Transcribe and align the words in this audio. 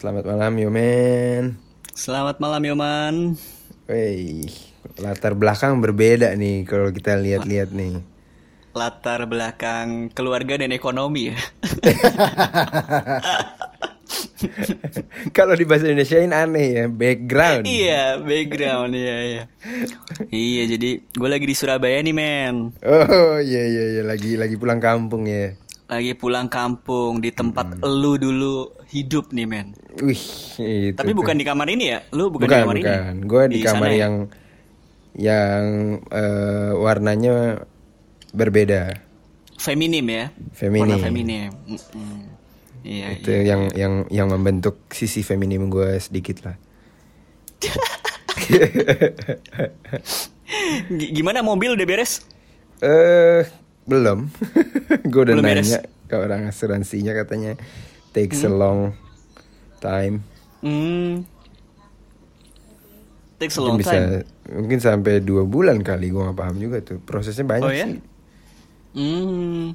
Selamat 0.00 0.32
malam 0.32 0.56
Yomen. 0.56 1.60
Selamat 1.92 2.40
malam 2.40 2.64
Yoman. 2.64 3.36
Wey, 3.84 4.48
latar 4.96 5.36
belakang 5.36 5.76
berbeda 5.76 6.32
nih 6.40 6.64
kalau 6.64 6.88
kita 6.88 7.20
lihat-lihat 7.20 7.76
nih. 7.76 8.00
Latar 8.72 9.28
belakang 9.28 10.08
keluarga 10.16 10.56
dan 10.56 10.72
ekonomi 10.72 11.28
ya. 11.28 11.36
kalau 15.36 15.52
di 15.52 15.68
bahasa 15.68 15.92
Indonesia 15.92 16.16
ini 16.16 16.32
aneh 16.32 16.68
ya, 16.80 16.84
background. 16.88 17.68
iya, 17.68 18.16
background 18.16 18.96
iya 18.96 19.16
iya. 19.20 19.42
iya, 20.32 20.62
jadi 20.64 21.04
gue 21.12 21.28
lagi 21.28 21.44
di 21.44 21.52
Surabaya 21.52 22.00
nih, 22.00 22.16
men. 22.16 22.72
Oh, 22.80 23.36
iya 23.36 23.68
iya 23.68 24.00
iya, 24.00 24.02
lagi 24.08 24.40
lagi 24.40 24.56
pulang 24.56 24.80
kampung 24.80 25.28
ya. 25.28 25.60
Lagi 25.90 26.14
pulang 26.14 26.46
kampung 26.46 27.18
di 27.18 27.34
tempat 27.34 27.82
elu 27.82 28.14
dulu 28.14 28.70
hidup 28.94 29.34
nih, 29.34 29.42
men. 29.42 29.74
Wih, 29.98 30.22
itu. 30.62 30.94
Tapi 30.94 31.10
bukan 31.10 31.34
di 31.34 31.42
kamar 31.42 31.66
ini 31.66 31.90
ya? 31.90 31.98
Lu 32.14 32.30
bukan, 32.30 32.46
bukan 32.46 32.46
di 32.46 32.62
kamar 32.62 32.76
bukan. 32.78 33.14
ini? 33.18 33.26
Gue 33.26 33.42
di, 33.50 33.58
kamar 33.58 33.74
sana 33.74 33.90
ya? 33.90 33.98
yang 33.98 34.14
yang 35.18 35.62
eh, 36.14 36.70
warnanya 36.78 37.66
berbeda. 38.30 39.02
feminim 39.58 40.06
ya. 40.06 40.30
Feminim. 40.54 40.94
Warna 40.94 41.02
feminim. 41.02 41.50
Mm-mm. 41.66 42.38
Iya, 42.80 43.12
itu 43.12 43.28
iya. 43.28 43.44
yang 43.44 43.62
yang 43.76 43.94
yang 44.08 44.28
membentuk 44.32 44.88
sisi 44.88 45.20
feminim 45.20 45.68
gue 45.68 46.00
sedikit 46.00 46.48
lah. 46.48 46.56
Gimana 51.18 51.44
mobil 51.44 51.76
udah 51.76 51.86
beres? 51.86 52.24
Eh 52.80 53.44
belum. 53.84 54.28
gue 55.10 55.20
udah 55.22 55.34
Belum 55.34 55.44
beres? 55.44 55.66
nanya 55.66 55.80
ke 56.04 56.16
orang 56.16 56.44
asuransinya 56.44 57.12
katanya 57.14 57.54
takes 58.10 58.42
a 58.42 58.50
long 58.50 58.92
time. 59.78 60.20
Hmm. 60.60 61.24
Takes 63.36 63.56
a 63.56 63.58
Mungkin 63.58 63.70
long 63.70 63.78
bisa 63.78 63.96
time. 63.96 64.08
mungkin 64.50 64.78
sampai 64.78 65.14
dua 65.18 65.42
bulan 65.42 65.80
kali 65.80 66.08
gue 66.08 66.20
nggak 66.20 66.36
paham 66.36 66.56
juga 66.56 66.82
tuh 66.82 67.00
prosesnya 67.00 67.46
banyak 67.46 67.64
Oh, 67.64 67.72
ya? 67.72 67.86
sih. 67.86 67.98
Hmm. 68.90 69.72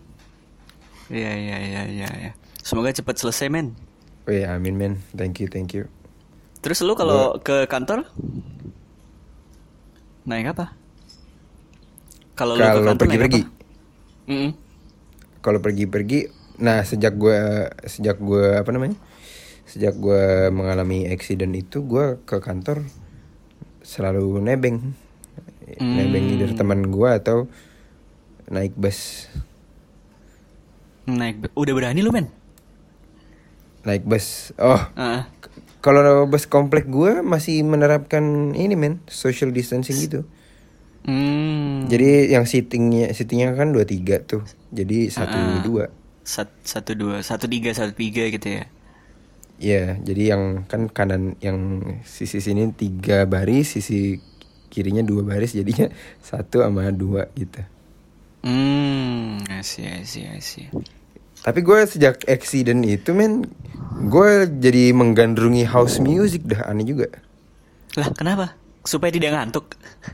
Iya 1.08 1.32
iya 1.34 1.58
iya 1.62 1.82
iya 1.88 2.10
ya. 2.12 2.32
Semoga 2.60 2.90
cepat 2.90 3.16
selesai 3.16 3.48
men. 3.48 3.74
Oh 4.26 4.34
ya 4.34 4.54
amin 4.54 4.74
men, 4.74 4.94
thank 5.14 5.38
you 5.38 5.46
thank 5.46 5.72
you. 5.72 5.86
Terus 6.60 6.82
lu 6.82 6.94
kalau 6.94 7.38
ke 7.38 7.66
kantor 7.66 8.10
naik 10.24 10.50
apa? 10.52 10.74
Kalau 12.34 12.54
lu 12.54 12.62
ke 12.62 12.82
kantor 12.84 12.96
pergi-pergi, 12.98 13.42
naik 13.42 13.48
apa? 13.48 13.65
Mm-mm. 14.26 14.52
kalau 15.40 15.60
pergi-pergi, 15.60 16.28
nah 16.58 16.82
sejak 16.82 17.14
gue 17.14 17.38
sejak 17.84 18.18
gue 18.18 18.58
apa 18.58 18.70
namanya, 18.70 18.98
sejak 19.64 19.94
gue 19.94 20.50
mengalami 20.50 21.06
accident 21.06 21.54
itu 21.54 21.82
gue 21.82 22.18
ke 22.22 22.38
kantor 22.38 22.82
selalu 23.82 24.42
nebeng, 24.42 24.94
nebeng 25.78 26.26
Hmm. 26.28 26.40
dari 26.40 26.54
teman 26.54 26.90
gue 26.90 27.10
atau 27.12 27.46
naik 28.48 28.74
bus, 28.74 29.30
Naik. 31.06 31.38
be- 31.40 31.54
Udah 31.54 31.74
berani 31.74 32.02
lu 32.02 32.10
men? 32.10 32.30
naik 33.82 34.02
bus. 34.02 34.50
Oh, 34.58 34.82
Ah. 34.98 35.30
kalau 35.78 36.26
bus 36.26 36.50
komplek 36.50 36.90
gue 36.90 37.22
masih 37.22 37.62
menerapkan 37.62 38.26
ini 38.52 38.74
men, 38.74 38.98
social 39.06 39.54
distancing 39.54 39.94
gitu. 39.96 40.26
Hmm. 41.06 41.86
Jadi 41.86 42.34
yang 42.34 42.50
seatingnya 42.50 43.14
seatingnya 43.14 43.54
kan 43.54 43.70
dua 43.70 43.86
tiga 43.86 44.18
tuh, 44.20 44.42
jadi 44.74 45.08
satu 45.08 45.38
Ah. 45.38 45.62
dua. 45.62 45.86
Sat- 46.26 46.58
satu 46.66 46.98
dua 46.98 47.22
satu 47.22 47.46
tiga 47.46 47.70
satu 47.70 47.94
tiga 47.94 48.26
gitu 48.26 48.58
ya. 48.58 48.66
Iya, 49.56 50.02
jadi 50.02 50.36
yang 50.36 50.44
kan 50.66 50.90
kanan 50.90 51.38
yang 51.40 51.80
sisi 52.04 52.42
sini 52.42 52.74
tiga 52.74 53.24
baris, 53.24 53.78
sisi 53.78 54.18
kirinya 54.68 55.00
dua 55.00 55.22
baris, 55.24 55.54
jadinya 55.54 55.88
satu 56.26 56.66
sama 56.66 56.90
dua 56.90 57.30
gitu. 57.38 57.62
Hmm. 58.42 59.40
Asyik 59.48 60.04
asyik 60.04 60.28
asyik. 60.36 60.70
Tapi 61.40 61.60
gue 61.62 61.80
sejak 61.86 62.26
accident 62.26 62.82
itu 62.82 63.14
men, 63.14 63.46
gue 64.10 64.30
jadi 64.58 64.90
menggandrungi 64.90 65.70
house 65.70 66.02
music 66.02 66.42
dah 66.44 66.66
aneh 66.66 66.82
juga. 66.84 67.14
Lah 67.94 68.10
kenapa? 68.12 68.58
Supaya 68.86 69.10
tidak 69.10 69.34
ngantuk. 69.34 69.66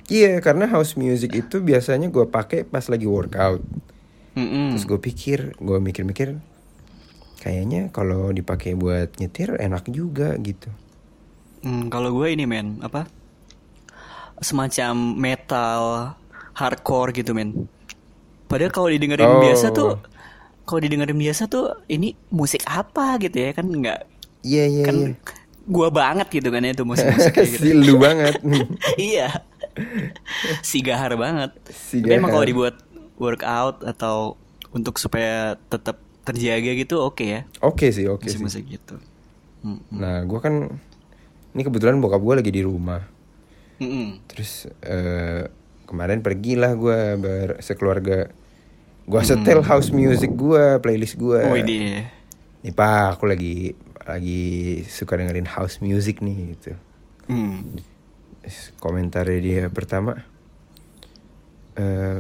Iya, 0.08 0.40
karena 0.40 0.66
house 0.66 0.96
music 0.96 1.36
itu 1.36 1.60
biasanya 1.60 2.08
gue 2.08 2.26
pakai 2.28 2.64
pas 2.64 2.88
lagi 2.88 3.04
workout. 3.06 3.60
Mm-mm. 4.34 4.72
Terus 4.74 4.88
gue 4.88 5.00
pikir, 5.00 5.40
gue 5.60 5.78
mikir-mikir, 5.84 6.40
kayaknya 7.44 7.92
kalau 7.92 8.32
dipakai 8.32 8.80
buat 8.80 9.12
nyetir 9.20 9.60
enak 9.60 9.92
juga 9.92 10.40
gitu. 10.40 10.72
Hmm, 11.62 11.92
kalau 11.94 12.10
gue 12.16 12.32
ini 12.34 12.50
men 12.50 12.82
apa 12.82 13.06
semacam 14.42 14.94
metal 15.14 15.82
hardcore 16.58 17.14
gitu 17.14 17.36
men. 17.38 17.70
Padahal 18.50 18.72
kalau 18.74 18.90
didengerin 18.90 19.28
Oh. 19.28 19.42
biasa 19.44 19.72
tuh, 19.72 20.02
kalau 20.66 20.80
didengerin 20.82 21.20
biasa 21.20 21.48
tuh 21.48 21.78
ini 21.88 22.18
musik 22.32 22.64
apa 22.66 23.20
gitu 23.22 23.38
ya 23.38 23.52
kan 23.54 23.68
nggak 23.68 24.00
Iya 24.42 24.64
iya 24.66 24.84
kan 24.88 24.96
iya. 24.98 25.10
Gua 25.64 25.90
banget 25.90 26.28
gitu 26.32 26.50
kan 26.50 26.62
ya 26.62 26.72
itu 26.72 26.84
musik-musik 26.84 27.32
kayak 27.32 27.50
gitu. 27.54 27.64
Si 27.64 27.72
lu 27.72 27.96
banget. 27.98 28.36
iya, 28.98 29.46
si 30.62 30.82
gahar 30.82 31.14
banget. 31.16 31.52
Si 31.70 32.02
Tapi 32.02 32.18
emang 32.18 32.30
gahar. 32.30 32.42
kalau 32.42 32.46
dibuat 32.48 32.76
workout 33.16 33.86
atau 33.86 34.36
untuk 34.72 34.98
supaya 34.98 35.60
tetap 35.70 36.00
terjaga 36.22 36.72
gitu 36.78 37.02
oke 37.02 37.26
ya 37.26 37.42
Oke 37.60 37.90
sih, 37.90 38.06
oke 38.06 38.24
sih. 38.24 38.38
musik-musik 38.38 38.64
gitu. 38.70 38.96
Hmm. 39.62 39.82
Nah, 39.90 40.22
gue 40.24 40.40
kan 40.40 40.70
ini 41.52 41.62
kebetulan 41.62 41.98
bokap 41.98 42.22
gue 42.22 42.36
lagi 42.40 42.52
di 42.52 42.62
rumah. 42.62 43.02
Mm-mm. 43.78 44.22
Terus 44.26 44.70
eh, 44.82 45.50
kemarin 45.86 46.22
pergilah 46.22 46.74
gue 46.74 47.00
ber 47.18 47.50
sekeluarga. 47.60 48.30
Gue 49.04 49.22
setel 49.22 49.60
house 49.62 49.90
music 49.90 50.32
gue, 50.32 50.78
playlist 50.80 51.18
gue. 51.18 51.42
Oh 51.42 51.58
ini. 51.58 52.06
Nih 52.62 52.74
pak, 52.74 53.18
aku 53.18 53.26
lagi 53.26 53.74
lagi 54.06 54.82
suka 54.88 55.18
dengerin 55.18 55.48
house 55.48 55.80
music 55.84 56.20
nih 56.24 56.58
gitu. 56.58 56.72
Hmm. 57.30 57.78
Terus 58.42 58.74
Komentarnya 58.82 59.40
dia 59.40 59.64
pertama. 59.70 60.18
eh 61.80 62.20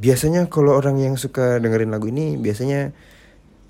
biasanya 0.00 0.48
kalau 0.48 0.74
orang 0.74 0.98
yang 0.98 1.14
suka 1.20 1.60
dengerin 1.62 1.92
lagu 1.92 2.08
ini 2.10 2.34
biasanya 2.40 2.90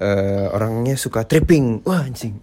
eh, 0.01 0.47
orangnya 0.55 0.95
suka 0.97 1.27
tripping. 1.27 1.83
Wah 1.85 2.07
anjing. 2.07 2.39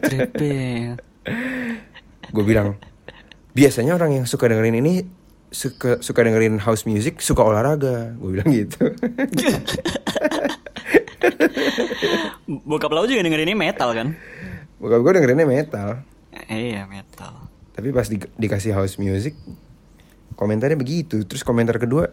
Tripping. 0.00 0.96
gue 2.34 2.44
bilang 2.46 2.78
biasanya 3.52 3.98
orang 3.98 4.22
yang 4.22 4.26
suka 4.26 4.46
dengerin 4.46 4.78
ini 4.78 5.02
suka 5.50 5.98
suka 5.98 6.22
dengerin 6.22 6.62
house 6.62 6.86
music 6.86 7.18
suka 7.18 7.42
olahraga 7.42 8.14
gue 8.14 8.30
bilang 8.38 8.46
gitu 8.54 8.78
Bokap 12.50 12.90
lo 12.90 13.04
juga 13.04 13.20
dengerin 13.20 13.46
ini 13.46 13.56
metal 13.56 13.90
kan? 13.90 14.08
bokap 14.76 14.96
gue 14.98 15.12
dengerinnya 15.14 15.44
metal 15.44 15.88
Eh, 16.48 16.72
iya 16.72 16.82
metal. 16.84 17.36
tapi 17.70 17.90
pas 17.90 18.06
di- 18.06 18.16
dikasih 18.34 18.72
house 18.72 18.96
music 18.96 19.36
komentarnya 20.32 20.74
begitu 20.74 21.20
terus 21.22 21.40
komentar 21.40 21.76
kedua 21.76 22.08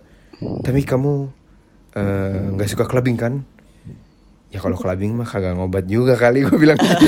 tapi 0.62 0.82
kamu 0.82 1.32
eh, 1.94 2.44
nggak 2.52 2.68
suka 2.68 2.84
clubbing 2.84 3.16
kan 3.16 3.34
ya 4.48 4.60
kalau 4.60 4.76
clubbing 4.76 5.12
mah 5.14 5.24
kagak 5.24 5.56
ngobat 5.56 5.86
juga 5.86 6.14
kali 6.14 6.44
gue 6.44 6.56
bilang 6.56 6.76
gitu. 6.76 7.08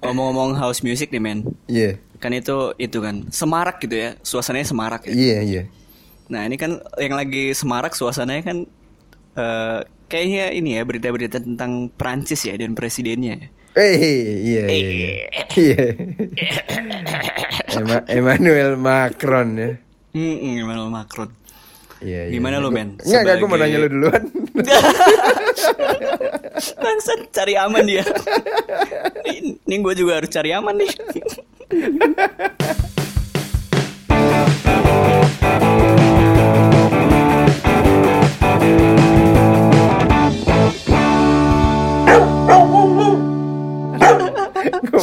Ngomong-ngomong 0.00 0.54
house 0.56 0.80
music 0.80 1.10
nih 1.10 1.18
men, 1.18 1.38
iya 1.66 1.98
kan 2.18 2.30
itu 2.30 2.52
itu 2.76 2.98
kan 2.98 3.24
semarak 3.28 3.80
gitu 3.80 3.96
ya, 3.96 4.10
suasananya 4.20 4.66
semarak 4.66 5.02
ya. 5.04 5.12
iya 5.12 5.38
iya 5.40 5.62
Nah 6.26 6.42
ini 6.42 6.54
kan 6.54 6.78
yang 6.96 7.12
lagi 7.12 7.50
semarak 7.50 7.90
suasananya 7.92 8.44
kan 8.44 8.58
eh 9.32 9.78
kayaknya 10.06 10.50
ini 10.50 10.74
ya 10.74 10.82
berita-berita 10.82 11.38
tentang 11.38 11.86
Prancis 11.90 12.42
ya 12.42 12.54
dan 12.54 12.72
presidennya. 12.72 13.50
eh 13.70 13.94
iya 13.94 14.66
iya 14.66 14.66
iya 14.66 15.14
iya 15.54 15.82
Ema- 17.72 18.04
Emmanuel 18.04 18.74
Macron 18.74 19.48
ya 19.54 19.70
Hmm, 20.10 20.42
Emmanuel 20.42 20.90
Macron. 20.90 21.30
Iya, 22.02 22.26
iya. 22.26 22.34
Gimana 22.34 22.58
lu, 22.58 22.66
men? 22.72 22.98
Enggak, 22.98 23.22
enggak, 23.22 23.36
gue 23.38 23.46
mau 23.46 23.54
nanya 23.54 23.78
lu 23.78 23.86
duluan. 23.86 24.18
Bangsat 26.82 27.30
cari 27.30 27.54
aman 27.54 27.86
dia. 27.86 28.02
ini 29.62 29.78
gue 29.78 29.94
juga 29.94 30.18
harus 30.18 30.26
cari 30.26 30.50
aman 30.50 30.74
nih. 30.74 30.90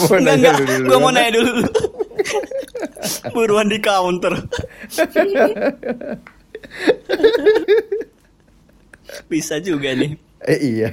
mau 0.09 0.19
nanya 0.19 0.33
enggak. 0.35 0.55
lu 0.57 0.65
duluan. 0.65 0.87
Gue 0.87 0.97
mau 0.99 1.11
nanya 1.11 1.31
dulu. 1.35 1.51
Buruan 3.35 3.67
di 3.71 3.79
counter. 3.79 4.33
Bisa 9.31 9.59
juga 9.63 9.95
nih. 9.95 10.11
Eh 10.47 10.59
iya. 10.59 10.89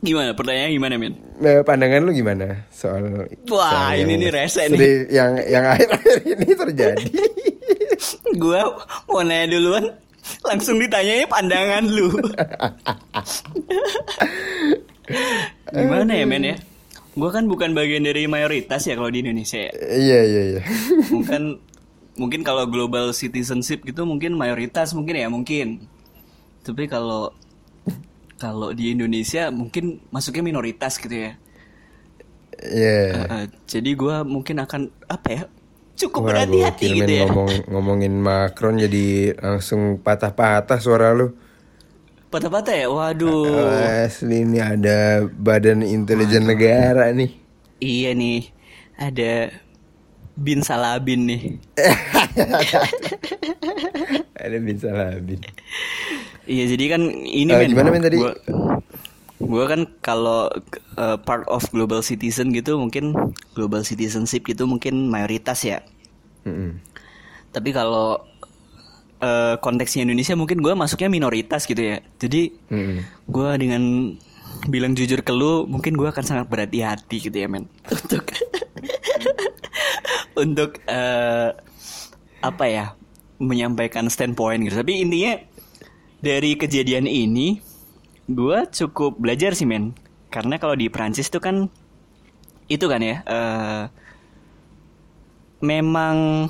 Gimana 0.00 0.32
pertanyaannya 0.32 0.72
gimana 0.74 0.94
men? 0.96 1.14
Nah, 1.40 1.62
pandangan 1.66 2.02
lu 2.06 2.12
gimana 2.14 2.66
soal 2.70 3.26
Wah, 3.50 3.70
soal 3.90 4.04
ini 4.04 4.14
nih 4.20 4.30
rese 4.30 4.62
nih. 4.70 5.08
yang 5.10 5.36
yang 5.48 5.64
akhir-akhir 5.66 6.16
ini 6.26 6.48
terjadi 6.54 7.10
Gua 8.42 8.66
mau 9.10 9.22
nanya 9.24 9.50
duluan 9.58 9.84
Langsung 10.46 10.78
ditanyanya 10.78 11.26
pandangan 11.26 11.84
lu 11.90 12.12
Gimana 15.70 16.12
ya 16.16 16.24
men 16.26 16.44
ya? 16.44 16.56
Gua 17.18 17.30
kan 17.34 17.50
bukan 17.50 17.74
bagian 17.74 18.06
dari 18.06 18.30
mayoritas 18.30 18.86
ya 18.86 18.94
kalau 18.94 19.10
di 19.10 19.20
Indonesia 19.22 19.58
ya. 19.58 19.72
Iya 19.74 20.20
iya 20.24 20.42
iya. 20.56 20.62
Mungkin 21.14 21.42
Mungkin 22.20 22.44
kalau 22.44 22.68
global 22.68 23.16
citizenship 23.16 23.80
gitu 23.86 24.04
mungkin 24.04 24.36
mayoritas 24.36 24.92
mungkin 24.92 25.16
ya 25.16 25.28
mungkin. 25.32 25.88
Tapi 26.66 26.84
kalau 26.90 27.32
Kalau 28.40 28.72
di 28.72 28.96
Indonesia 28.96 29.52
mungkin 29.52 30.00
masuknya 30.08 30.40
minoritas 30.40 30.96
gitu 30.96 31.12
ya. 31.12 31.32
Iya. 32.60 33.00
Eh, 33.12 33.24
eh, 33.24 33.44
Jadi 33.68 33.90
gua 33.96 34.24
mungkin 34.24 34.60
akan 34.64 34.88
Apa 35.08 35.28
ya 35.32 35.42
Cukup 36.00 36.32
berhati-hati 36.32 37.04
gitu 37.04 37.12
ya. 37.12 37.28
ngomong 37.28 37.68
ngomongin 37.68 38.16
Macron 38.16 38.80
jadi 38.80 39.36
langsung 39.36 40.00
patah-patah 40.00 40.80
suara 40.80 41.12
lu. 41.12 41.36
Patah-patah 42.30 42.74
ya 42.78 42.86
Waduh 42.86 43.42
Oh, 43.42 44.06
asli 44.06 44.46
ini 44.46 44.62
ada 44.62 45.26
badan 45.26 45.82
intelijen 45.82 46.46
negara 46.46 47.10
nih. 47.10 47.34
Iya 47.80 48.14
nih, 48.14 48.54
ada 48.94 49.50
Bin 50.38 50.62
Salabin 50.62 51.26
nih. 51.26 51.42
Ada 54.40 54.56
bin 54.56 54.76
Salabin. 54.80 55.40
Iya, 56.48 56.64
jadi 56.76 56.96
kan 56.96 57.02
ini 57.12 57.52
Eh, 57.52 57.60
men, 57.60 57.68
gimana, 57.68 57.92
men, 57.92 58.00
tadi? 58.00 58.16
Gua, 58.16 58.32
gua 59.36 59.64
kan 59.68 59.84
kalau 60.00 60.48
uh, 60.96 61.20
part 61.20 61.44
of 61.44 61.68
global 61.68 62.00
citizen 62.00 62.48
gitu 62.56 62.80
mungkin 62.80 63.12
global 63.52 63.84
citizenship 63.84 64.48
gitu 64.48 64.64
mungkin 64.64 65.12
mayoritas 65.12 65.60
ya. 65.60 65.84
Mm-mm. 66.48 66.80
Tapi 67.52 67.68
kalau 67.76 68.24
uh, 69.20 69.56
konteksnya 69.60 70.08
Indonesia 70.08 70.34
mungkin 70.34 70.64
gua 70.64 70.74
masuknya 70.74 71.12
minoritas 71.12 71.64
gitu 71.68 71.80
ya. 71.80 71.96
Jadi 72.18 72.52
Mm-mm. 72.72 72.98
gua 73.28 73.54
dengan 73.60 74.16
bilang 74.68 74.92
jujur 74.92 75.24
ke 75.24 75.32
lu 75.32 75.64
mungkin 75.64 75.96
gua 75.96 76.12
akan 76.12 76.24
sangat 76.26 76.46
berhati-hati 76.50 77.16
gitu 77.30 77.36
ya 77.36 77.48
men 77.48 77.64
untuk 77.96 78.24
untuk 80.42 80.70
eh, 80.84 81.50
apa 82.44 82.64
ya 82.68 82.86
menyampaikan 83.40 84.12
standpoint 84.12 84.68
gitu 84.68 84.76
tapi 84.76 85.00
intinya 85.00 85.40
dari 86.20 86.60
kejadian 86.60 87.08
ini 87.08 87.62
gua 88.28 88.68
cukup 88.68 89.16
belajar 89.16 89.56
sih 89.56 89.64
men 89.64 89.96
karena 90.28 90.60
kalau 90.60 90.76
di 90.76 90.92
Prancis 90.92 91.32
tuh 91.32 91.40
kan 91.40 91.72
itu 92.68 92.84
kan 92.84 93.00
ya 93.00 93.24
eh, 93.24 93.84
memang 95.64 96.48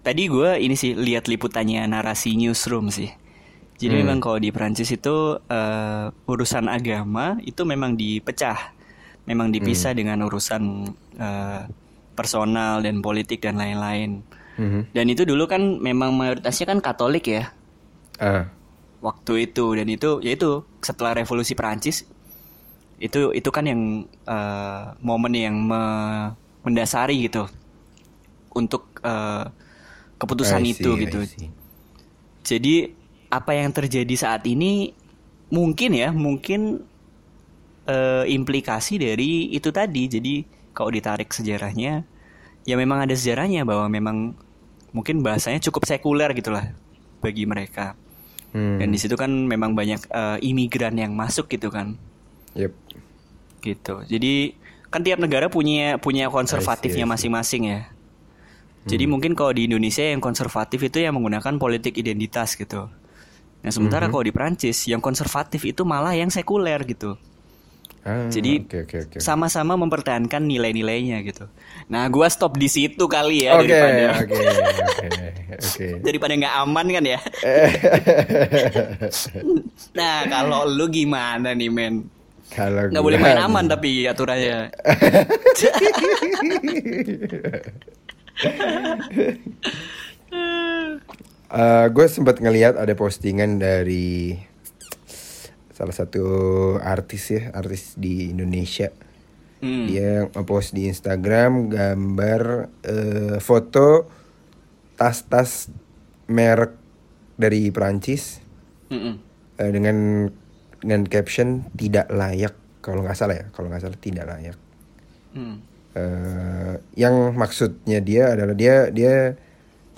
tadi 0.00 0.28
gua 0.28 0.56
ini 0.56 0.74
sih 0.76 0.96
lihat 0.96 1.28
liputannya 1.28 1.84
narasi 1.86 2.36
newsroom 2.36 2.88
sih. 2.88 3.10
Jadi 3.80 3.96
Hmm. 3.96 4.00
memang 4.04 4.18
kalau 4.20 4.36
di 4.36 4.52
Prancis 4.52 4.92
itu 4.92 5.40
eh, 5.48 6.06
urusan 6.28 6.68
agama 6.68 7.40
itu 7.40 7.64
memang 7.64 7.96
dipecah, 7.96 8.76
memang 9.24 9.48
dipisah 9.48 9.96
dengan 9.96 10.20
urusan 10.28 10.62
eh, 11.16 11.62
personal 12.12 12.84
dan 12.84 13.00
politik 13.00 13.40
dan 13.40 13.56
lain-lain. 13.56 14.20
Mhm. 14.60 14.92
Dan 14.92 15.06
itu 15.08 15.24
dulu 15.24 15.48
kan 15.48 15.80
memang 15.80 16.12
mayoritasnya 16.12 16.68
kan 16.68 16.84
Katolik 16.84 17.24
ya. 17.32 17.48
Ah, 18.20 18.52
waktu 19.00 19.48
itu. 19.48 19.72
Dan 19.72 19.88
itu 19.88 20.20
yaitu 20.20 20.60
setelah 20.84 21.16
revolusi 21.16 21.56
Prancis 21.56 22.04
itu 23.00 23.32
itu 23.32 23.48
kan 23.48 23.64
yang 23.64 24.04
eh, 24.28 24.84
momen 25.00 25.32
yang 25.32 25.56
me- 25.56 26.36
mendasari 26.60 27.24
gitu. 27.24 27.48
Untuk 28.52 28.92
eh, 29.00 29.44
keputusan 30.20 30.60
see, 30.60 30.76
itu 30.76 30.90
gitu. 31.00 31.18
Jadi 32.44 32.74
apa 33.32 33.56
yang 33.56 33.72
terjadi 33.72 34.14
saat 34.14 34.44
ini 34.44 34.92
mungkin 35.48 35.96
ya 35.96 36.12
mungkin 36.12 36.84
eh, 37.88 38.24
implikasi 38.28 39.00
dari 39.00 39.48
itu 39.50 39.72
tadi. 39.72 40.06
Jadi 40.06 40.34
kalau 40.76 40.92
ditarik 40.92 41.32
sejarahnya 41.32 42.04
ya 42.68 42.74
memang 42.76 43.08
ada 43.08 43.16
sejarahnya 43.16 43.64
bahwa 43.64 43.88
memang 43.88 44.36
mungkin 44.92 45.24
bahasanya 45.24 45.64
cukup 45.64 45.88
sekuler 45.88 46.30
gitulah 46.36 46.76
bagi 47.24 47.48
mereka. 47.48 47.96
Hmm. 48.50 48.82
Dan 48.82 48.90
di 48.90 48.98
situ 48.98 49.16
kan 49.16 49.30
memang 49.30 49.72
banyak 49.72 50.04
eh, 50.10 50.38
imigran 50.44 51.00
yang 51.00 51.16
masuk 51.16 51.48
gitu 51.48 51.72
kan. 51.72 51.96
Yep. 52.52 52.72
Gitu. 53.64 53.94
Jadi 54.10 54.34
kan 54.90 55.06
tiap 55.06 55.22
negara 55.22 55.46
punya 55.46 55.96
punya 56.02 56.26
konservatifnya 56.28 57.06
masing-masing 57.06 57.62
ya. 57.70 57.80
Jadi 58.80 59.04
mungkin 59.04 59.36
kalau 59.36 59.52
di 59.52 59.64
Indonesia 59.64 60.00
yang 60.00 60.18
konservatif 60.18 60.80
itu 60.80 60.98
yang 60.98 61.12
menggunakan 61.12 61.56
politik 61.56 61.94
identitas 61.94 62.54
gitu. 62.54 62.88
Nah 63.60 63.68
sementara 63.68 64.08
Mhm. 64.08 64.10
kalau 64.10 64.24
di 64.24 64.32
Prancis 64.32 64.76
yang 64.84 64.98
konservatif 64.98 65.62
itu 65.62 65.84
malah 65.84 66.12
yang 66.12 66.28
sekuler 66.28 66.80
gitu. 66.84 67.16
Ah, 68.00 68.24
Jadi 68.26 68.64
oke 68.64 68.88
oke 68.88 68.96
oke. 69.04 69.16
sama-sama 69.20 69.76
mempertahankan 69.76 70.40
nilai-nilainya 70.40 71.20
gitu. 71.20 71.44
Nah 71.86 72.08
gua 72.08 72.24
stop 72.26 72.56
di 72.56 72.64
situ 72.64 73.04
kali 73.04 73.44
ya 73.44 73.60
Oke 73.60 73.68
daripada 73.68 74.16
oke 74.16 74.32
oke 74.32 74.48
oke. 75.52 75.86
daripada 76.08 76.32
nggak 76.32 76.54
aman 76.64 76.86
kan 76.88 77.04
ya. 77.04 77.20
nah 79.92 80.24
kalau 80.24 80.64
lu 80.64 80.88
gimana 80.88 81.52
nih 81.52 81.68
men? 81.68 82.08
Kalau 82.48 82.88
Nggak 82.88 83.04
boleh 83.04 83.18
main 83.20 83.36
aman 83.38 83.68
tapi 83.68 84.08
aturannya. 84.08 84.72
gue 91.90 92.06
sempat 92.06 92.38
ngelihat 92.40 92.78
ada 92.78 92.94
postingan 92.94 93.58
dari 93.58 94.38
salah 95.74 95.96
satu 95.96 96.24
artis 96.80 97.30
ya, 97.32 97.50
artis 97.56 97.94
di 97.96 98.30
Indonesia. 98.30 98.92
Hmm. 99.60 99.86
Dia 99.88 100.24
ngepost 100.28 100.72
di 100.72 100.88
Instagram 100.88 101.68
gambar 101.68 102.42
eh, 102.84 103.36
foto 103.40 104.08
tas-tas 104.96 105.68
merek 106.28 106.76
dari 107.40 107.72
Prancis 107.72 108.40
Mm-mm. 108.92 109.14
eh, 109.60 109.70
dengan 109.72 110.28
dengan 110.80 111.04
caption 111.08 111.68
tidak 111.76 112.08
layak 112.08 112.56
kalau 112.80 113.04
nggak 113.04 113.16
salah 113.16 113.36
ya, 113.36 113.46
kalau 113.52 113.68
nggak 113.68 113.84
salah 113.84 114.00
tidak 114.00 114.24
layak. 114.28 114.56
Hmm. 115.36 115.60
Eh 115.90 116.74
yang 116.94 117.34
maksudnya 117.34 117.98
dia 117.98 118.34
adalah 118.34 118.54
dia 118.54 118.88
dia 118.94 119.34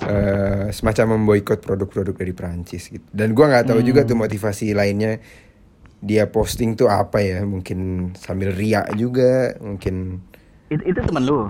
eh, 0.02 0.66
semacam 0.72 1.20
memboikot 1.20 1.60
produk-produk 1.60 2.14
dari 2.16 2.32
Prancis 2.32 2.88
gitu. 2.88 3.04
Dan 3.12 3.36
gua 3.36 3.52
nggak 3.52 3.68
tahu 3.68 3.80
juga 3.84 4.02
tuh 4.08 4.16
motivasi 4.16 4.72
lainnya 4.72 5.20
dia 6.02 6.26
posting 6.26 6.74
tuh 6.74 6.88
apa 6.90 7.22
ya? 7.22 7.44
Mungkin 7.46 8.10
sambil 8.18 8.50
riak 8.56 8.96
juga, 8.98 9.54
mungkin 9.62 10.18
Itu, 10.72 10.82
itu 10.88 11.00
temen 11.04 11.22
lu? 11.28 11.46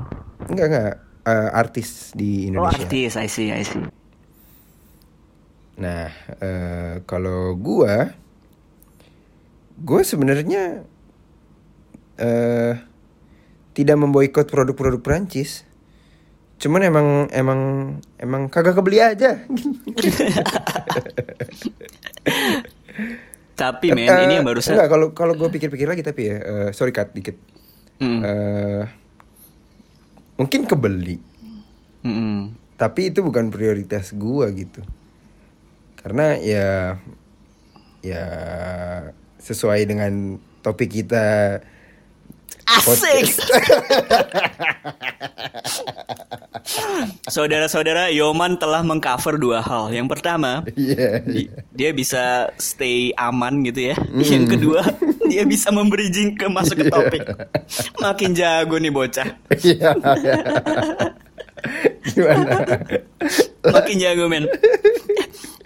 enggak 0.51 0.67
enggak 0.69 0.93
eh, 1.23 1.51
artis 1.55 2.11
di 2.13 2.51
Oh 2.53 2.53
Indonesia. 2.53 2.85
artis, 2.85 3.15
I 3.17 3.29
see, 3.31 3.49
I 3.55 3.63
see. 3.63 3.81
Nah, 5.81 6.13
eh, 6.43 6.95
kalau 7.09 7.57
gua 7.57 8.13
gua 9.81 10.01
sebenarnya 10.05 10.85
eh 12.21 12.75
tidak 13.73 13.97
memboikot 13.97 14.49
produk-produk 14.49 15.01
Prancis. 15.01 15.65
Cuman 16.63 16.87
emang 16.87 17.27
emang 17.35 17.61
emang 18.21 18.47
kagak 18.47 18.79
kebeli 18.79 19.03
aja. 19.03 19.43
Tapi 23.53 23.93
men, 23.93 24.09
Eh, 24.09 24.25
ini 24.27 24.35
yang 24.41 24.47
barusan. 24.47 24.75
Enggak, 24.75 24.89
kalau 24.91 25.07
kalau 25.13 25.35
gue 25.37 25.49
pikir-pikir 25.53 25.87
lagi 25.87 26.03
tapi 26.03 26.31
ya, 26.33 26.37
eh, 26.41 26.69
sorry 26.73 26.91
cut 26.91 27.13
dikit. 27.13 27.37
Hmm. 28.01 28.21
Eh, 28.25 28.83
mungkin 30.41 30.67
kebeli, 30.67 31.21
Mm-mm. 32.03 32.57
tapi 32.75 33.15
itu 33.15 33.23
bukan 33.23 33.53
prioritas 33.55 34.11
gua 34.17 34.51
gitu. 34.51 34.83
Karena 36.03 36.35
ya 36.41 36.99
ya 38.03 38.25
sesuai 39.39 39.87
dengan 39.87 40.43
topik 40.67 40.91
kita 40.91 41.59
Asik. 42.65 43.27
Saudara-saudara, 47.25 48.09
Yoman 48.09 48.57
telah 48.57 48.83
mengcover 48.83 49.37
dua 49.37 49.61
hal. 49.61 49.91
Yang 49.91 50.09
pertama, 50.11 50.63
Iya. 50.75 51.21
di- 51.23 51.51
dia 51.71 51.91
bisa 51.91 52.23
stay 52.57 53.11
aman 53.15 53.63
gitu 53.65 53.93
ya. 53.93 53.97
Yang 54.13 54.59
kedua, 54.59 54.81
dia 55.27 55.43
bisa 55.43 55.71
membridging 55.71 56.35
ke 56.35 56.47
masuk 56.47 56.83
ke 56.83 56.87
topik. 56.89 57.23
Makin 57.99 58.31
jago 58.33 58.77
nih 58.77 58.93
bocah. 58.93 59.29
Iya. 59.59 59.91
Gimana? 62.05 62.59
Makin 63.63 63.97
jago 63.97 64.27
men. 64.27 64.45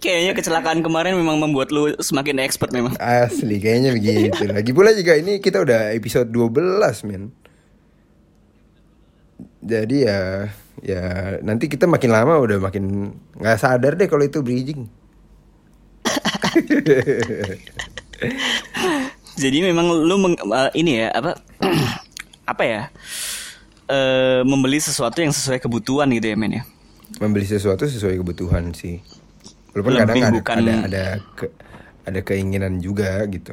Kayaknya 0.07 0.33
kecelakaan 0.39 0.87
kemarin 0.87 1.19
memang 1.19 1.43
membuat 1.43 1.75
lu 1.75 1.91
semakin 1.99 2.39
expert 2.47 2.71
memang. 2.71 2.95
Asli 3.03 3.59
kayaknya 3.59 3.91
begitu. 3.91 4.47
Lagi 4.47 4.71
pula 4.71 4.95
juga 4.95 5.19
ini 5.19 5.43
kita 5.43 5.67
udah 5.67 5.91
episode 5.99 6.31
12 6.31 7.03
men. 7.11 7.35
Jadi 9.67 10.07
ya 10.07 10.47
ya 10.87 11.03
nanti 11.43 11.67
kita 11.67 11.91
makin 11.91 12.15
lama 12.15 12.39
udah 12.39 12.63
makin 12.63 13.11
nggak 13.35 13.59
sadar 13.59 13.99
deh 13.99 14.07
kalau 14.07 14.23
itu 14.23 14.39
bridging. 14.47 14.87
Jadi 19.37 19.59
memang 19.61 19.93
lu 19.93 20.17
meng, 20.17 20.39
uh, 20.49 20.73
ini 20.73 21.05
ya 21.05 21.13
apa 21.13 21.37
apa 22.57 22.63
ya 22.65 22.83
uh, 23.91 24.41
membeli 24.47 24.79
sesuatu 24.79 25.19
yang 25.21 25.35
sesuai 25.35 25.59
kebutuhan 25.59 26.09
gitu 26.15 26.31
ya 26.31 26.37
men 26.39 26.63
ya. 26.63 26.65
Membeli 27.19 27.45
sesuatu 27.45 27.85
sesuai 27.85 28.23
kebutuhan 28.23 28.71
sih. 28.71 29.03
Walaupun 29.77 29.93
Lebih 29.93 30.03
kadang 30.03 30.17
ada, 30.17 30.33
bukan- 30.33 30.59
ada 30.59 30.75
ada 30.83 31.05
ke, 31.37 31.45
ada 32.03 32.21
keinginan 32.23 32.81
juga 32.81 33.21
gitu. 33.29 33.53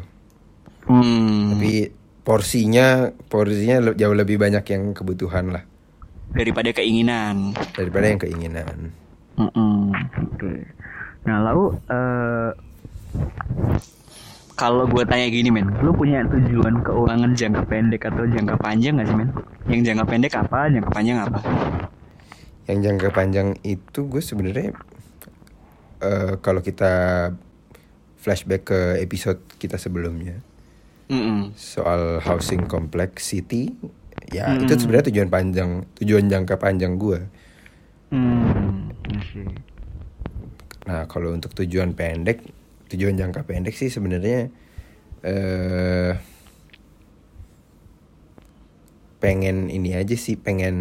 Hmm, 0.84 1.52
Tapi 1.54 1.92
porsinya 2.24 2.88
porsinya 3.28 3.92
jauh 3.92 4.16
lebih 4.16 4.40
banyak 4.40 4.64
yang 4.64 4.84
kebutuhan 4.94 5.52
lah 5.52 5.64
daripada 6.32 6.72
keinginan. 6.72 7.52
daripada 7.76 8.08
yang 8.08 8.18
keinginan. 8.18 8.96
Mm-mm. 9.36 9.92
Oke. 10.32 10.64
Nah 11.24 11.44
lalu 11.44 11.76
eh, 11.88 12.50
kalau 14.54 14.86
gue 14.86 15.04
tanya 15.04 15.28
gini 15.28 15.50
men, 15.50 15.68
lu 15.82 15.92
punya 15.92 16.24
tujuan 16.24 16.80
keuangan 16.80 17.34
jangka 17.34 17.64
pendek 17.66 18.06
atau 18.06 18.24
jangka 18.24 18.56
panjang 18.56 18.96
gak 18.96 19.08
sih 19.10 19.18
men? 19.18 19.30
Yang 19.66 19.82
jangka 19.92 20.06
pendek 20.06 20.34
apa, 20.38 20.60
jangka 20.70 20.90
panjang 20.90 21.18
apa? 21.20 21.40
Yang 22.64 22.80
jangka 22.82 23.08
panjang 23.12 23.48
itu 23.62 24.00
gue 24.06 24.22
sebenarnya 24.22 24.72
eh, 26.04 26.34
kalau 26.44 26.60
kita 26.60 26.94
flashback 28.20 28.68
ke 28.68 28.80
episode 29.00 29.40
kita 29.60 29.76
sebelumnya 29.80 30.40
Mm-mm. 31.12 31.52
soal 31.56 32.24
housing 32.24 32.68
complexity, 32.68 33.76
ya 34.32 34.56
Hmm. 34.56 34.64
itu 34.64 34.80
sebenarnya 34.80 35.12
tujuan 35.12 35.28
panjang, 35.28 35.84
tujuan 36.00 36.32
jangka 36.32 36.56
panjang 36.60 36.96
gue. 36.96 37.20
See. 39.34 39.50
Nah 40.88 41.08
kalau 41.12 41.36
untuk 41.36 41.52
tujuan 41.58 41.92
pendek, 41.96 42.44
tujuan 42.92 43.20
jangka 43.20 43.44
pendek 43.44 43.76
sih 43.76 43.92
sebenarnya 43.92 44.48
eh 45.24 46.14
pengen 49.20 49.72
ini 49.72 49.96
aja 49.96 50.16
sih, 50.16 50.36
pengen 50.40 50.76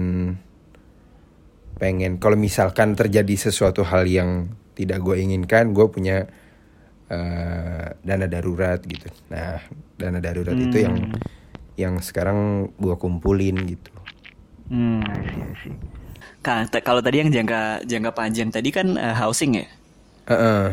pengen 1.78 2.22
kalau 2.22 2.38
misalkan 2.38 2.94
terjadi 2.94 3.50
sesuatu 3.50 3.82
hal 3.82 4.06
yang 4.06 4.54
tidak 4.72 4.98
gue 5.00 5.16
inginkan, 5.20 5.72
gue 5.72 5.86
punya 5.88 6.26
eh, 7.08 7.86
dana 8.00 8.26
darurat 8.26 8.80
gitu. 8.80 9.08
Nah 9.28 9.60
dana 9.96 10.18
darurat 10.18 10.56
itu 10.56 10.76
yang 10.80 10.96
Hmm. 10.96 11.20
yang 11.76 11.94
sekarang 12.00 12.68
gue 12.76 12.94
kumpulin 12.96 13.56
gitu. 13.68 13.92
Hmm. 14.68 15.04
Kalau 16.82 17.00
tadi 17.00 17.22
yang 17.22 17.30
jangka 17.30 17.86
jangka 17.86 18.10
panjang 18.12 18.50
tadi 18.50 18.68
kan 18.74 18.98
eh, 18.98 19.14
housing 19.14 19.62
ya. 19.62 19.66
Heeh. 20.26 20.64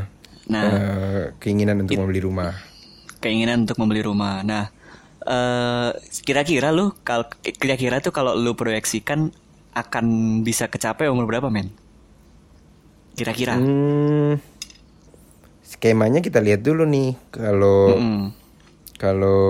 Nah. 0.49 0.63
Eh, 0.65 1.23
keinginan 1.37 1.85
untuk 1.85 1.97
membeli 1.99 2.21
rumah. 2.23 2.53
keinginan 3.19 3.67
untuk 3.67 3.75
membeli 3.77 4.01
rumah. 4.01 4.41
Nah, 4.41 4.71
eh, 5.27 5.89
kira-kira 6.23 6.71
lu 6.71 6.95
kalau 7.03 7.27
kira-kira 7.43 7.99
tuh 7.99 8.15
kalau 8.15 8.33
lu 8.33 8.55
proyeksikan 8.55 9.29
akan 9.75 10.05
bisa 10.41 10.71
kecapai 10.71 11.11
umur 11.11 11.27
berapa, 11.29 11.51
men? 11.51 11.69
Kira-kira. 13.19 13.59
Hmm, 13.59 14.39
skemanya 15.59 16.23
kita 16.23 16.39
lihat 16.39 16.63
dulu 16.63 16.87
nih. 16.87 17.19
Kalau 17.35 17.99
Mm-mm. 17.99 18.31
kalau 18.95 19.43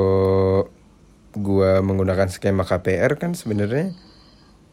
gua 1.37 1.85
menggunakan 1.85 2.33
skema 2.33 2.65
KPR 2.65 3.21
kan 3.21 3.37
sebenarnya 3.37 3.93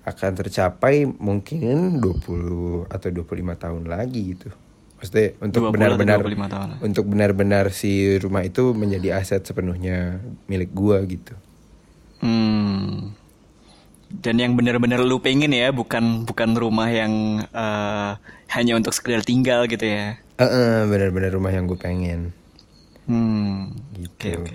akan 0.08 0.32
tercapai 0.38 1.04
mungkin 1.04 2.00
20 2.00 2.88
atau 2.88 3.08
25 3.12 3.52
tahun 3.60 3.84
lagi 3.84 4.32
gitu. 4.32 4.48
Maksudnya 4.96 5.36
20 5.36 5.44
untuk 5.44 5.62
benar-benar 5.76 6.18
25 6.24 6.48
tahun. 6.56 6.68
untuk 6.80 7.04
benar-benar 7.04 7.64
si 7.76 8.16
rumah 8.16 8.48
itu 8.48 8.72
menjadi 8.72 9.20
aset 9.20 9.44
sepenuhnya 9.44 10.24
milik 10.48 10.72
gua 10.72 11.04
gitu. 11.04 11.36
Hmm. 12.24 13.12
Dan 14.06 14.38
yang 14.38 14.54
benar-benar 14.54 15.02
lu 15.02 15.18
pengen 15.18 15.50
ya, 15.50 15.74
bukan 15.74 16.22
bukan 16.26 16.54
rumah 16.54 16.86
yang 16.86 17.42
eh, 17.42 18.10
hanya 18.54 18.72
untuk 18.78 18.94
sekedar 18.94 19.26
tinggal 19.26 19.66
gitu 19.66 19.82
ya. 19.82 20.18
Heeh, 20.38 20.86
benar-benar 20.86 21.34
rumah 21.34 21.50
yang 21.50 21.66
gue 21.66 21.78
pengen. 21.78 22.30
Hmm. 23.10 23.74
Gitu. 23.94 24.36
Oke, 24.42 24.54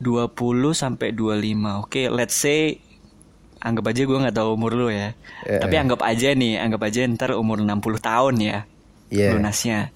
20 0.00 0.76
sampai 0.76 1.12
25. 1.12 1.84
Oke, 1.84 2.08
let's 2.12 2.36
say 2.36 2.80
anggap 3.64 3.88
aja 3.90 4.04
gue 4.04 4.18
nggak 4.22 4.36
tahu 4.36 4.48
umur 4.54 4.72
lu 4.76 4.88
ya. 4.92 5.16
Eh, 5.48 5.60
Tapi 5.60 5.74
anggap 5.76 6.00
aja 6.04 6.32
nih, 6.36 6.60
anggap 6.60 6.82
aja 6.84 7.00
ntar 7.08 7.32
umur 7.34 7.60
60 7.64 8.00
tahun 8.00 8.34
ya. 8.40 8.58
Iya. 9.08 9.38
Lunasnya. 9.38 9.90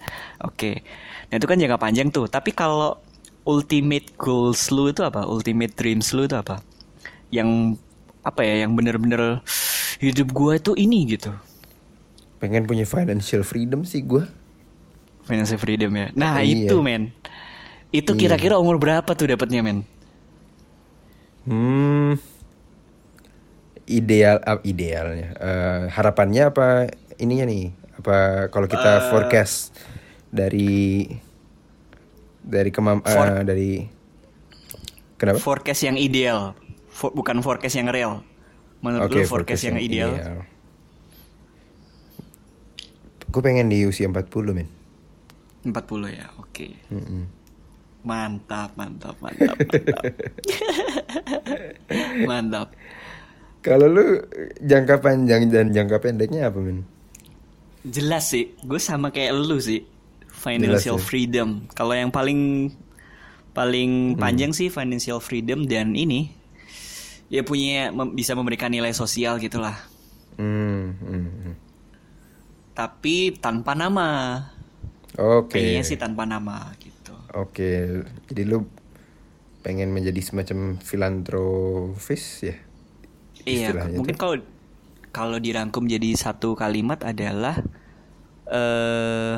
Oke. 0.45 0.83
Nah, 1.31 1.39
itu 1.39 1.47
kan 1.47 1.57
jangka 1.61 1.79
panjang 1.79 2.09
tuh. 2.11 2.27
Tapi 2.27 2.51
kalau 2.57 2.99
ultimate 3.45 4.17
goals 4.17 4.71
lu 4.73 4.91
itu 4.91 5.05
apa? 5.05 5.27
Ultimate 5.29 5.75
dreams 5.77 6.11
lu 6.17 6.27
itu 6.27 6.37
apa? 6.37 6.65
Yang 7.31 7.79
apa 8.23 8.41
ya? 8.45 8.67
Yang 8.67 8.73
bener-bener 8.77 9.23
hidup 10.01 10.29
gua 10.33 10.57
itu 10.57 10.73
ini 10.75 11.17
gitu. 11.17 11.33
Pengen 12.41 12.65
punya 12.65 12.89
financial 12.89 13.45
freedom 13.45 13.85
sih 13.85 14.01
gua. 14.01 14.25
Financial 15.29 15.61
freedom 15.61 15.93
ya. 15.93 16.09
Nah, 16.17 16.41
Iya. 16.41 16.67
itu 16.67 16.77
men. 16.81 17.13
Itu 17.91 18.15
kira-kira 18.15 18.57
umur 18.57 18.79
berapa 18.79 19.13
tuh 19.13 19.29
dapatnya 19.29 19.61
men? 19.61 19.83
Hmm. 21.45 22.17
Ideal 23.91 24.39
ah, 24.47 24.63
idealnya. 24.63 25.35
Eh, 25.35 25.81
harapannya 25.91 26.55
apa 26.55 26.87
ininya 27.19 27.51
nih? 27.51 27.75
Apa 27.99 28.47
kalau 28.49 28.71
kita 28.71 29.03
Eh. 29.03 29.05
forecast 29.11 29.75
dari 30.31 31.11
dari 32.41 32.71
kemam 32.71 33.03
For- 33.03 33.43
dari 33.43 33.91
kenapa? 35.19 35.43
Forecast 35.43 35.83
yang 35.83 35.99
ideal, 35.99 36.55
For- 37.01 37.17
bukan 37.17 37.41
forecast 37.41 37.81
yang 37.81 37.89
real. 37.89 38.21
Menurut 38.85 39.09
lu 39.09 39.25
forecast, 39.25 39.65
yang, 39.65 39.81
ideal? 39.81 40.13
Gue 43.33 43.41
pengen 43.41 43.73
di 43.73 43.89
usia 43.89 44.05
40 44.05 44.29
men 44.53 44.69
40 45.65 46.17
ya, 46.17 46.29
oke. 46.41 46.67
Mm-mm. 46.93 47.25
Mantap, 48.05 48.73
mantap, 48.81 49.17
mantap, 49.21 49.57
mantap. 49.61 50.05
mantap. 52.29 52.69
Kalau 53.61 53.93
lu 53.93 54.25
jangka 54.65 55.05
panjang 55.05 55.53
dan 55.53 55.69
jangka 55.69 56.01
pendeknya 56.01 56.49
apa 56.49 56.65
men? 56.65 56.89
Jelas 57.85 58.33
sih, 58.33 58.57
gue 58.61 58.81
sama 58.81 59.13
kayak 59.13 59.37
lu 59.37 59.61
sih. 59.61 59.85
Financial 60.33 60.97
Jelas 60.97 61.05
ya. 61.05 61.09
freedom. 61.09 61.49
Kalau 61.77 61.93
yang 61.93 62.09
paling 62.09 62.73
paling 63.53 64.17
panjang 64.17 64.57
sih 64.57 64.73
financial 64.73 65.21
freedom 65.21 65.69
dan 65.69 65.93
ini 65.93 66.40
ya 67.31 67.43
punya 67.47 67.95
mem- 67.95 68.13
bisa 68.19 68.35
memberikan 68.35 68.69
nilai 68.69 68.91
sosial 68.91 69.39
gitulah. 69.39 69.79
Hmm, 70.37 70.99
hmm, 70.99 71.27
hmm. 71.47 71.55
Tapi 72.75 73.39
tanpa 73.39 73.73
nama. 73.79 74.09
Oke. 75.19 75.59
Pengennya 75.59 75.85
sih 75.87 75.99
tanpa 75.99 76.27
nama 76.27 76.75
gitu. 76.83 77.15
Oke, 77.35 78.03
jadi 78.27 78.43
lu 78.43 78.67
pengen 79.63 79.93
menjadi 79.95 80.19
semacam 80.25 80.81
filantropis 80.81 82.25
ya? 82.43 82.57
Iya, 83.45 83.71
mungkin 83.95 84.17
tuh. 84.17 84.21
kalau 84.21 84.37
kalau 85.11 85.39
dirangkum 85.39 85.87
jadi 85.91 86.15
satu 86.15 86.55
kalimat 86.59 87.03
adalah 87.03 87.59
eh 88.51 89.37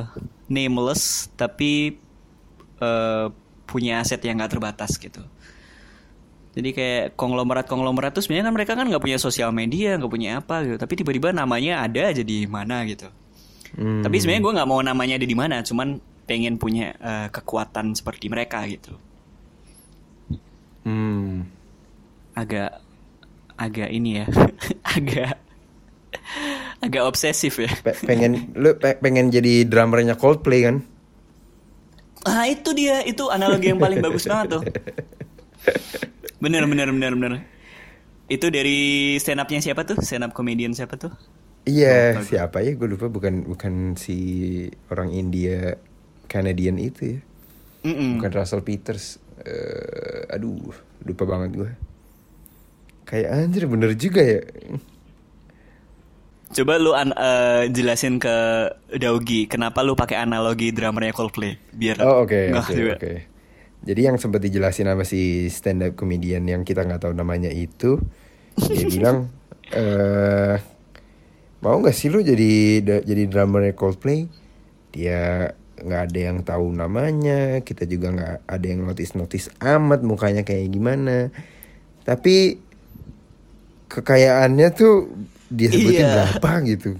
nameless 0.49 1.29
tapi 1.37 1.97
eh, 2.81 3.27
punya 3.69 4.05
aset 4.05 4.21
yang 4.25 4.41
gak 4.41 4.53
terbatas 4.57 4.97
gitu. 5.01 5.25
Jadi 6.53 6.69
kayak 6.71 7.17
konglomerat-konglomerat 7.17 8.13
tuh 8.13 8.21
sebenarnya 8.21 8.47
kan 8.49 8.55
mereka 8.55 8.73
kan 8.77 8.85
nggak 8.85 9.01
punya 9.01 9.17
sosial 9.17 9.51
media, 9.51 9.97
nggak 9.97 10.13
punya 10.13 10.31
apa 10.39 10.63
gitu. 10.63 10.77
Tapi 10.77 10.93
tiba-tiba 10.95 11.33
namanya 11.33 11.81
ada 11.81 12.13
aja 12.13 12.21
di 12.21 12.45
mana 12.45 12.85
gitu. 12.85 13.09
Hmm. 13.73 14.05
Tapi 14.05 14.21
sebenarnya 14.21 14.43
gue 14.45 14.53
nggak 14.61 14.69
mau 14.69 14.81
namanya 14.85 15.17
ada 15.17 15.25
di 15.25 15.33
mana, 15.33 15.65
cuman 15.65 15.97
pengen 16.23 16.61
punya 16.61 16.93
eh, 16.93 17.29
kekuatan 17.29 17.97
seperti 17.97 18.29
mereka 18.29 18.61
gitu. 18.69 18.93
Hmm. 20.83 21.47
agak 22.35 22.83
agak 23.55 23.87
ini 23.87 24.19
ya 24.19 24.27
agak 24.99 25.39
agak 26.83 27.03
obsesif 27.07 27.63
ya 27.63 27.71
Pe- 27.87 28.03
pengen 28.03 28.51
lu 28.59 28.75
pe- 28.75 28.99
pengen 28.99 29.31
jadi 29.31 29.63
drummernya 29.63 30.19
Coldplay 30.19 30.67
kan? 30.67 30.83
ah 32.27 32.51
itu 32.51 32.75
dia 32.75 33.07
itu 33.07 33.31
analogi 33.31 33.71
yang 33.71 33.79
paling 33.79 34.03
bagus 34.03 34.27
banget 34.27 34.59
tuh 34.59 34.63
bener 36.43 36.67
bener 36.67 36.89
bener 36.91 37.13
bener 37.15 37.33
itu 38.27 38.47
dari 38.51 38.79
stand 39.23 39.39
upnya 39.43 39.61
siapa 39.63 39.87
tuh 39.87 39.99
stand 40.03 40.27
up 40.27 40.33
comedian 40.35 40.75
siapa 40.75 40.99
tuh 40.99 41.13
Iya, 41.63 42.19
gue. 42.19 42.27
siapa 42.27 42.59
ya? 42.59 42.75
Gue 42.75 42.91
lupa 42.91 43.07
bukan 43.07 43.47
bukan 43.47 43.95
si 43.95 44.19
orang 44.91 45.15
India 45.15 45.79
Canadian 46.27 46.75
itu 46.75 47.15
ya. 47.15 47.19
Mm-mm. 47.87 48.19
Bukan 48.19 48.35
Russell 48.35 48.67
Peters. 48.67 49.23
Eh, 49.47 50.27
aduh, 50.27 50.75
lupa 51.07 51.23
banget 51.23 51.51
gue. 51.55 51.71
Kayak 53.07 53.29
anjir 53.47 53.71
bener 53.71 53.95
juga 53.95 54.27
ya. 54.27 54.43
Coba 56.53 56.77
lu 56.77 56.93
an- 56.93 57.15
eh, 57.17 57.71
jelasin 57.71 58.19
ke 58.21 58.35
Daugi 58.99 59.49
kenapa 59.49 59.81
lu 59.81 59.95
pakai 59.97 60.19
analogi 60.21 60.69
drummernya 60.75 61.15
Coldplay 61.17 61.57
biar 61.73 62.03
Oh 62.05 62.27
oke 62.27 62.53
oke 62.53 62.75
oke. 62.99 63.13
Jadi 63.83 64.01
yang 64.07 64.15
sempat 64.15 64.39
dijelasin 64.41 64.87
sama 64.87 65.03
si 65.03 65.51
stand 65.51 65.83
up 65.83 65.93
comedian 65.99 66.47
yang 66.47 66.62
kita 66.62 66.87
nggak 66.87 67.03
tahu 67.03 67.15
namanya 67.19 67.51
itu, 67.51 67.99
dia 68.71 68.87
bilang 68.95 69.27
eh 69.75 70.57
mau 71.59 71.79
nggak 71.79 71.95
sih 71.95 72.11
lu 72.11 72.23
jadi 72.23 72.79
jadi 73.03 73.23
drummer 73.27 73.67
Coldplay? 73.75 74.31
Dia 74.95 75.51
nggak 75.83 76.03
ada 76.11 76.19
yang 76.21 76.39
tahu 76.47 76.71
namanya, 76.71 77.59
kita 77.67 77.83
juga 77.85 78.15
nggak 78.15 78.37
ada 78.47 78.67
yang 78.67 78.87
notice 78.87 79.19
notice 79.19 79.51
amat 79.59 80.07
mukanya 80.07 80.47
kayak 80.47 80.71
gimana. 80.71 81.35
Tapi 82.07 82.59
kekayaannya 83.89 84.69
tuh 84.73 85.11
dia 85.51 85.69
sebutin 85.69 86.07
Iya. 86.07 86.15
berapa 86.15 86.51
gitu. 86.65 86.91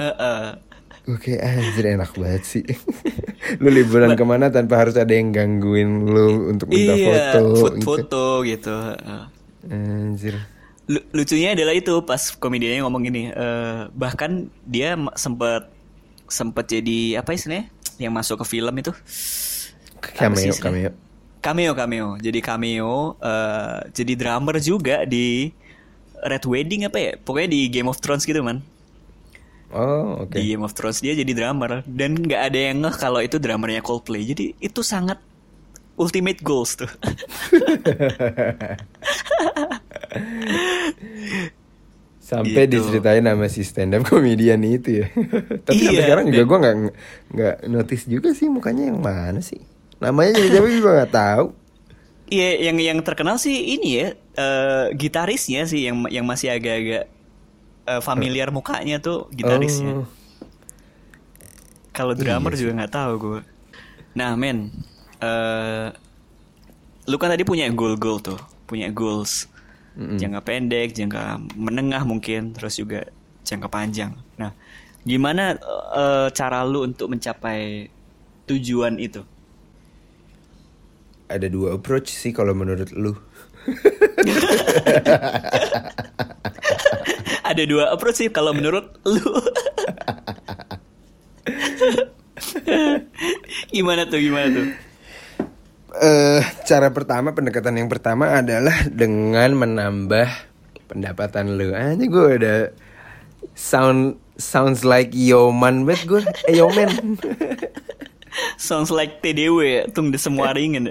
Heeh. 0.00 0.42
Gue 1.04 1.20
kayak 1.20 1.40
anjir 1.44 1.84
enak 1.84 2.16
banget 2.16 2.42
sih. 2.48 2.64
Lu 3.62 3.68
liburan 3.68 4.16
ke 4.16 4.24
mana 4.24 4.48
tanpa 4.48 4.80
harus 4.80 4.96
ada 4.96 5.12
yang 5.12 5.36
gangguin 5.36 6.08
lu 6.08 6.48
untuk 6.48 6.72
minta 6.72 6.96
Iya, 6.96 7.36
foto 7.36 7.44
foto, 7.52 7.68
gitu. 7.76 7.84
foto 7.84 8.24
gitu. 8.48 8.72
heeh. 8.72 9.24
Anjir. 9.68 10.34
Lu- 10.88 11.04
lucunya 11.12 11.52
adalah 11.52 11.76
itu 11.76 11.92
pas 12.08 12.32
komedianya 12.32 12.88
ngomong 12.88 13.04
gini 13.04 13.28
eh, 13.28 13.80
bahkan 13.92 14.48
dia 14.64 14.96
sempet 15.16 15.68
sempet 16.24 16.64
jadi 16.72 17.20
apa 17.20 17.36
istilahnya 17.36 17.68
yang 18.00 18.12
masuk 18.16 18.40
ke 18.40 18.56
film 18.56 18.72
itu? 18.72 18.92
Cameo, 20.00 20.52
cameo. 20.56 20.90
Cameo 21.44 21.72
cameo. 21.76 22.08
Jadi 22.16 22.40
cameo 22.40 23.20
eh, 23.20 23.78
jadi 23.92 24.12
drummer 24.16 24.56
juga 24.56 25.04
di 25.04 25.52
Red 26.24 26.48
Wedding 26.48 26.88
apa 26.88 26.96
ya? 26.96 27.12
Pokoknya 27.20 27.52
di 27.52 27.68
Game 27.68 27.92
of 27.92 28.00
Thrones 28.00 28.24
gitu 28.24 28.40
man 28.40 28.64
Oh 29.74 30.22
oke. 30.22 30.38
Di 30.38 30.54
Game 30.54 30.62
of 30.62 30.72
Thrones 30.72 31.02
dia 31.02 31.12
jadi 31.12 31.32
drummer. 31.34 31.82
Dan 31.84 32.14
nggak 32.14 32.42
ada 32.48 32.58
yang 32.70 32.78
ngeh 32.82 32.94
kalau 32.94 33.18
itu 33.18 33.36
drummernya 33.42 33.82
Coldplay. 33.82 34.22
Jadi 34.22 34.54
itu 34.62 34.80
sangat 34.86 35.18
ultimate 35.98 36.40
goals 36.42 36.78
tuh. 36.78 36.90
Sampai 42.24 42.64
Gitu. 42.64 42.80
diceritain 42.80 43.20
sama 43.20 43.46
si 43.52 43.60
stand 43.60 43.92
up 43.94 44.08
comedian 44.08 44.64
itu 44.64 45.04
ya. 45.04 45.06
Tapi 45.68 45.76
sampai 45.76 45.92
Iya, 45.92 46.02
sekarang 46.08 46.24
juga 46.32 46.42
gue 46.48 46.58
nggak 46.64 46.76
nggak 47.36 47.54
notice 47.68 48.04
juga 48.08 48.28
sih 48.32 48.48
mukanya 48.48 48.88
yang 48.88 49.00
mana 49.02 49.44
sih. 49.44 49.60
Namanya 50.00 50.40
jadi 50.40 50.48
siapa 50.56 50.68
juga 50.72 50.90
nggak 50.96 51.12
tahu. 51.12 51.46
Iya, 52.24 52.48
yang 52.72 52.76
yang 52.80 52.98
terkenal 53.04 53.36
sih 53.36 53.76
ini 53.76 53.88
ya 54.00 54.08
eh, 54.16 54.86
gitarisnya 54.96 55.68
sih 55.68 55.84
yang 55.84 56.08
yang 56.08 56.24
masih 56.24 56.48
agak-agak 56.56 57.12
eh, 57.90 58.02
familiar 58.04 58.48
mukanya 58.54 58.96
tuh 59.00 59.26
gitarisnya. 59.32 59.92
Oh. 60.00 60.06
Kalau 61.94 62.12
Iya 62.18 62.18
drummer 62.18 62.50
sih. 62.52 62.58
juga 62.58 62.70
nggak 62.82 62.92
tahu 62.92 63.12
gue. 63.22 63.40
Nah, 64.18 64.34
men, 64.38 64.70
eh 65.22 65.88
lu 67.04 67.16
kan 67.20 67.28
tadi 67.32 67.44
punya 67.44 67.68
goal-goal 67.72 68.18
tuh, 68.20 68.40
punya 68.68 68.88
goals 68.88 69.46
Mm-mm. 69.98 70.18
jangka 70.20 70.40
pendek, 70.42 70.88
jangka 70.98 71.38
menengah 71.54 72.02
mungkin, 72.02 72.50
terus 72.56 72.74
juga 72.80 73.06
jangka 73.46 73.68
panjang. 73.70 74.12
Nah, 74.40 74.50
gimana 75.06 75.54
eh, 76.00 76.28
cara 76.34 76.64
lu 76.66 76.82
untuk 76.88 77.12
mencapai 77.12 77.88
tujuan 78.48 78.96
itu? 78.98 79.22
Ada 81.28 81.48
dua 81.48 81.76
approach 81.80 82.08
sih 82.12 82.32
kalau 82.36 82.52
menurut 82.56 82.90
lu 82.92 83.12
Ada 87.54 87.64
dua 87.64 87.84
approach 87.94 88.18
sih 88.18 88.28
kalau 88.28 88.50
menurut 88.50 88.98
lu. 89.06 89.22
gimana 93.70 94.02
tuh 94.08 94.18
gimana 94.18 94.48
tuh? 94.50 94.66
eh 95.94 96.42
cara 96.66 96.90
pertama 96.90 97.30
pendekatan 97.30 97.78
yang 97.78 97.86
pertama 97.86 98.42
adalah 98.42 98.74
dengan 98.90 99.54
menambah 99.54 100.26
pendapatan 100.90 101.54
lu 101.54 101.70
aja 101.70 101.94
gue 101.94 102.26
ada 102.34 102.56
sound 103.54 104.18
sounds 104.34 104.82
like 104.82 105.14
yoman 105.14 105.86
bet 105.86 106.02
gue 106.02 106.18
eh 106.50 106.58
yoman 106.58 106.90
Sounds 108.58 108.90
like 108.90 109.22
TDW 109.22 109.62
ya, 109.62 109.82
tung 109.94 110.10
di 110.10 110.18
semua 110.18 110.50
ringan. 110.50 110.90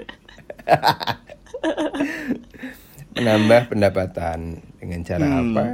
menambah 3.14 3.68
pendapatan 3.68 4.64
dengan 4.80 5.00
cara 5.04 5.26
Hmm. 5.28 5.52
apa 5.52 5.64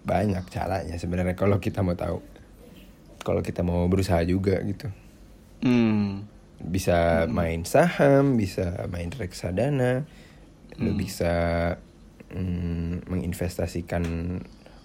banyak 0.00 0.44
caranya 0.48 0.96
sebenarnya 0.96 1.34
kalau 1.34 1.58
kita 1.58 1.80
mau 1.80 1.94
tahu 1.94 2.18
kalau 3.20 3.40
kita 3.40 3.60
mau 3.60 3.84
berusaha 3.86 4.20
juga 4.22 4.58
gitu 4.62 4.88
Hmm. 5.60 6.24
bisa 6.56 7.28
main 7.28 7.64
saham 7.64 8.40
bisa 8.40 8.88
main 8.88 9.12
reksadana 9.12 10.08
lu 10.80 10.96
bisa 10.96 11.32
mm, 12.32 13.04
menginvestasikan 13.04 14.00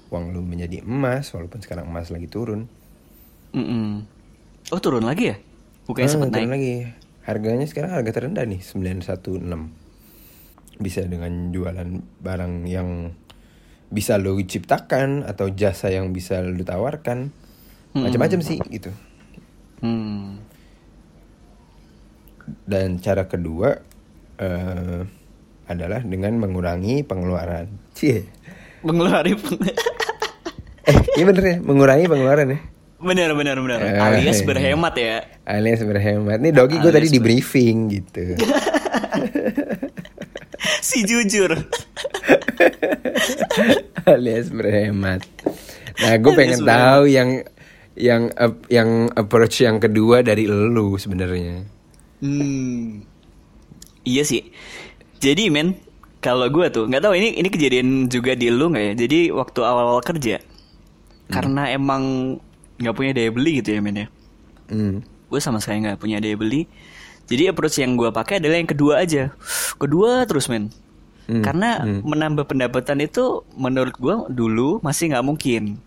uang 0.08 0.26
lu 0.32 0.44
menjadi 0.44 0.84
emas 0.84 1.32
walaupun 1.32 1.64
sekarang 1.64 1.88
emas 1.88 2.12
lagi 2.12 2.28
turun 2.28 2.68
Mm-mm. 3.56 4.04
Oh 4.68 4.82
turun 4.84 5.08
lagi 5.08 5.32
ya? 5.32 5.38
Bukannya 5.88 6.08
Ah, 6.08 6.12
sempat 6.12 6.30
naik? 6.36 6.52
lagi 6.52 6.76
harganya 7.24 7.64
sekarang 7.64 7.96
harga 7.96 8.12
terendah 8.12 8.44
nih 8.44 8.60
916 8.60 9.48
bisa 10.76 11.08
dengan 11.08 11.56
jualan 11.56 11.88
barang 12.20 12.54
yang 12.68 13.16
bisa 13.90 14.18
lo 14.18 14.38
ciptakan 14.38 15.24
atau 15.26 15.50
jasa 15.54 15.94
yang 15.94 16.12
bisa 16.12 16.42
lo 16.42 16.62
tawarkan. 16.62 17.30
Macam-macam 17.96 18.40
sih 18.44 18.60
gitu. 18.68 18.92
Hmm. 19.84 20.40
dan 22.66 23.02
cara 23.02 23.26
kedua 23.26 23.82
eh, 24.38 25.02
adalah 25.66 26.02
dengan 26.06 26.38
mengurangi 26.38 27.02
pengeluaran. 27.02 27.66
Cie. 27.98 28.26
Mengeluarkan 28.86 29.66
eh 30.90 30.98
iya 31.18 31.26
bener 31.26 31.44
ya 31.44 31.58
mengurangi 31.58 32.06
pengeluaran 32.06 32.48
ya. 32.54 32.60
Benar 33.02 33.30
benar 33.34 33.58
benar. 33.62 33.80
Eh, 33.82 33.98
Alias 33.98 34.42
iya. 34.42 34.46
berhemat 34.46 34.94
ya. 34.96 35.18
alias 35.46 35.82
berhemat. 35.82 36.38
Nih 36.38 36.54
dogi 36.54 36.78
gue 36.78 36.94
tadi 36.94 37.10
di 37.10 37.20
briefing 37.22 37.78
gitu 37.90 38.38
si 40.90 41.06
jujur. 41.06 41.52
alias 44.06 44.52
berhemat. 44.54 45.22
Nah, 45.96 46.14
gue 46.20 46.32
pengen 46.36 46.62
Alias 46.62 46.70
tahu 46.70 47.04
yang 47.08 47.30
yang 47.96 48.24
ap- 48.36 48.68
yang 48.68 49.08
approach 49.16 49.64
yang 49.64 49.80
kedua 49.80 50.20
dari 50.22 50.46
lu 50.46 51.00
sebenarnya. 51.00 51.64
Hmm. 52.20 53.02
Iya 54.04 54.24
sih. 54.28 54.44
Jadi 55.24 55.50
men, 55.50 55.80
kalau 56.20 56.46
gue 56.52 56.68
tuh 56.70 56.86
nggak 56.86 57.02
tahu 57.02 57.16
ini 57.18 57.40
ini 57.40 57.48
kejadian 57.50 58.12
juga 58.12 58.36
di 58.36 58.52
lu 58.52 58.70
nggak 58.70 58.86
ya? 58.92 58.94
Jadi 59.08 59.20
waktu 59.32 59.60
awal-awal 59.64 60.04
kerja, 60.04 60.38
karena 61.32 61.72
emang 61.72 62.36
nggak 62.78 62.96
punya 62.96 63.12
daya 63.16 63.32
beli 63.32 63.64
gitu 63.64 63.74
ya 63.74 63.80
men 63.82 64.06
ya. 64.06 64.08
Hmm. 64.70 65.02
Gue 65.32 65.40
sama 65.42 65.64
sekali 65.64 65.88
nggak 65.88 65.98
punya 65.98 66.20
daya 66.20 66.36
beli. 66.38 66.68
Jadi 67.26 67.44
approach 67.50 67.82
yang 67.82 67.98
gue 67.98 68.10
pakai 68.14 68.38
adalah 68.38 68.58
yang 68.62 68.70
kedua 68.70 69.02
aja. 69.02 69.34
Kedua 69.82 70.24
terus 70.30 70.46
men. 70.46 70.70
Hmm, 71.26 71.42
Karena 71.42 71.82
hmm. 71.82 72.06
menambah 72.06 72.46
pendapatan 72.46 73.02
itu 73.02 73.42
menurut 73.58 73.98
gue 73.98 74.16
dulu 74.30 74.78
masih 74.86 75.10
nggak 75.10 75.26
mungkin. 75.26 75.82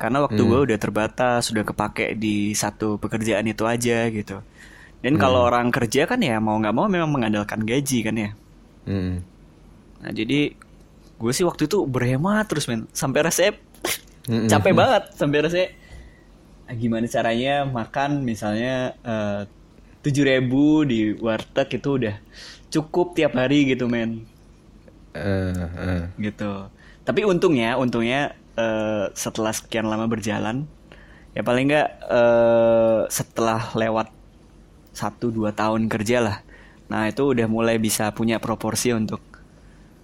Karena 0.00 0.24
waktu 0.24 0.40
Hmm. 0.40 0.48
gue 0.48 0.60
udah 0.72 0.78
terbatas, 0.80 1.52
sudah 1.52 1.60
kepake 1.68 2.16
di 2.16 2.56
satu 2.56 2.96
pekerjaan 2.96 3.44
itu 3.44 3.68
aja 3.68 4.08
gitu. 4.08 4.40
Dan 5.04 5.16
Hmm. 5.16 5.20
kalau 5.20 5.44
orang 5.44 5.68
kerja 5.68 6.08
kan 6.08 6.20
ya 6.20 6.40
mau 6.40 6.56
nggak 6.56 6.72
mau 6.72 6.88
memang 6.88 7.12
mengandalkan 7.12 7.60
gaji 7.60 7.98
kan 8.00 8.16
ya. 8.16 8.30
Hmm. 8.88 9.20
Nah 10.00 10.12
jadi 10.16 10.56
gue 11.20 11.32
sih 11.36 11.44
waktu 11.44 11.68
itu 11.68 11.84
berhemat 11.84 12.48
terus 12.48 12.64
men 12.64 12.88
sampai 12.96 13.20
resep 13.20 13.52
Mm-mm. 14.24 14.48
capek 14.48 14.72
banget 14.72 15.12
sampai 15.12 15.44
resep 15.44 15.68
ah, 16.64 16.72
gimana 16.72 17.04
caranya 17.04 17.68
makan 17.68 18.24
misalnya 18.24 18.96
tujuh 20.00 20.24
ribu 20.24 20.84
di 20.88 21.12
warteg 21.20 21.68
itu 21.76 21.90
udah 22.00 22.16
cukup 22.72 23.12
tiap 23.18 23.32
hari 23.36 23.68
gitu 23.68 23.86
men 23.90 24.24
Eh, 25.10 25.50
eh. 25.90 26.02
gitu 26.22 26.70
tapi 27.02 27.26
untungnya 27.26 27.74
untungnya 27.74 28.30
eh, 28.54 29.10
setelah 29.18 29.50
sekian 29.50 29.90
lama 29.90 30.06
berjalan 30.06 30.62
ya 31.34 31.42
paling 31.42 31.66
nggak 31.66 31.88
eh, 32.06 33.00
setelah 33.10 33.74
lewat 33.74 34.06
satu 34.94 35.34
dua 35.34 35.50
tahun 35.50 35.90
kerja 35.90 36.22
lah 36.22 36.38
nah 36.86 37.10
itu 37.10 37.34
udah 37.34 37.46
mulai 37.50 37.82
bisa 37.82 38.14
punya 38.14 38.38
proporsi 38.38 38.94
untuk 38.94 39.18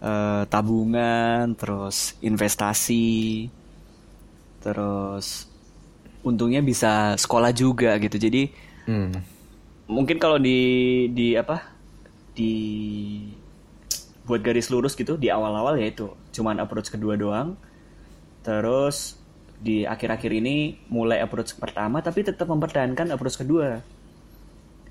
eh, 0.03 0.43
tabungan 0.51 1.55
terus 1.55 2.19
investasi 2.19 3.47
terus 4.59 5.47
untungnya 6.27 6.59
bisa 6.63 7.15
sekolah 7.15 7.55
juga 7.55 7.95
gitu 8.03 8.19
jadi 8.19 8.51
Hmm. 8.87 9.19
Mungkin 9.87 10.18
kalau 10.18 10.38
di 10.38 11.07
di 11.14 11.38
apa 11.38 11.62
di 12.35 12.53
buat 14.27 14.42
garis 14.42 14.68
lurus 14.75 14.99
gitu 14.99 15.14
di 15.14 15.31
awal-awal 15.31 15.79
ya 15.79 15.87
itu. 15.88 16.11
Cuman 16.35 16.59
approach 16.59 16.90
kedua 16.90 17.14
doang. 17.14 17.55
Terus 18.42 19.18
di 19.57 19.88
akhir-akhir 19.88 20.31
ini 20.37 20.77
mulai 20.92 21.25
approach 21.25 21.57
pertama 21.57 22.05
tapi 22.05 22.27
tetap 22.27 22.51
mempertahankan 22.51 23.14
approach 23.14 23.38
kedua. 23.40 23.81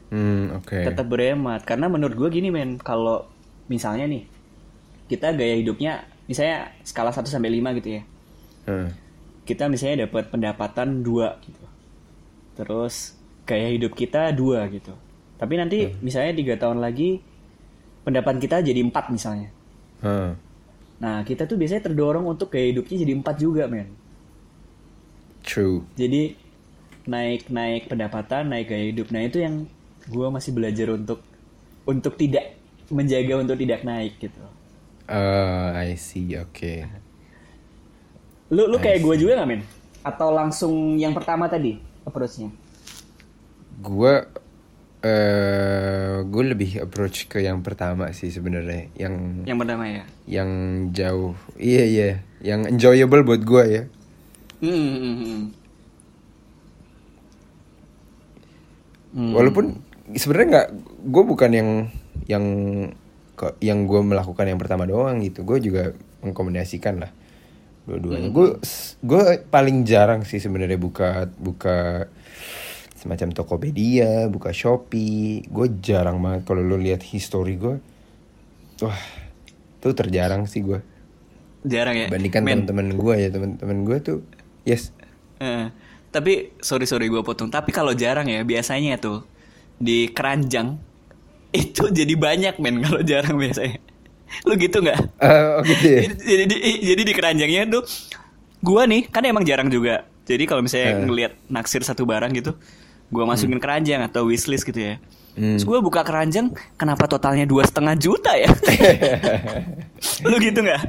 Hmm, 0.09 0.55
oke. 0.55 0.73
tetap 0.73 1.05
berhemat. 1.11 1.67
Karena 1.67 1.91
menurut 1.91 2.15
gue 2.15 2.29
gini 2.31 2.49
men 2.49 2.79
kalau 2.79 3.27
misalnya 3.67 4.07
nih 4.07 4.23
kita 5.11 5.35
gaya 5.35 5.59
hidupnya 5.59 6.05
misalnya 6.25 6.73
skala 6.81 7.13
1 7.13 7.25
sampai 7.29 7.61
5 7.61 7.77
gitu 7.81 7.89
ya. 8.01 8.03
Hmm. 8.65 8.89
kita 9.45 9.69
misalnya 9.69 10.09
dapat 10.09 10.33
pendapatan 10.33 11.05
dua 11.05 11.37
gitu. 11.45 11.61
Terus 12.57 13.13
gaya 13.45 13.69
hidup 13.71 13.93
kita 13.93 14.33
dua 14.33 14.65
gitu. 14.73 14.91
Tapi 15.37 15.53
nanti 15.55 15.93
misalnya 16.01 16.33
tiga 16.33 16.55
tahun 16.57 16.81
lagi 16.81 17.21
pendapatan 18.03 18.41
kita 18.41 18.65
jadi 18.65 18.81
empat 18.81 19.13
misalnya. 19.13 19.49
Hmm. 19.95 20.37
nah 20.95 21.23
kita 21.23 21.47
tuh 21.47 21.55
biasanya 21.55 21.91
terdorong 21.91 22.23
untuk 22.27 22.51
gaya 22.51 22.71
hidupnya 22.71 22.97
jadi 22.99 23.13
empat 23.15 23.35
juga 23.39 23.63
men. 23.67 23.89
True. 25.45 25.85
jadi 25.95 26.35
naik 27.05 27.53
naik 27.53 27.87
pendapatan 27.87 28.49
naik 28.49 28.69
gaya 28.69 28.85
hidup. 28.91 29.07
Nah 29.13 29.21
itu 29.23 29.39
yang 29.39 29.69
gue 30.09 30.27
masih 30.29 30.51
belajar 30.53 30.89
untuk 30.93 31.21
untuk 31.85 32.17
tidak 32.17 32.57
menjaga 32.89 33.41
untuk 33.41 33.57
tidak 33.61 33.81
naik 33.85 34.17
gitu. 34.17 34.41
Uh, 35.05 35.73
I 35.77 35.93
see. 35.97 36.33
Oke. 36.37 36.85
lu 38.53 38.69
lu 38.69 38.77
kayak 38.77 39.01
gue 39.01 39.15
juga 39.21 39.41
nggak 39.41 39.49
men? 39.49 39.61
Atau 40.05 40.29
langsung 40.33 41.01
yang 41.01 41.13
pertama 41.17 41.49
tadi 41.49 41.81
approachnya 42.05 42.53
Gue 43.81 44.13
eh 45.05 46.17
gue 46.25 46.43
lebih 46.49 46.81
approach 46.81 47.29
ke 47.29 47.37
yang 47.45 47.61
pertama 47.61 48.09
sih 48.09 48.33
sebenarnya, 48.33 48.89
yang 48.97 49.45
yang 49.45 49.61
pertama 49.61 49.85
ya 49.85 50.03
yang 50.25 50.49
jauh. 50.89 51.37
Iya 51.61 51.83
iya, 51.85 52.09
yang 52.41 52.65
enjoyable 52.65 53.21
buat 53.21 53.45
gue 53.45 53.63
ya. 53.69 53.83
Hmm, 54.65 54.73
hmm, 54.73 54.97
hmm, 54.97 55.15
hmm. 55.15 55.43
Hmm. 59.15 59.31
Walaupun 59.31 59.79
sebenarnya 60.11 60.47
nggak, 60.51 60.69
gue 61.07 61.23
bukan 61.23 61.51
yang 61.53 61.69
yang 62.27 62.45
yang 63.61 63.79
gue 63.85 64.01
melakukan 64.01 64.49
yang 64.49 64.59
pertama 64.59 64.89
doang 64.89 65.21
gitu. 65.21 65.45
Gue 65.45 65.61
juga 65.61 65.93
mengkombinasikan 66.25 66.99
lah 66.99 67.11
dua-duanya. 67.85 68.33
Gue 68.33 68.57
gue 69.05 69.23
paling 69.53 69.85
jarang 69.85 70.25
sih 70.25 70.41
sebenarnya 70.41 70.81
buka 70.81 71.29
buka 71.37 72.09
semacam 73.05 73.29
Tokopedia, 73.31 74.25
buka 74.27 74.49
Shopee. 74.49 75.45
Gue 75.45 75.67
jarang 75.79 76.17
banget 76.19 76.41
kalau 76.43 76.65
lo 76.65 76.75
lihat 76.75 77.05
history 77.05 77.55
gue. 77.55 77.77
Wah, 78.81 78.99
tuh 79.79 79.93
terjarang 79.93 80.49
sih 80.49 80.65
gue. 80.65 80.79
jarang 81.65 81.97
ya 81.97 82.07
Bandingkan 82.13 82.45
teman-teman 82.45 82.93
gue 82.93 83.15
ya 83.17 83.29
teman-teman 83.33 83.77
gue 83.87 83.97
tuh, 83.97 84.17
yes. 84.63 84.93
eh, 85.41 85.73
tapi 86.13 86.53
sorry 86.61 86.85
sorry 86.85 87.09
gue 87.09 87.21
potong 87.25 87.49
tapi 87.49 87.73
kalau 87.73 87.91
jarang 87.97 88.29
ya 88.29 88.45
biasanya 88.45 89.01
tuh 89.01 89.25
di 89.77 90.07
keranjang 90.13 90.77
itu 91.55 91.83
jadi 91.89 92.13
banyak 92.15 92.55
men 92.61 92.83
kalau 92.85 93.01
jarang 93.01 93.35
biasanya 93.39 93.79
lu 94.47 94.53
gitu 94.57 94.77
nggak 94.81 94.99
oh 95.21 95.59
gitu 95.63 95.85
ya. 95.87 96.01
jadi 96.31 96.43
di, 96.45 96.57
jadi 96.83 97.01
di 97.01 97.13
keranjangnya 97.15 97.63
tuh 97.71 97.83
gua 98.61 98.83
nih 98.89 99.07
kan 99.09 99.23
emang 99.25 99.45
jarang 99.45 99.69
juga 99.69 100.05
jadi 100.25 100.43
kalau 100.49 100.61
misalnya 100.65 100.91
Eh. 100.91 101.05
ngelihat 101.05 101.33
naksir 101.47 101.81
satu 101.85 102.03
barang 102.05 102.31
gitu 102.35 102.57
gua 103.07 103.23
masukin 103.25 103.57
keranjang 103.57 104.01
atau 104.01 104.25
wishlist 104.25 104.63
gitu 104.63 104.81
ya 104.83 104.95
Hmm. 105.35 105.59
terus 105.59 105.67
gua 105.67 105.83
buka 105.83 105.99
keranjang 105.99 106.47
kenapa 106.73 107.05
totalnya 107.05 107.43
dua 107.43 107.61
setengah 107.61 107.99
juta 107.99 108.31
ya 108.33 108.47
lu 110.31 110.39
gitu 110.39 110.63
nggak 110.63 110.81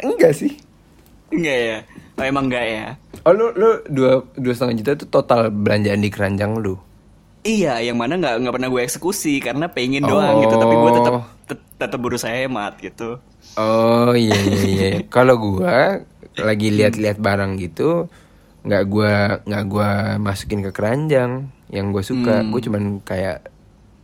Enggak 0.00 0.32
sih. 0.34 0.56
Enggak 1.28 1.58
ya 1.58 1.78
oh, 2.12 2.24
emang 2.24 2.48
enggak 2.48 2.64
ya 2.64 2.84
Oh 3.22 3.32
lu 3.32 3.52
lu 3.52 3.76
dua 3.86 4.24
dua 4.34 4.52
setengah 4.52 4.74
juta 4.74 4.90
itu 4.94 5.06
total 5.06 5.40
belanjaan 5.48 6.00
di 6.00 6.08
keranjang 6.08 6.58
lu. 6.58 6.74
Iya, 7.42 7.76
yang 7.82 7.98
mana 7.98 8.16
nggak 8.16 8.34
nggak 8.40 8.54
pernah 8.54 8.70
gue 8.70 8.82
eksekusi 8.82 9.36
karena 9.38 9.66
pengen 9.66 10.02
doang 10.02 10.40
gitu, 10.40 10.54
tapi 10.54 10.72
gue 10.72 10.90
tetap 10.94 11.12
Oh. 11.12 11.24
tet- 11.44 11.68
tetap 11.76 11.98
berusaha 11.98 12.30
hemat 12.30 12.78
gitu. 12.78 13.18
Oh 13.54 14.14
iya 14.14 14.32
iya 14.32 14.60
iya. 14.64 14.88
Kalau 15.06 15.36
gua 15.36 16.00
lagi 16.34 16.70
lihat-lihat 16.70 17.18
barang 17.18 17.58
gitu, 17.58 18.06
nggak 18.62 18.84
gua 18.86 19.42
nggak 19.42 19.64
gua 19.66 19.88
masukin 20.22 20.62
ke 20.62 20.70
keranjang. 20.70 21.50
Yang 21.72 21.86
gue 21.88 22.02
suka, 22.04 22.34
gue 22.44 22.60
cuman 22.68 23.00
kayak 23.00 23.48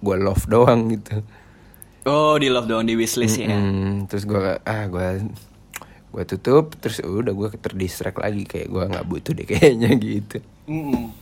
gua 0.01 0.17
love 0.17 0.49
doang 0.49 0.89
gitu. 0.89 1.21
Oh, 2.09 2.41
di 2.41 2.49
love 2.49 2.65
doang 2.65 2.89
di 2.89 2.97
wishlist 2.97 3.37
ya. 3.37 3.53
Hmm, 3.53 4.09
terus 4.09 4.25
gua 4.25 4.57
ah 4.65 4.89
gua 4.89 5.21
gua 6.09 6.25
tutup, 6.25 6.73
terus 6.81 7.05
udah 7.05 7.37
gua 7.37 7.53
terdistract 7.53 8.17
lagi 8.17 8.49
kayak 8.49 8.73
gua 8.73 8.89
nggak 8.89 9.05
butuh 9.05 9.37
deh 9.37 9.45
kayaknya 9.45 9.93
gitu. 10.01 10.41
Mm-mm. 10.65 11.13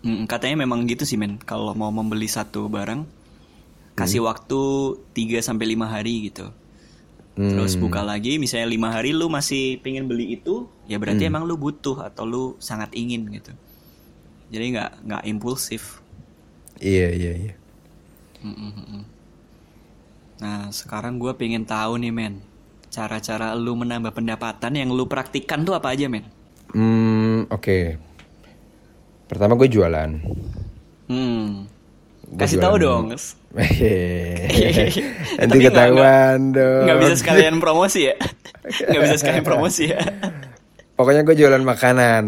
Mm, 0.00 0.24
katanya 0.24 0.64
memang 0.64 0.88
gitu 0.88 1.04
sih 1.04 1.20
men. 1.20 1.36
Kalau 1.36 1.76
mau 1.76 1.92
membeli 1.92 2.24
satu 2.24 2.72
barang, 2.72 3.04
kasih 3.92 4.24
waktu 4.24 4.60
3 5.12 5.44
sampai 5.44 5.76
lima 5.76 5.92
hari 5.92 6.32
gitu. 6.32 6.48
Terus 7.38 7.78
Hmm. 7.78 7.82
buka 7.88 8.02
lagi, 8.04 8.36
misalnya 8.36 8.68
lima 8.68 8.92
hari 8.92 9.14
lu 9.14 9.30
masih 9.30 9.78
pengen 9.80 10.10
beli 10.10 10.34
itu, 10.36 10.66
ya 10.84 10.98
berarti 11.00 11.24
Hmm. 11.24 11.32
emang 11.32 11.44
lu 11.48 11.56
butuh 11.56 12.04
atau 12.04 12.26
lu 12.26 12.44
sangat 12.58 12.92
ingin 12.92 13.24
gitu. 13.32 13.54
Jadi 14.50 14.64
nggak 14.76 14.90
nggak 15.06 15.22
impulsif. 15.30 16.02
Iya 16.82 17.08
iya 17.14 17.32
iya. 17.38 17.54
Mm-mm-mm. 18.42 19.04
Nah, 20.40 20.72
sekarang 20.72 21.20
gue 21.20 21.32
pengen 21.36 21.68
tahu 21.68 22.00
nih, 22.00 22.12
men. 22.12 22.40
Cara-cara 22.90 23.54
lu 23.54 23.76
menambah 23.76 24.10
pendapatan 24.10 24.72
yang 24.74 24.90
lu 24.90 25.06
praktikkan 25.06 25.62
tuh 25.62 25.76
apa 25.76 25.92
aja, 25.94 26.10
men? 26.10 26.26
Hmm 26.74 27.46
oke. 27.46 28.00
Pertama 29.30 29.54
gue 29.54 29.68
jualan. 29.70 30.10
Hmm. 31.06 31.70
Gua 32.26 32.40
Kasih 32.42 32.58
tahu 32.58 32.74
dong. 32.80 33.14
Nanti 33.50 35.46
Tapi 35.50 35.58
ketahuan 35.66 36.54
dong. 36.54 36.84
Nggak 36.86 36.98
bisa 37.02 37.14
sekalian 37.18 37.58
promosi 37.58 38.00
ya? 38.06 38.16
Nggak 38.90 39.02
bisa 39.02 39.16
sekalian 39.18 39.44
promosi 39.44 39.90
ya? 39.90 40.00
Pokoknya 40.94 41.24
gue 41.24 41.32
jualan 41.32 41.64
makanan. 41.64 42.24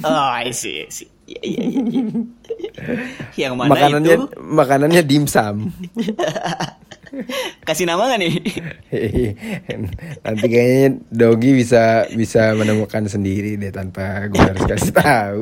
Oh, 0.00 0.28
I 0.32 0.50
see, 0.50 0.82
I 0.82 0.88
see. 0.88 1.06
Iya, 1.24 1.40
iya, 1.44 1.62
iya. 1.64 1.80
iya. 1.84 2.04
Yang 3.48 3.54
mana 3.56 3.70
makanannya 3.72 4.14
itu? 4.16 4.26
makanannya 4.40 5.02
dimsum. 5.04 5.56
Kasih 7.68 7.86
nama 7.86 8.10
gak 8.10 8.20
nih? 8.20 8.34
Nanti 10.26 10.46
kayaknya 10.50 10.88
Dogi 11.08 11.50
bisa 11.54 12.10
bisa 12.10 12.52
menemukan 12.58 13.06
sendiri 13.06 13.54
deh 13.54 13.70
tanpa 13.70 14.26
gue 14.28 14.42
harus 14.42 14.64
kasih 14.66 14.92
tahu. 14.92 15.40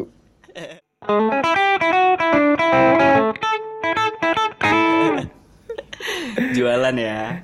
Jualan 6.53 6.97
ya. 6.97 7.43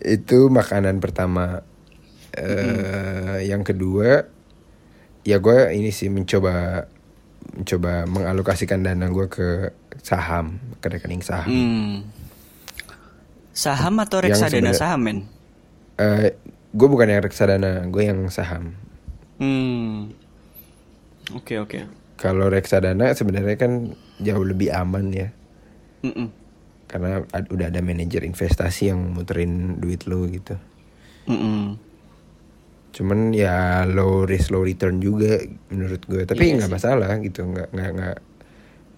Eh, 0.00 0.16
Itu 0.16 0.48
makanan 0.48 0.98
pertama. 0.98 1.60
eh 2.32 3.44
Yang 3.44 3.74
kedua, 3.74 4.24
ya 5.22 5.36
gue 5.36 5.58
ini 5.76 5.92
sih 5.92 6.08
mencoba 6.08 6.86
mencoba 7.50 8.06
mengalokasikan 8.06 8.80
dana 8.80 9.10
gue 9.10 9.26
ke 9.26 9.48
saham, 10.00 10.60
ke 10.80 10.86
rekening 10.88 11.20
saham. 11.20 11.50
hmm. 11.50 11.94
Saham 13.50 13.98
atau 14.00 14.22
reksadana 14.24 14.72
saham, 14.72 15.00
men? 15.04 15.18
Eh, 16.00 16.32
gue 16.72 16.88
bukan 16.88 17.10
yang 17.10 17.20
reksadana, 17.20 17.84
gue 17.90 18.02
yang 18.06 18.24
saham. 18.32 18.72
Hmm. 19.36 20.14
Oke, 21.34 21.58
oke. 21.60 21.84
Kalau 22.16 22.48
reksadana 22.48 23.12
sebenarnya 23.12 23.56
kan 23.60 23.92
jauh 24.20 24.44
lebih 24.44 24.68
aman 24.72 25.08
ya, 25.12 25.28
Mm-mm. 26.04 26.28
Karena 26.90 27.22
ad- 27.30 27.46
udah 27.54 27.70
ada 27.70 27.78
manajer 27.78 28.26
investasi 28.26 28.90
yang 28.90 29.14
muterin 29.14 29.78
duit 29.78 30.10
lo 30.10 30.26
gitu. 30.26 30.58
Mm-mm. 31.30 31.78
Cuman 32.90 33.30
ya 33.30 33.86
low 33.86 34.26
risk 34.26 34.50
low 34.50 34.66
return 34.66 34.98
juga 34.98 35.38
menurut 35.70 36.02
gue, 36.10 36.26
tapi 36.26 36.50
Iya 36.50 36.58
nggak 36.58 36.70
sih. 36.74 36.76
masalah 36.82 37.10
gitu, 37.22 37.46
nggak 37.46 37.70
nggak 37.70 37.90
nggak 37.94 38.16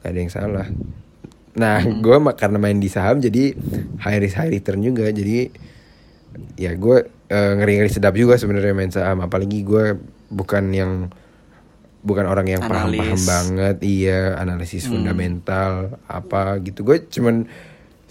ada 0.09 0.17
yang 0.17 0.33
salah. 0.33 0.67
Nah, 1.53 1.85
gue 1.85 2.17
gue 2.17 2.33
karena 2.33 2.57
main 2.57 2.81
di 2.81 2.89
saham 2.89 3.21
jadi 3.21 3.53
high 4.01 4.21
risk 4.25 4.41
high 4.41 4.49
return 4.49 4.81
juga, 4.81 5.13
jadi 5.13 5.53
ya 6.57 6.73
gue 6.73 7.05
ngeri 7.29 7.85
ngeri 7.85 7.93
sedap 7.93 8.17
juga 8.17 8.41
sebenarnya 8.41 8.73
main 8.73 8.89
saham, 8.89 9.21
apalagi 9.21 9.61
gue 9.61 10.01
bukan 10.33 10.73
yang 10.73 11.13
bukan 12.01 12.25
orang 12.25 12.49
yang 12.49 12.65
paham 12.65 12.97
paham 12.97 13.13
Analis. 13.15 13.29
banget, 13.29 13.77
iya 13.85 14.41
analisis 14.41 14.89
fundamental 14.89 16.01
apa 16.09 16.57
gitu, 16.65 16.83
gue 16.83 17.05
cuman 17.13 17.45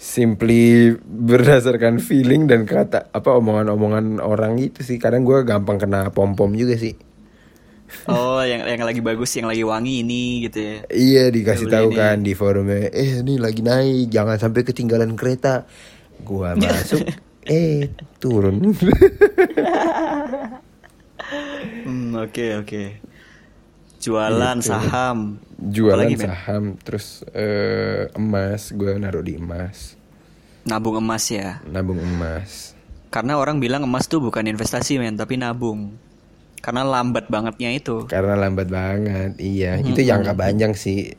simply 0.02 0.98
berdasarkan 0.98 2.02
feeling 2.02 2.50
dan 2.50 2.66
kata 2.66 3.14
apa 3.14 3.38
omongan-omongan 3.38 4.18
orang 4.18 4.58
gitu 4.58 4.82
sih 4.82 4.98
kadang 4.98 5.22
gue 5.22 5.46
gampang 5.46 5.78
kena 5.78 6.10
pom 6.10 6.34
pom 6.34 6.50
juga 6.50 6.74
sih 6.74 6.98
Oh, 8.08 8.40
yang 8.40 8.64
yang 8.64 8.88
lagi 8.88 9.04
bagus, 9.04 9.36
yang 9.36 9.52
lagi 9.52 9.68
wangi 9.68 10.00
ini 10.00 10.48
gitu 10.48 10.58
ya. 10.64 10.76
Iya 10.88 11.24
dikasih 11.28 11.68
tahu 11.68 11.92
ini. 11.92 11.98
kan 12.00 12.16
di 12.24 12.32
forumnya, 12.32 12.88
eh 12.88 13.20
ini 13.20 13.36
lagi 13.36 13.60
naik, 13.60 14.08
jangan 14.08 14.40
sampai 14.40 14.64
ketinggalan 14.64 15.12
kereta. 15.12 15.68
Gua 16.24 16.56
masuk, 16.58 17.04
eh 17.44 17.92
turun. 18.16 18.64
Hmm, 21.84 22.16
oke 22.16 22.64
oke. 22.64 22.82
Jualan 24.02 24.58
Gitu. 24.58 24.68
saham. 24.68 25.38
Jualan 25.56 26.04
Apalagi, 26.04 26.18
saham, 26.18 26.62
terus 26.76 27.06
eh, 27.30 28.10
emas, 28.12 28.74
gua 28.74 28.98
naruh 28.98 29.22
di 29.22 29.38
emas, 29.38 29.94
Nabung 30.62 30.98
emas 30.98 31.24
ya. 31.26 31.62
nabung 31.64 31.98
emas. 31.98 32.74
Karena 33.08 33.36
orang 33.36 33.58
bilang 33.58 33.82
emas 33.82 34.06
tuh 34.06 34.18
bukan 34.18 34.42
investasi 34.44 34.96
men, 34.96 35.14
tapi 35.14 35.36
nabung. 35.36 35.94
Karena 36.58 36.82
lambat 36.82 37.26
bangetnya 37.26 37.70
itu. 37.72 38.06
Karena 38.06 38.34
lambat 38.34 38.66
banget, 38.66 39.34
iya. 39.36 39.78
Itu 39.78 39.98
jangka 39.98 40.32
panjang 40.32 40.72
sih. 40.72 41.10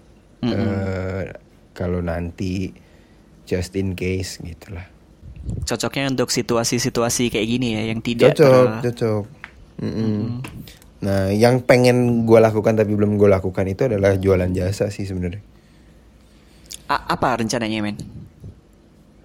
Eh, 0.41 1.23
kalau 1.71 1.99
nanti 1.99 2.71
just 3.43 3.71
in 3.73 3.91
case 3.93 4.39
gitulah. 4.39 4.87
Cocoknya 5.63 6.07
untuk 6.09 6.31
situasi-situasi 6.31 7.27
kayak 7.27 7.47
gini 7.49 7.75
ya, 7.75 7.91
yang 7.91 7.99
tidak 7.99 8.31
Cocok, 8.33 8.47
ter- 8.79 8.83
cocok. 8.89 9.23
Mm-mm. 9.79 10.39
Nah, 11.03 11.23
yang 11.43 11.55
pengen 11.69 11.97
gue 12.29 12.39
lakukan 12.47 12.73
tapi 12.79 12.91
belum 12.97 13.11
gue 13.19 13.29
lakukan 13.35 13.65
itu 13.73 13.81
adalah 13.89 14.11
jualan 14.23 14.51
jasa 14.59 14.85
sih 14.95 15.03
sebenarnya. 15.09 15.41
Apa 16.87 17.39
rencananya 17.39 17.79
men? 17.83 17.97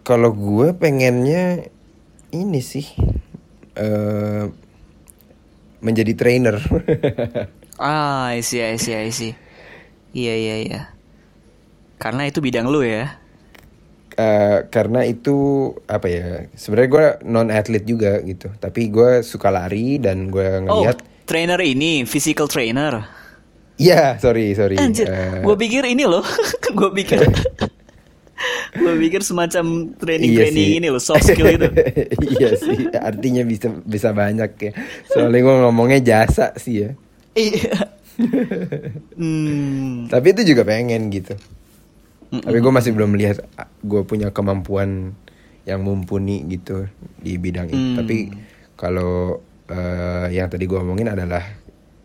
Kalau 0.06 0.32
gue 0.32 0.72
pengennya 0.72 1.68
ini 2.32 2.60
sih 2.64 2.86
eh 3.78 4.44
menjadi 5.82 6.12
trainer. 6.18 6.56
Ah, 7.78 8.34
I 8.34 8.40
see, 8.42 8.62
I 8.62 8.76
see, 8.76 8.94
I 8.94 9.10
see. 9.10 9.32
Iya, 10.14 10.34
iya, 10.36 10.56
iya. 10.66 10.80
Karena 11.98 12.22
itu 12.30 12.38
bidang 12.38 12.66
lu 12.70 12.82
ya. 12.86 13.18
Eh, 14.18 14.66
karena 14.74 15.06
itu 15.06 15.30
apa 15.86 16.06
ya? 16.10 16.50
Sebenarnya 16.58 16.90
gue 16.90 17.06
non 17.30 17.48
atlet 17.54 17.84
juga 17.86 18.18
gitu. 18.26 18.50
Tapi 18.58 18.90
gue 18.90 19.22
suka 19.22 19.48
lari 19.54 20.02
dan 20.02 20.26
gue 20.34 20.48
Oh, 20.68 20.84
ngelihat. 20.84 20.96
Trainer 21.28 21.60
ini, 21.60 22.08
physical 22.08 22.48
trainer. 22.48 23.04
Iya, 23.78 24.16
sorry 24.18 24.56
sorry. 24.56 24.80
Anjir, 24.80 25.06
Eh, 25.06 25.44
gue 25.44 25.56
pikir 25.60 25.84
ini 25.86 26.08
loh. 26.08 26.24
gue 26.78 26.90
pikir 26.96 27.20
gue 28.82 28.94
pikir 29.02 29.20
semacam 29.20 29.90
training 29.98 30.30
Iya 30.30 30.38
training 30.46 30.68
sih. 30.70 30.78
ini 30.78 30.86
loh, 30.88 31.02
soft 31.02 31.26
skill 31.26 31.50
itu. 31.50 31.68
iya 32.38 32.50
sih, 32.54 32.86
artinya 32.94 33.42
bisa 33.44 33.68
bisa 33.82 34.14
banyak 34.14 34.50
ya. 34.58 34.72
Soalnya 35.10 35.40
gue 35.42 35.54
ngomongnya 35.68 36.00
jasa 36.00 36.54
sih 36.56 36.86
ya. 36.86 36.90
Iya. 37.34 37.76
hmm. 39.14 40.10
Tapi 40.10 40.26
itu 40.34 40.42
juga 40.54 40.62
pengen 40.66 41.10
gitu. 41.10 41.34
Tapi 42.28 42.58
gue 42.60 42.72
masih 42.72 42.92
belum 42.92 43.14
melihat 43.14 43.42
gue 43.82 44.02
punya 44.04 44.28
kemampuan 44.30 45.14
yang 45.64 45.80
mumpuni 45.84 46.44
gitu 46.48 46.86
di 47.20 47.36
bidang 47.36 47.68
itu. 47.70 47.78
Hmm. 47.78 47.96
Tapi 48.00 48.16
kalau 48.78 49.42
eh, 49.68 50.26
yang 50.32 50.48
tadi 50.48 50.64
gue 50.64 50.78
omongin 50.78 51.12
adalah 51.12 51.44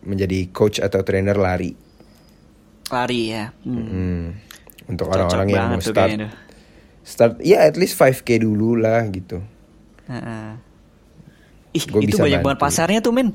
menjadi 0.03 0.51
coach 0.51 0.83
atau 0.83 0.99
trainer 1.01 1.35
lari. 1.35 1.71
Lari 2.91 3.21
ya. 3.31 3.49
Hmm. 3.63 3.85
Hmm. 3.87 4.23
Untuk 4.83 5.07
orang-orang 5.07 5.47
yang 5.47 5.65
mau 5.71 5.79
start 5.79 6.19
start 7.03 7.39
ya 7.39 7.63
at 7.63 7.75
least 7.75 7.95
5k 7.95 8.43
dulu 8.43 8.75
lah 8.75 9.07
gitu. 9.07 9.39
Heeh. 10.07 10.47
Ih, 11.73 11.83
Gua 11.89 11.99
itu 12.03 12.15
bisa 12.15 12.23
banyak 12.27 12.43
banget 12.43 12.59
pasarnya 12.59 12.99
tuh, 12.99 13.15
men. 13.15 13.31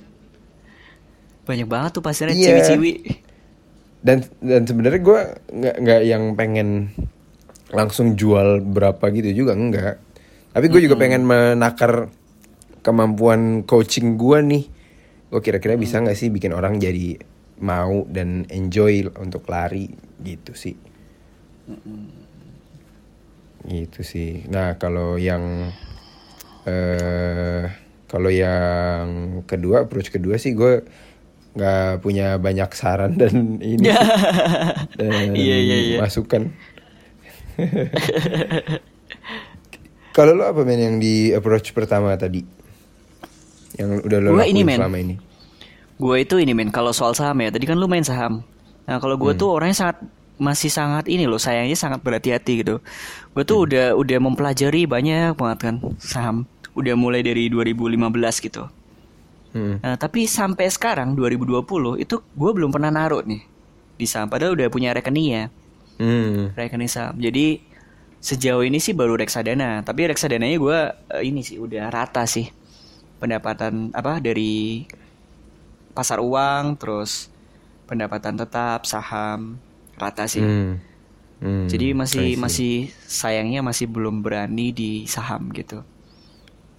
Banyak 1.48 1.66
banget 1.66 1.90
tuh 1.96 2.04
pasarnya 2.04 2.36
Iya. 2.36 2.60
ciwi-ciwi. 2.60 2.92
dan 3.98 4.22
dan 4.38 4.62
sebenarnya 4.62 5.02
gue 5.02 5.20
nggak 5.58 5.76
nggak 5.82 6.00
yang 6.06 6.22
pengen 6.38 6.94
langsung 7.74 8.14
jual 8.14 8.62
berapa 8.62 9.02
gitu 9.10 9.42
juga 9.42 9.58
enggak 9.58 9.98
tapi 10.54 10.70
gue 10.70 10.86
juga 10.86 10.94
pengen 10.94 11.26
menakar 11.26 12.06
kemampuan 12.82 13.62
coaching 13.66 14.16
gue 14.16 14.38
nih 14.42 14.64
gue 15.28 15.40
kira-kira 15.44 15.76
bisa 15.76 16.00
nggak 16.00 16.16
sih 16.16 16.32
bikin 16.32 16.56
orang 16.56 16.80
jadi 16.80 17.20
mau 17.60 18.06
dan 18.08 18.48
enjoy 18.48 19.12
untuk 19.18 19.44
lari 19.50 19.90
gitu 20.24 20.56
sih. 20.56 20.76
Gitu 23.68 24.00
sih. 24.00 24.48
Nah 24.48 24.80
kalau 24.80 25.20
yang 25.20 25.68
eh 26.64 27.64
kalau 28.08 28.32
yang 28.32 29.42
kedua 29.44 29.84
approach 29.84 30.08
kedua 30.08 30.40
sih 30.40 30.56
gue 30.56 30.80
nggak 31.58 32.00
punya 32.00 32.40
banyak 32.40 32.70
saran 32.72 33.18
dan 33.20 33.58
ini 33.76 33.84
sih. 33.84 34.06
dan 34.96 35.36
Iya, 35.36 35.56
iya, 35.60 35.76
iya. 35.92 35.98
masukan. 36.00 36.54
Kalau 40.16 40.34
lo 40.34 40.50
apa 40.50 40.66
men 40.66 40.82
yang 40.82 40.96
di 40.98 41.30
approach 41.30 41.70
pertama 41.70 42.14
tadi 42.18 42.42
yang 43.76 44.00
udah 44.00 44.18
lo 44.22 44.28
lakuin 44.38 44.56
ini, 44.56 44.62
men. 44.64 44.78
selama 44.80 44.98
ini 44.98 45.14
Gue 45.98 46.22
itu 46.22 46.38
ini 46.38 46.54
men, 46.54 46.70
kalau 46.70 46.94
soal 46.94 47.12
saham 47.12 47.42
ya, 47.42 47.50
tadi 47.50 47.66
kan 47.66 47.74
lu 47.74 47.90
main 47.90 48.06
saham. 48.06 48.46
Nah 48.86 48.96
kalau 49.02 49.18
gue 49.18 49.34
tuh 49.34 49.50
orangnya 49.50 49.74
sangat 49.76 49.98
masih 50.38 50.70
sangat 50.70 51.10
ini 51.10 51.26
loh, 51.26 51.42
sayangnya 51.42 51.74
sangat 51.74 52.00
berhati-hati 52.06 52.62
gitu. 52.62 52.78
Gue 53.34 53.42
tuh 53.42 53.66
udah 53.66 53.98
udah 53.98 54.18
mempelajari 54.22 54.86
banyak 54.86 55.34
banget 55.34 55.58
kan 55.58 55.74
saham. 55.98 56.46
Udah 56.78 56.94
mulai 56.94 57.26
dari 57.26 57.50
2015 57.50 57.98
gitu. 58.46 58.70
Hmm. 59.50 59.82
Nah, 59.82 59.98
tapi 59.98 60.30
sampai 60.30 60.70
sekarang 60.70 61.18
2020 61.18 61.98
itu 61.98 62.22
gue 62.22 62.50
belum 62.54 62.70
pernah 62.70 62.94
naruh 62.94 63.26
nih 63.26 63.42
di 63.98 64.06
saham. 64.06 64.30
Padahal 64.30 64.54
udah 64.54 64.70
punya 64.70 64.94
rekeningnya, 64.94 65.50
Hmm. 65.98 66.54
rekening 66.54 66.86
saham. 66.86 67.18
Jadi 67.18 67.58
sejauh 68.22 68.62
ini 68.62 68.78
sih 68.78 68.94
baru 68.94 69.18
reksadana. 69.18 69.82
Tapi 69.82 70.14
reksadananya 70.14 70.56
gue 70.62 70.78
eh, 71.18 71.22
ini 71.26 71.42
sih 71.42 71.58
udah 71.58 71.90
rata 71.90 72.22
sih 72.22 72.46
pendapatan 73.18 73.94
apa 73.94 74.22
dari 74.22 74.86
pasar 75.92 76.22
uang, 76.22 76.78
terus 76.78 77.30
pendapatan 77.90 78.38
tetap, 78.38 78.86
saham 78.86 79.58
rata 79.98 80.24
sih. 80.30 80.42
Hmm. 80.42 80.78
Hmm. 81.38 81.66
Jadi 81.70 81.94
masih 81.94 82.34
masih 82.34 82.90
sayangnya 83.06 83.62
masih 83.62 83.86
belum 83.86 84.22
berani 84.22 84.74
di 84.74 85.06
saham 85.06 85.50
gitu. 85.54 85.86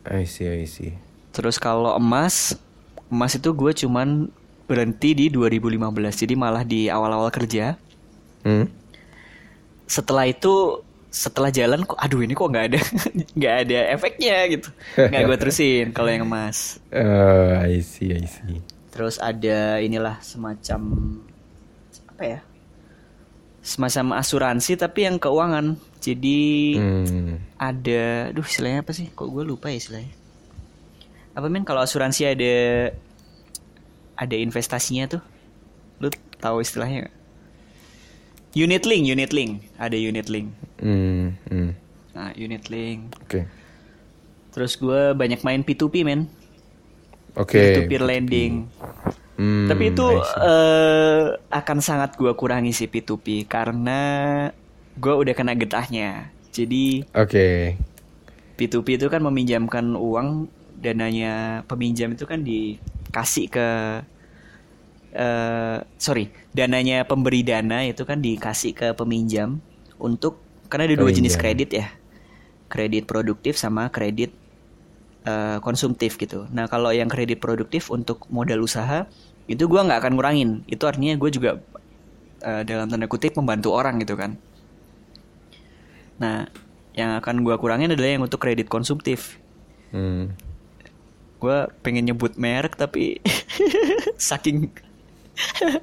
I 0.08 0.28
see 0.28 0.48
I 0.48 0.68
see 0.68 0.96
Terus 1.30 1.62
kalau 1.62 1.96
emas, 1.96 2.58
emas 3.08 3.38
itu 3.38 3.54
gue 3.54 3.72
cuman 3.86 4.28
berhenti 4.66 5.16
di 5.16 5.26
2015. 5.32 6.26
Jadi 6.26 6.34
malah 6.36 6.66
di 6.66 6.90
awal-awal 6.90 7.30
kerja. 7.32 7.78
hmm? 8.44 8.66
Setelah 9.90 10.30
itu, 10.30 10.84
setelah 11.10 11.50
jalan 11.50 11.82
kok, 11.84 11.98
aduh 11.98 12.22
ini 12.22 12.38
kok 12.38 12.50
nggak 12.50 12.66
ada, 12.70 12.80
nggak 13.38 13.56
ada 13.66 13.80
efeknya 13.98 14.38
gitu. 14.46 14.70
Nggak 14.94 15.22
gue 15.26 15.38
terusin 15.42 15.86
kalau 15.90 16.10
yang 16.14 16.24
emas. 16.30 16.78
Oh, 16.94 17.58
I 17.66 17.82
see 17.82 18.14
I 18.14 18.26
see 18.30 18.62
Terus 18.94 19.18
ada 19.18 19.82
inilah 19.82 20.22
semacam 20.22 20.82
apa 22.14 22.24
ya? 22.24 22.40
Semacam 23.66 24.18
asuransi 24.18 24.78
tapi 24.78 25.10
yang 25.10 25.18
keuangan. 25.18 25.78
Jadi 26.00 26.80
Hmm. 26.80 27.44
ada, 27.60 28.32
duh 28.32 28.46
istilahnya 28.46 28.86
apa 28.86 28.96
sih? 28.96 29.12
Kok 29.12 29.28
gue 29.30 29.44
lupa 29.44 29.68
ya 29.68 29.78
istilahnya? 29.82 30.14
Apa 31.36 31.48
men 31.52 31.66
kalau 31.66 31.84
asuransi 31.84 32.24
ada 32.28 32.56
ada 34.16 34.36
investasinya 34.36 35.18
tuh? 35.18 35.22
Lu 36.00 36.08
tahu 36.40 36.64
istilahnya 36.64 37.08
nggak? 37.08 37.16
Unit 38.58 38.84
link, 38.86 39.04
unit 39.06 39.32
link, 39.32 39.52
ada 39.78 39.94
unit 39.94 40.26
link. 40.26 40.50
Hmm. 40.82 41.38
Hmm. 41.50 41.78
Nah, 42.18 42.34
unit 42.34 42.66
link. 42.68 43.14
Oke 43.26 43.46
Terus 44.50 44.76
gue 44.76 45.14
banyak 45.14 45.46
main 45.46 45.62
P2P 45.62 46.02
men, 46.02 46.26
Oke 47.38 47.56
peer-to-peer 47.56 48.02
lending. 48.02 48.66
Hmm, 49.40 49.72
Tapi 49.72 49.96
itu 49.96 50.06
eh, 50.20 51.26
akan 51.48 51.78
sangat 51.80 52.20
gue 52.20 52.34
kurangi 52.36 52.76
sih 52.76 52.90
P2P 52.90 53.48
karena 53.48 54.02
gue 55.00 55.14
udah 55.14 55.34
kena 55.38 55.56
getahnya. 55.56 56.34
Jadi 56.50 57.06
Oke 57.14 57.78
P2P 58.60 59.00
itu 59.00 59.08
kan 59.08 59.24
meminjamkan 59.24 59.96
uang 59.96 60.50
dananya 60.76 61.64
peminjam 61.70 62.12
itu 62.12 62.28
kan 62.28 62.44
dikasih 62.44 63.48
ke 63.48 63.68
eh 65.10 65.78
sorry 65.98 66.30
dananya 66.54 67.02
pemberi 67.02 67.42
dana 67.42 67.82
itu 67.82 68.06
kan 68.06 68.22
dikasih 68.22 68.78
ke 68.78 68.88
peminjam 68.94 69.58
untuk 69.98 70.38
karena 70.70 70.86
ada 70.86 70.98
dua 71.02 71.12
jenis 71.12 71.36
kredit 71.36 71.70
ya. 71.74 71.88
Kredit 72.70 73.10
produktif 73.10 73.58
sama 73.58 73.90
kredit 73.90 74.30
eh, 75.26 75.58
konsumtif 75.66 76.16
gitu. 76.22 76.46
Nah 76.54 76.70
kalau 76.70 76.94
yang 76.94 77.10
kredit 77.10 77.42
produktif 77.42 77.90
untuk 77.90 78.30
modal 78.30 78.62
usaha 78.62 79.10
itu 79.50 79.66
gua 79.66 79.82
nggak 79.90 80.00
akan 80.06 80.14
ngurangin. 80.14 80.50
Itu 80.70 80.86
artinya 80.86 81.18
gue 81.18 81.30
juga 81.34 81.58
eh, 82.46 82.62
dalam 82.64 82.86
tanda 82.86 83.10
kutip 83.10 83.34
membantu 83.34 83.74
orang 83.74 83.98
gitu 83.98 84.14
kan. 84.14 84.38
Nah, 86.20 86.52
yang 86.94 87.18
akan 87.18 87.42
gua 87.42 87.56
kurangin 87.58 87.96
adalah 87.96 88.12
yang 88.14 88.24
untuk 88.28 88.44
kredit 88.44 88.70
konsumtif. 88.70 89.42
Hmm. 89.90 90.38
Gua 91.42 91.72
pengen 91.82 92.06
nyebut 92.06 92.36
merek 92.38 92.76
tapi 92.78 93.24
saking 94.20 94.70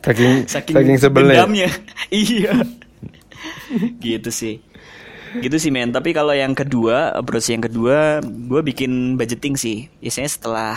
saking 0.04 0.46
saking, 0.46 0.98
sebelnya. 1.00 1.44
dendamnya. 1.44 1.70
iya. 2.12 2.54
gitu 4.00 4.30
sih. 4.30 4.60
Gitu 5.36 5.56
sih 5.60 5.70
men. 5.74 5.92
Tapi 5.92 6.16
kalau 6.16 6.32
yang 6.32 6.56
kedua, 6.56 7.12
approach 7.12 7.52
yang 7.52 7.64
kedua, 7.64 8.20
gue 8.24 8.60
bikin 8.62 9.16
budgeting 9.20 9.58
sih. 9.58 9.90
Biasanya 10.00 10.30
setelah 10.30 10.74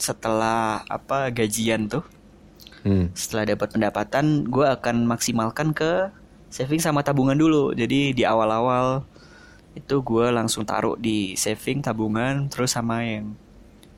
setelah 0.00 0.80
apa 0.88 1.28
gajian 1.28 1.90
tuh, 1.90 2.04
Hmm. 2.80 3.12
setelah 3.12 3.44
dapat 3.52 3.76
pendapatan, 3.76 4.48
gue 4.48 4.64
akan 4.64 5.04
maksimalkan 5.04 5.76
ke 5.76 6.08
saving 6.48 6.80
sama 6.80 7.04
tabungan 7.04 7.36
dulu. 7.36 7.76
Jadi 7.76 8.16
di 8.16 8.24
awal-awal 8.24 9.04
itu 9.76 10.00
gue 10.00 10.26
langsung 10.32 10.64
taruh 10.64 10.96
di 10.96 11.36
saving, 11.36 11.84
tabungan, 11.84 12.48
terus 12.48 12.72
sama 12.72 13.04
yang 13.04 13.36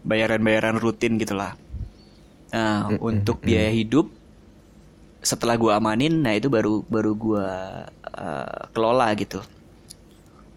bayaran-bayaran 0.02 0.82
rutin 0.82 1.14
gitulah. 1.14 1.54
Nah, 2.52 2.92
Mm, 2.92 3.00
mm, 3.00 3.00
untuk 3.00 3.36
mm. 3.40 3.44
biaya 3.44 3.72
hidup 3.72 4.06
setelah 5.22 5.54
gue 5.56 5.72
amanin, 5.72 6.20
nah 6.20 6.34
itu 6.34 6.50
baru 6.50 6.82
baru 6.84 7.12
gue 7.14 7.46
uh, 8.12 8.58
kelola 8.74 9.08
gitu. 9.16 9.40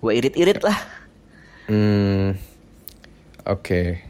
Gue 0.01 0.11
irit-irit 0.17 0.59
lah. 0.59 0.77
Hmm. 1.65 2.35
Oke. 3.45 4.01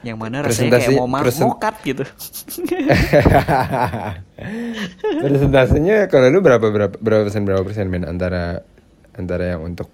Yang 0.00 0.18
mana 0.20 0.36
rasanya 0.44 0.78
kayak 0.78 0.94
mau 0.94 1.08
ma- 1.08 1.24
presen- 1.24 1.48
mokat 1.48 1.74
gitu. 1.82 2.04
Persentasenya 5.22 6.06
kalau 6.06 6.28
lu 6.30 6.40
berapa 6.44 6.62
berapa 6.62 6.94
berapa 7.00 7.22
persen 7.26 7.44
berapa 7.48 7.64
persen 7.64 7.88
men 7.88 8.04
antara 8.04 8.62
antara 9.16 9.56
yang 9.56 9.64
untuk 9.64 9.88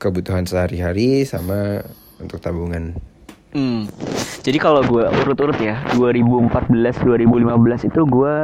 kebutuhan 0.00 0.48
sehari-hari 0.48 1.24
sama 1.24 1.84
untuk 2.18 2.40
tabungan. 2.40 2.96
Hmm. 3.54 3.86
Jadi 4.44 4.58
kalau 4.60 4.82
gue 4.84 5.06
urut-urut 5.24 5.56
ya, 5.56 5.80
2014 5.96 7.00
2015 7.00 7.88
itu 7.88 8.00
gue 8.04 8.36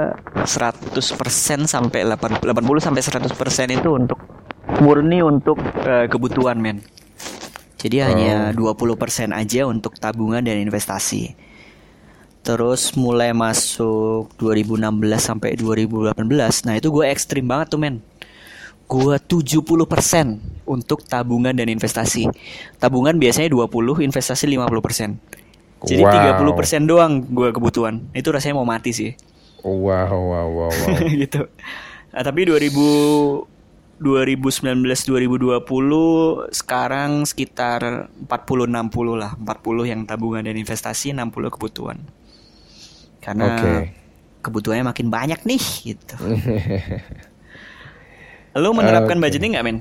100% 0.46 1.66
sampai 1.66 2.00
80 2.06 2.40
80 2.40 2.86
sampai 2.86 3.02
100% 3.02 3.76
itu 3.76 3.88
untuk 3.90 4.18
murni 4.80 5.20
untuk 5.20 5.58
eh, 5.84 6.06
kebutuhan 6.06 6.56
men. 6.56 6.80
Jadi 7.80 7.96
hanya 8.00 8.52
20% 8.52 9.32
aja 9.32 9.64
untuk 9.64 9.96
tabungan 9.96 10.44
dan 10.44 10.60
investasi. 10.60 11.32
Terus 12.40 12.96
mulai 12.96 13.32
masuk 13.36 14.32
2016 14.40 14.80
sampai 15.20 15.56
2018, 15.56 16.16
nah 16.64 16.74
itu 16.76 16.88
gue 16.88 17.04
ekstrim 17.08 17.44
banget 17.44 17.76
tuh 17.76 17.80
men. 17.80 18.00
Gue 18.90 19.16
70% 19.22 20.66
untuk 20.66 21.06
tabungan 21.06 21.54
dan 21.54 21.70
investasi. 21.70 22.26
Tabungan 22.82 23.14
biasanya 23.22 23.46
20, 23.54 24.02
investasi 24.02 24.50
50%. 24.50 25.14
Jadi 25.86 26.02
Wow. 26.02 26.42
30% 26.58 26.90
doang 26.90 27.22
gue 27.22 27.54
kebutuhan. 27.54 28.10
Itu 28.12 28.34
rasanya 28.34 28.58
mau 28.58 28.66
mati 28.66 28.90
sih. 28.90 29.14
Wow 29.62 30.10
wow 30.10 30.48
wow 30.48 30.68
wow. 30.74 30.96
gitu. 31.22 31.46
Nah, 32.10 32.22
tapi 32.26 32.50
2000 32.50 33.46
2019 34.00 34.80
2020 34.80 35.60
sekarang 36.56 37.28
sekitar 37.28 38.08
40 38.26 38.66
60 38.66 39.14
lah. 39.14 39.36
40 39.36 39.92
yang 39.92 40.00
tabungan 40.08 40.40
dan 40.40 40.56
investasi, 40.56 41.12
60 41.12 41.52
kebutuhan. 41.52 42.00
Karena 43.20 43.60
Oke. 43.60 43.92
kebutuhannya 44.40 44.88
makin 44.88 45.12
banyak 45.12 45.44
nih 45.44 45.62
gitu. 45.94 46.16
Lo 48.56 48.74
menerapkan 48.74 49.16
Oke. 49.16 49.22
budgeting 49.22 49.54
nggak 49.54 49.64
men? 49.64 49.78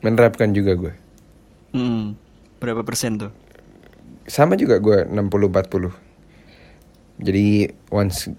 Menerapkan 0.00 0.50
juga 0.50 0.72
gue. 0.74 0.92
Hmm, 1.72 2.16
berapa 2.58 2.82
persen 2.82 3.16
tuh? 3.16 3.32
Sama 4.24 4.56
juga 4.56 4.78
gue 4.78 5.04
60 5.04 5.12
40. 5.50 5.92
Jadi 7.22 7.46
once 7.88 8.32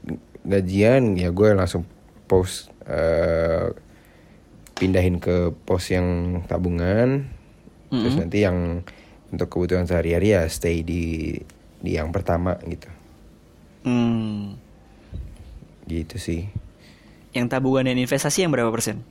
gajian 0.44 1.16
ya 1.16 1.30
gue 1.30 1.50
langsung 1.54 1.86
post 2.26 2.68
eh, 2.84 3.70
pindahin 4.74 5.18
ke 5.18 5.54
pos 5.64 5.86
yang 5.88 6.08
tabungan. 6.44 7.30
Terus 7.94 8.18
Mm-mm. 8.18 8.22
nanti 8.26 8.42
yang 8.42 8.82
untuk 9.30 9.48
kebutuhan 9.50 9.86
sehari-hari 9.86 10.34
ya 10.34 10.50
stay 10.50 10.82
di 10.82 11.38
di 11.78 11.92
yang 11.94 12.10
pertama 12.10 12.58
gitu. 12.66 12.90
Hmm, 13.84 14.56
Gitu 15.84 16.16
sih. 16.16 16.48
yang 17.34 17.50
tabungan 17.50 17.84
dan 17.84 17.98
investasi 17.98 18.46
yang 18.46 18.54
berapa 18.54 18.70
persen? 18.70 19.02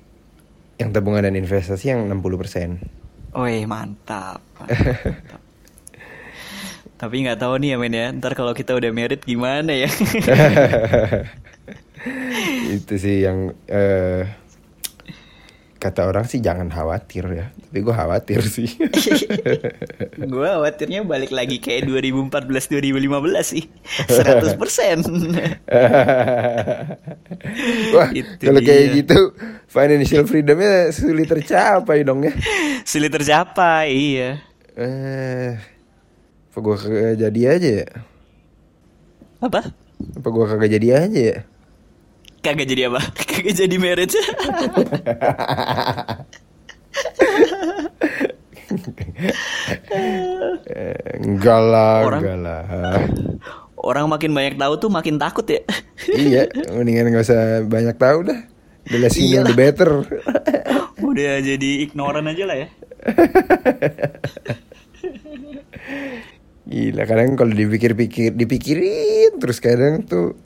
Yang 0.81 0.91
tabungan 0.97 1.25
dan 1.27 1.35
investasi 1.37 1.93
yang 1.93 2.09
60%. 2.09 3.37
Wih 3.37 3.65
mantap. 3.65 4.41
mantap. 4.61 5.41
Tapi 7.03 7.15
nggak 7.27 7.41
tahu 7.43 7.59
nih 7.59 7.75
ya 7.75 7.77
men 7.83 7.95
ya. 7.99 8.07
Ntar 8.15 8.39
kalau 8.39 8.55
kita 8.55 8.79
udah 8.79 8.95
merit 8.95 9.27
gimana 9.27 9.75
ya? 9.75 9.91
itu 12.79 12.95
sih 12.99 13.27
yang 13.27 13.51
eh, 13.67 14.27
kata 15.83 16.07
orang 16.07 16.31
sih 16.31 16.38
jangan 16.38 16.71
khawatir 16.71 17.27
ya. 17.27 17.51
Tapi 17.51 17.83
gue 17.83 17.90
khawatir 17.90 18.38
sih. 18.55 18.71
gue 20.14 20.47
khawatirnya 20.47 21.03
balik 21.03 21.35
lagi 21.35 21.59
kayak 21.59 21.90
2014 21.90 22.47
2015 22.47 23.03
sih. 23.42 23.66
100 24.07 24.62
persen. 24.62 25.03
Wah, 27.99 28.09
Itu 28.14 28.38
kalau 28.38 28.62
kayak 28.62 28.87
gitu 29.03 29.35
financial 29.66 30.23
freedomnya 30.31 30.95
sulit 30.95 31.27
tercapai 31.27 32.07
dong 32.07 32.23
ya. 32.23 32.31
Sulit 32.87 33.11
tercapai, 33.11 33.90
iya. 33.90 34.38
Eh, 34.79 35.59
apa 36.49 36.59
gue 36.62 36.77
kagak 36.79 37.18
jadi 37.18 37.40
aja 37.59 37.71
ya? 37.83 37.88
Apa? 39.42 39.75
Apa 40.14 40.29
gue 40.31 40.45
kagak 40.47 40.71
jadi 40.79 41.11
aja 41.11 41.21
ya? 41.35 41.38
Kagak 42.42 42.66
jadi 42.66 42.90
apa? 42.90 43.00
Kagak 43.31 43.55
jadi 43.55 43.76
marriage. 43.78 44.18
Enggak 51.22 51.61
lah, 51.61 51.96
Orang- 52.07 52.22
enggak 52.22 52.38
lah. 52.40 52.61
Orang 53.83 54.07
makin 54.07 54.31
banyak 54.31 54.55
tahu 54.59 54.74
tuh 54.78 54.90
makin 54.94 55.18
takut 55.18 55.42
ya. 55.42 55.59
iya, 56.14 56.46
mendingan 56.70 57.11
gak 57.11 57.26
usah 57.26 57.42
banyak 57.66 57.96
tahu 57.98 58.31
dah. 58.31 58.38
The 58.87 58.98
less 58.98 59.14
you 59.14 59.26
know, 59.38 59.42
Iyalah. 59.42 59.48
the 59.50 59.55
better. 59.59 59.92
Udah 61.02 61.42
jadi 61.42 61.70
ignoran 61.83 62.31
aja 62.31 62.44
lah 62.46 62.57
ya. 62.62 62.68
Gila, 66.62 67.02
kadang 67.11 67.35
kalau 67.35 67.50
dipikir-pikir, 67.50 68.38
dipikirin 68.38 69.38
terus 69.42 69.59
kadang 69.59 70.07
tuh 70.07 70.38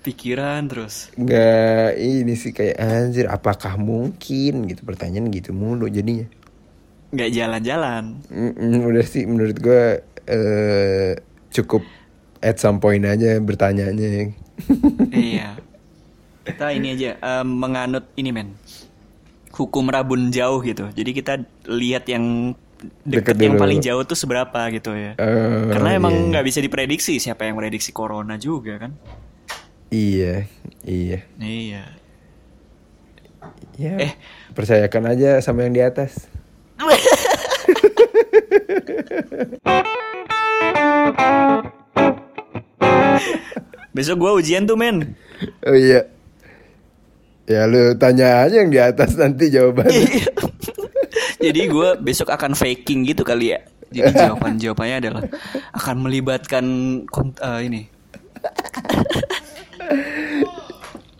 Pikiran 0.00 0.64
terus. 0.70 1.12
nggak 1.14 1.88
ini 2.00 2.32
sih 2.32 2.52
kayak 2.56 2.76
anjir 2.80 3.26
apakah 3.28 3.74
mungkin 3.76 4.52
gitu 4.70 4.82
pertanyaan 4.88 5.28
gitu 5.30 5.50
mulu 5.52 5.86
jadinya 5.90 6.26
Nggak 7.10 7.30
jalan-jalan. 7.34 8.04
Mm-mm, 8.30 8.86
udah 8.86 9.04
sih 9.06 9.26
menurut 9.26 9.58
gue 9.58 9.82
eh 10.30 11.10
cukup 11.50 11.82
at 12.40 12.56
some 12.62 12.78
point 12.78 13.02
aja 13.02 13.36
bertanyanya 13.42 14.30
iya. 15.10 15.58
Kita 16.46 16.72
ini 16.72 16.96
aja 16.96 17.10
em, 17.20 17.48
menganut 17.62 18.04
ini 18.16 18.30
men. 18.32 18.48
Hukum 19.50 19.90
rabun 19.90 20.30
jauh 20.30 20.62
gitu. 20.62 20.88
Jadi 20.94 21.10
kita 21.10 21.32
lihat 21.66 22.06
yang 22.06 22.54
deket 23.04 23.36
Deket 23.36 23.36
yang 23.44 23.54
dulu. 23.54 23.60
paling 23.60 23.80
jauh 23.82 24.02
tuh 24.06 24.16
seberapa 24.16 24.60
gitu 24.72 24.94
ya. 24.94 25.18
Eh, 25.18 25.64
Karena 25.68 25.88
emang 25.98 26.14
iya. 26.14 26.30
nggak 26.30 26.44
bisa 26.48 26.58
diprediksi 26.64 27.20
siapa 27.20 27.44
yang 27.44 27.56
prediksi 27.60 27.90
corona 27.92 28.34
juga 28.40 28.78
kan. 28.80 28.92
Iya 29.90 30.46
iya 30.86 31.18
Iya. 31.40 31.82
ya 33.80 33.92
Eh. 33.98 34.12
percayakan 34.54 35.10
aja 35.10 35.40
sama 35.40 35.64
yang 35.66 35.74
di 35.74 35.82
atas 35.82 36.28
Besok 43.90 44.16
gua 44.22 44.32
ujian 44.38 44.64
tuh 44.64 44.78
men. 44.78 45.16
oh 45.64 45.74
iya 45.74 46.04
ya 47.48 47.64
lu 47.66 47.96
tanya 47.96 48.46
aja 48.46 48.62
yang 48.62 48.70
di 48.70 48.78
atas 48.78 49.16
nanti 49.16 49.50
jawabannya 49.50 50.06
Jadi 51.40 51.72
gua 51.72 51.96
besok 51.96 52.28
akan 52.28 52.52
faking 52.52 53.08
gitu 53.08 53.24
kali 53.24 53.56
ya. 53.56 53.64
Jadi 53.88 54.12
jawaban 54.12 54.60
jawabannya 54.60 54.96
adalah 55.00 55.22
akan 55.72 55.96
melibatkan 56.04 56.64
eh, 57.40 57.60
ini 57.64 57.82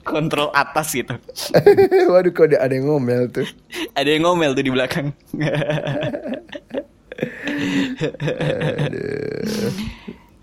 kontrol 0.04 0.50
atas 0.52 0.92
gitu. 0.96 1.14
waduh 2.12 2.32
kok 2.32 2.46
ada 2.50 2.56
ada 2.66 2.72
yang 2.74 2.86
ngomel 2.88 3.28
tuh 3.30 3.46
Ada 3.94 4.08
yang 4.16 4.22
ngomel 4.26 4.52
tuh 4.56 4.64
di 4.66 4.72
belakang. 4.72 5.12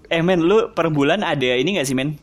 eh 0.08 0.22
men, 0.24 0.40
lu 0.44 0.72
per 0.72 0.88
bulan 0.94 1.22
ada 1.24 1.50
ini 1.58 1.78
gak 1.80 1.88
sih 1.88 1.96
men? 1.98 2.16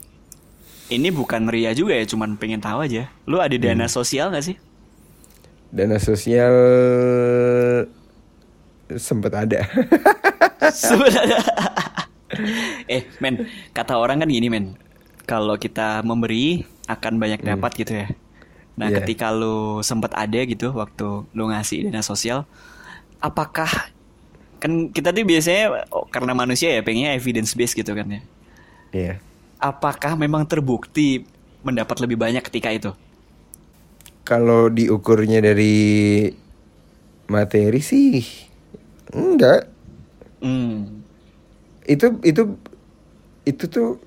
Ini 0.88 1.08
bukan 1.16 1.48
ria 1.48 1.72
juga 1.72 1.96
ya, 1.96 2.04
cuman 2.04 2.36
pengen 2.36 2.60
tahu 2.60 2.84
aja. 2.84 3.08
Lu 3.24 3.40
ada 3.40 3.56
dana 3.56 3.88
sosial 3.88 4.28
gak 4.32 4.44
sih? 4.44 4.56
dana 5.74 5.98
sosial 5.98 6.54
sempet 8.94 9.32
ada 9.34 9.60
Sebenarnya. 10.70 11.40
eh 12.94 13.04
men, 13.20 13.44
kata 13.76 13.94
orang 13.98 14.22
kan 14.24 14.28
gini 14.30 14.48
men. 14.48 14.76
Kalau 15.24 15.56
kita 15.56 16.04
memberi, 16.04 16.64
akan 16.84 17.16
banyak 17.16 17.40
dapat 17.40 17.72
gitu 17.80 17.92
ya. 17.96 18.08
Nah, 18.74 18.90
Iya. 18.90 19.00
ketika 19.02 19.30
lu 19.30 19.80
sempat 19.86 20.12
ada 20.18 20.40
gitu 20.44 20.74
waktu 20.74 21.24
lu 21.30 21.44
ngasih 21.48 21.88
dana 21.88 22.02
sosial, 22.02 22.44
apakah 23.22 23.70
kan 24.58 24.90
kita 24.90 25.12
tuh 25.12 25.24
biasanya 25.28 25.86
oh, 25.92 26.08
karena 26.08 26.32
manusia 26.32 26.72
ya 26.72 26.80
pengennya 26.80 27.14
evidence 27.14 27.54
based 27.54 27.76
gitu 27.78 27.94
kan 27.94 28.08
ya. 28.08 28.20
Iya. 28.90 29.14
Apakah 29.62 30.18
memang 30.18 30.44
terbukti 30.44 31.24
mendapat 31.64 32.02
lebih 32.02 32.20
banyak 32.20 32.42
ketika 32.44 32.68
itu? 32.74 32.90
Kalau 34.24 34.72
diukurnya 34.72 35.40
dari 35.44 36.28
materi 37.28 37.80
sih 37.80 38.24
enggak. 39.12 39.68
Hmm. 40.40 41.04
Itu 41.84 42.20
itu 42.24 42.56
itu 43.44 43.64
tuh 43.68 44.00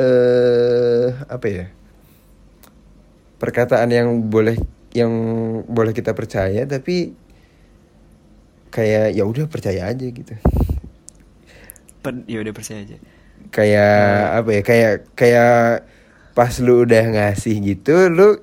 eh 0.00 1.08
apa 1.28 1.46
ya? 1.46 1.66
Perkataan 3.36 3.92
yang 3.92 4.08
boleh 4.32 4.56
yang 4.96 5.12
boleh 5.68 5.92
kita 5.92 6.16
percaya 6.16 6.64
tapi 6.64 7.12
kayak 8.72 9.12
ya 9.12 9.28
udah 9.28 9.44
percaya 9.46 9.92
aja 9.92 10.06
gitu. 10.08 10.34
Ya 12.24 12.38
udah 12.40 12.54
percaya 12.56 12.80
aja. 12.80 12.96
Kayak 13.52 14.00
apa 14.40 14.50
ya? 14.56 14.60
Kayak 14.64 14.92
kayak 15.12 15.84
pas 16.34 16.56
lu 16.62 16.88
udah 16.88 17.04
ngasih 17.10 17.58
gitu 17.60 18.08
lu 18.08 18.38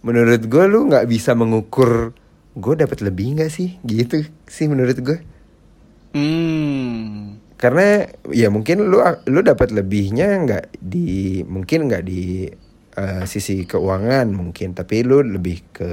menurut 0.00 0.42
gue 0.42 0.64
lu 0.66 0.88
nggak 0.88 1.06
bisa 1.06 1.34
mengukur 1.36 2.16
gue 2.56 2.74
dapat 2.74 3.04
lebih 3.04 3.36
nggak 3.36 3.52
sih 3.52 3.76
gitu 3.84 4.24
sih 4.48 4.66
menurut 4.66 4.96
gue 4.98 5.18
Hmm. 6.16 7.25
Karena 7.56 8.04
ya 8.28 8.52
mungkin 8.52 8.84
lu 8.84 9.00
lu 9.28 9.40
dapat 9.40 9.72
lebihnya 9.72 10.28
nggak 10.44 10.64
di 10.76 11.40
mungkin 11.48 11.88
nggak 11.88 12.04
di 12.04 12.52
eh, 12.96 13.24
sisi 13.24 13.64
keuangan 13.64 14.28
mungkin 14.28 14.76
tapi 14.76 15.00
lu 15.00 15.24
lebih 15.24 15.64
ke 15.72 15.90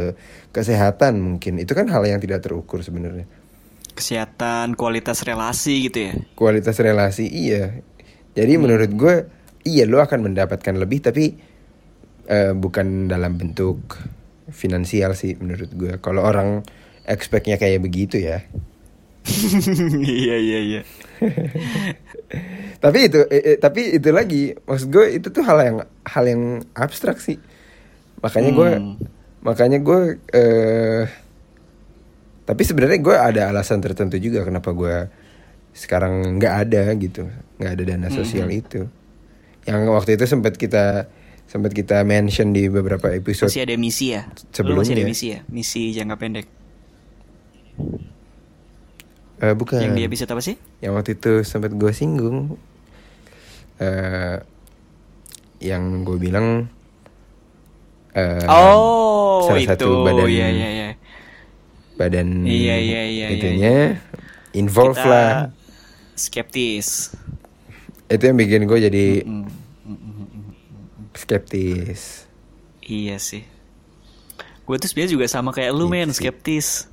kesehatan 0.51 1.23
mungkin. 1.23 1.63
Itu 1.63 1.71
kan 1.71 1.87
hal 1.87 2.03
yang 2.03 2.19
tidak 2.19 2.43
terukur 2.43 2.83
sebenarnya. 2.83 3.23
Kesehatan, 3.93 4.73
kualitas 4.73 5.21
relasi 5.21 5.87
gitu 5.87 5.99
ya. 6.09 6.13
kualitas 6.35 6.75
relasi 6.81 7.29
iya. 7.31 7.79
Jadi 8.33 8.53
menurut 8.57 8.91
gue 8.91 9.15
iya 9.63 9.87
lu 9.87 10.03
akan 10.03 10.31
mendapatkan 10.31 10.75
lebih 10.75 10.99
tapi 10.99 11.39
eh, 12.27 12.51
bukan 12.51 13.07
dalam 13.07 13.39
bentuk 13.39 13.79
finansial 14.51 15.15
sih 15.15 15.39
menurut 15.39 15.71
gue 15.71 15.93
kalau 16.03 16.27
orang 16.27 16.67
expectnya 17.07 17.55
kayak 17.55 17.79
begitu 17.79 18.19
ya 18.19 18.43
iya 20.19 20.35
iya 20.35 20.59
iya. 20.59 20.81
tapi 22.83 23.07
itu 23.07 23.19
eh, 23.27 23.55
eh, 23.55 23.57
tapi 23.57 23.95
itu 23.95 24.09
lagi 24.11 24.51
maksud 24.67 24.87
gue 24.91 25.05
itu 25.15 25.27
tuh 25.31 25.43
hal 25.43 25.59
yang 25.63 25.77
hal 26.03 26.23
yang 26.27 26.41
abstrak 26.75 27.19
sih 27.19 27.39
makanya 28.19 28.51
gue 28.51 28.69
Hmm. 28.75 28.95
makanya 29.41 29.79
gue 29.79 29.99
eh 30.31 31.03
tapi 32.43 32.61
sebenarnya 32.63 32.99
gue 32.99 33.15
ada 33.15 33.41
alasan 33.51 33.79
tertentu 33.79 34.19
juga 34.19 34.43
kenapa 34.43 34.75
gue 34.75 35.07
sekarang 35.71 36.35
nggak 36.35 36.53
ada 36.67 36.83
gitu 36.99 37.23
nggak 37.57 37.71
ada 37.71 37.83
dana 37.87 38.07
sosial 38.11 38.51
itu 38.51 38.83
yang 39.63 39.87
waktu 39.89 40.19
itu 40.19 40.27
sempat 40.27 40.59
kita 40.59 41.07
sempat 41.47 41.71
kita 41.71 42.03
mention 42.03 42.51
di 42.51 42.67
beberapa 42.67 43.07
episode 43.09 43.47
Masih 43.47 43.63
ada 43.63 43.75
misi 43.79 44.11
ya? 44.11 44.27
Lu 44.27 44.35
sebelumnya. 44.51 44.81
masih 44.83 44.95
ada 44.95 45.05
misi 45.05 45.25
ya? 45.31 45.39
Misi 45.47 45.81
jangka 45.93 46.15
pendek. 46.17 46.47
Eh, 49.43 49.51
bukan 49.51 49.75
Yang 49.77 49.93
di 49.93 50.03
episode 50.05 50.29
apa 50.31 50.39
sih? 50.41 50.55
yang 50.79 50.95
waktu 50.95 51.13
itu 51.13 51.43
sempat 51.43 51.71
gue 51.71 51.91
singgung 51.91 52.55
eh 53.75 54.39
yang 55.59 56.03
gue 56.03 56.15
bilang 56.17 56.67
eh 58.13 58.45
oh, 58.47 59.43
salah 59.43 59.59
itu. 59.59 59.69
satu 59.69 59.89
badan 60.05 60.27
Iya 60.29 60.47
iya 60.47 60.69
iya. 60.69 60.87
badan 61.93 62.27
Iya, 62.43 62.75
iya, 62.77 63.01
iya, 63.03 63.25
itunya 63.31 63.75
involve 64.51 64.95
Kita 64.95 65.09
lah 65.09 65.29
skeptis. 66.13 67.11
itu 68.05 68.23
yang 68.23 68.37
bikin 68.37 68.63
gue 68.63 68.79
jadi 68.81 69.05
Mm, 69.25 69.43
mm, 69.83 69.97
mm, 69.97 70.45
skeptis 71.13 72.29
Iya 72.79 73.15
sih. 73.15 73.43
Gue 74.63 74.75
tuh 74.75 74.87
sebenarnya 74.87 75.11
juga 75.13 75.25
sama 75.25 75.51
kayak 75.51 75.71
lu 75.71 75.87
men, 75.87 76.11
skeptis. 76.11 76.91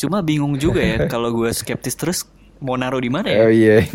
Cuma 0.00 0.24
bingung 0.24 0.56
juga 0.56 0.80
ya 0.80 0.96
kalau 1.12 1.28
gue 1.30 1.52
skeptis 1.52 1.92
terus 1.92 2.24
mau 2.56 2.74
naruh 2.74 2.98
di 2.98 3.12
mana 3.12 3.28
ya? 3.28 3.40
oh 3.44 3.52
iya 3.52 3.76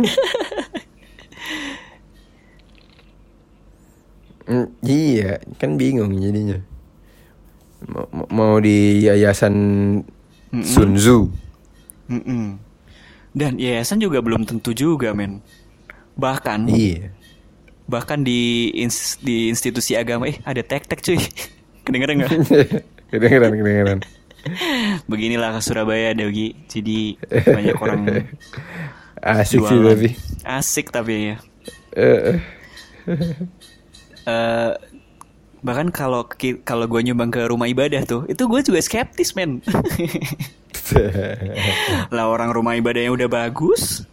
Mm, 4.46 4.70
iya 4.86 5.42
kan 5.58 5.74
bingung 5.74 6.14
jadinya 6.22 6.62
mau, 7.90 8.06
mau- 8.14 8.30
mau 8.30 8.54
di 8.62 9.02
yayasan 9.02 9.56
Sun 10.62 10.94
Tzu 10.94 11.26
Mm-mm. 12.06 12.62
Dan 13.34 13.58
yayasan 13.58 13.98
juga 13.98 14.22
belum 14.22 14.46
tentu 14.46 14.70
juga 14.72 15.10
men. 15.12 15.42
Bahkan 16.14 16.70
iya 16.70 17.10
bahkan 17.86 18.22
di 18.22 18.70
ins- 18.78 19.18
di 19.18 19.50
institusi 19.50 19.98
agama 19.98 20.30
eh 20.30 20.38
ada 20.46 20.62
tek-tek 20.62 21.02
cuy. 21.02 21.18
Kedengeran 21.86 22.22
nggak? 22.22 22.32
kedengeran 23.10 23.52
kedengeran 23.52 24.00
Beginilah 25.12 25.58
ke 25.58 25.60
Surabaya 25.62 26.14
Dogi. 26.14 26.54
Jadi 26.70 27.18
banyak 27.30 27.78
orang 27.82 28.02
asik 29.42 29.62
sih 29.66 29.80
tapi 29.82 30.10
Asik 30.46 30.88
tapi 30.94 31.14
ya. 31.34 31.38
Eh, 31.96 32.38
Eh, 34.26 34.74
bahkan 35.62 35.94
kalau 35.94 36.26
kalau 36.66 36.86
gue 36.90 37.02
nyumbang 37.06 37.30
ke 37.30 37.46
rumah 37.46 37.70
ibadah 37.70 38.02
tuh, 38.06 38.26
itu 38.26 38.42
gue 38.50 38.62
juga 38.66 38.82
skeptis 38.82 39.38
men. 39.38 39.62
lah 42.16 42.26
orang 42.30 42.54
rumah 42.54 42.78
ibadahnya 42.78 43.14
udah 43.14 43.30
bagus, 43.30 44.06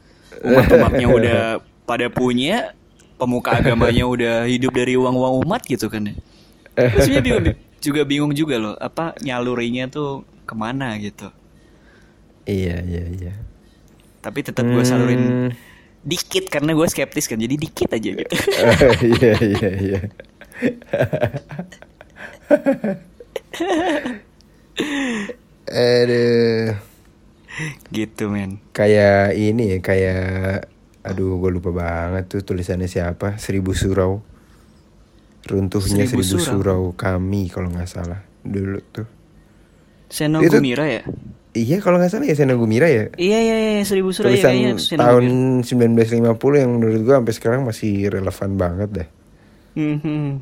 umat-umatnya 0.44 1.06
udah 1.08 1.40
pada 1.88 2.12
punya, 2.12 2.76
pemuka 3.16 3.56
agamanya 3.60 4.04
udah 4.04 4.36
hidup 4.44 4.72
dari 4.76 4.96
uang-uang 4.96 5.44
umat 5.48 5.64
gitu 5.64 5.88
kan. 5.88 6.12
ya. 6.12 6.14
Terus 6.76 7.08
dia 7.08 7.20
bingung, 7.24 7.56
juga 7.86 8.02
bingung 8.10 8.32
juga 8.40 8.56
loh, 8.62 8.74
apa 8.78 9.04
nyalurinya 9.26 9.84
tuh 9.90 10.10
ke 10.48 10.54
mana 10.62 10.94
gitu. 11.02 11.28
iya 12.46 12.76
iya 12.82 13.02
iya 13.16 13.32
Tapi 14.22 14.40
tetap 14.46 14.66
gue 14.70 14.84
salurin 14.86 15.22
Hmm. 15.22 15.50
dikit 16.02 16.50
karena 16.50 16.74
gue 16.74 16.86
skeptis 16.90 17.26
kan, 17.30 17.38
jadi 17.38 17.54
dikit 17.58 17.90
aja 17.94 18.10
gitu. 18.14 18.34
iya 19.18 19.34
iya 19.42 19.70
iya 19.86 20.00
Aduh 25.70 26.74
gitu 27.92 28.22
men. 28.32 28.58
Kayak 28.72 29.36
ini 29.36 29.76
ya 29.76 29.78
Kayak 29.84 30.20
Aduh 31.04 31.36
gue 31.42 31.50
lupa 31.52 31.70
banget 31.74 32.24
tuh 32.30 32.40
Tulisannya 32.46 32.86
siapa 32.88 33.36
Seribu 33.36 33.74
Surau 33.76 34.22
Runtuhnya 35.42 36.06
Seribu 36.06 36.22
Seribu, 36.22 36.38
Surau. 36.38 36.54
Surau. 36.54 36.82
kami 36.94 37.46
Kalau 37.46 37.68
nggak 37.68 37.86
salah 37.86 38.20
Dulu 38.40 38.78
tuh 38.88 39.06
Seno 40.06 40.38
Itu- 40.38 40.58
Gumira 40.58 40.86
ya? 40.86 41.02
Iya 41.52 41.78
kalau 41.78 41.96
nggak 41.96 42.08
salah 42.10 42.24
ya 42.24 42.32
Sena 42.32 42.54
Gumira 42.54 42.86
ya 42.86 43.10
Iya 43.14 43.38
iya 43.40 43.56
iya 43.74 43.82
Seribu 43.82 44.08
Suraya 44.10 44.32
Tulisan 44.32 44.48
kayaknya 44.48 44.72
Seno 44.78 45.00
tahun 45.00 45.24
Gumira. 45.60 46.30
1950 46.32 46.60
yang 46.60 46.70
menurut 46.72 47.00
gue 47.00 47.14
sampai 47.14 47.34
sekarang 47.34 47.60
masih 47.62 47.92
relevan 48.08 48.50
banget 48.54 48.88
dah. 48.92 49.08
Mhm. 49.72 50.40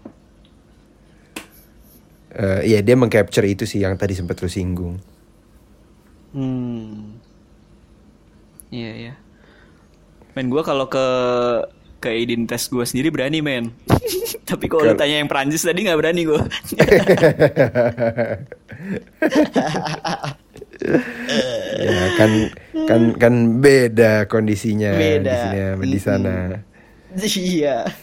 Eh, 2.31 2.61
Iya 2.65 2.79
dia 2.81 2.95
mengcapture 2.95 3.43
itu 3.45 3.65
sih 3.65 3.81
yang 3.81 3.95
tadi 3.95 4.15
sempat 4.15 4.39
lu 4.39 4.47
singgung. 4.47 5.03
Hmm. 6.31 7.19
Iya 8.69 8.91
iya. 8.97 9.15
Men 10.33 10.47
gue 10.47 10.63
kalau 10.63 10.87
ke 10.87 11.07
ke 12.01 12.09
identitas 12.17 12.73
gue 12.73 12.81
sendiri 12.83 13.13
berani 13.13 13.45
men. 13.45 13.77
Tapi 14.49 14.65
kalau 14.67 14.89
lu 14.89 14.97
Kal- 14.97 15.05
tanya 15.05 15.21
yang 15.21 15.29
Perancis 15.29 15.61
tadi 15.63 15.85
nggak 15.85 16.01
berani 16.01 16.25
gue. 16.25 16.41
ya 21.85 22.05
kan 22.17 22.31
kan 22.89 23.13
kan 23.21 23.35
beda 23.61 24.25
kondisinya 24.27 24.97
Beda. 24.97 25.29
di 25.29 25.37
sini 25.37 25.59
sama 25.61 25.85
di 25.85 26.01
sana. 26.01 26.37
Iya. 27.21 27.77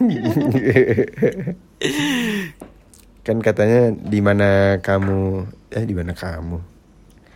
kan 3.26 3.38
katanya 3.44 3.92
di 3.92 4.20
mana 4.22 4.78
kamu 4.80 5.44
eh 5.74 5.84
di 5.84 5.96
mana 5.98 6.14
kamu? 6.14 6.62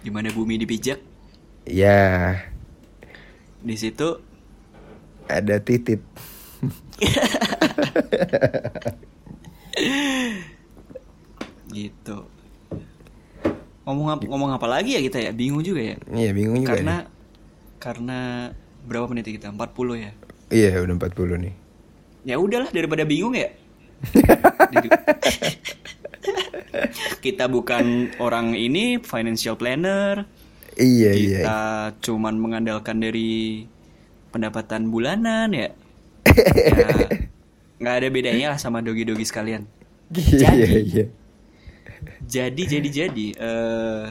Di 0.01 0.09
mana 0.09 0.33
bumi 0.33 0.57
dipijak, 0.61 0.97
Ya 1.69 2.41
di 3.61 3.77
situ 3.77 4.17
ada 5.29 5.61
titit. 5.61 6.01
gitu. 11.73 12.29
Ngomong 13.81 14.29
ngomong 14.29 14.53
apa 14.53 14.69
lagi 14.69 14.93
ya 14.95 15.01
kita 15.01 15.17
ya? 15.17 15.33
Bingung 15.33 15.65
juga 15.65 15.81
ya. 15.81 15.97
Iya 16.13 16.29
bingung 16.37 16.61
juga. 16.61 16.77
Karena 16.77 17.01
nih. 17.01 17.09
karena 17.81 18.53
berapa 18.85 19.09
menit 19.09 19.25
kita? 19.29 19.49
40 19.49 19.97
ya. 19.97 20.11
Iya 20.51 20.83
udah 20.85 20.95
40 20.99 21.39
nih. 21.41 21.53
Ya 22.27 22.35
udahlah 22.37 22.69
daripada 22.69 23.01
bingung 23.07 23.33
ya. 23.33 23.49
Kita 27.25 27.49
bukan 27.49 28.13
orang 28.21 28.53
ini 28.53 29.01
financial 29.01 29.57
planner. 29.57 30.29
Iya 30.77 31.11
iya. 31.17 31.41
Kita 31.41 31.97
cuman 32.05 32.37
mengandalkan 32.37 33.01
dari 33.01 33.65
pendapatan 34.29 34.93
bulanan 34.93 35.49
ya. 35.53 35.73
Ya, 36.23 36.85
nggak 37.77 37.95
ada 37.97 38.07
bedanya 38.07 38.47
lah 38.53 38.59
sama 38.59 38.79
dogi-dogi 38.79 39.25
sekalian. 39.25 39.65
Iya 40.11 40.37
Jadi- 40.43 40.85
iya. 40.87 41.05
Jadi 42.21 42.63
jadi 42.67 42.89
jadi 42.89 43.27
eh 43.33 44.05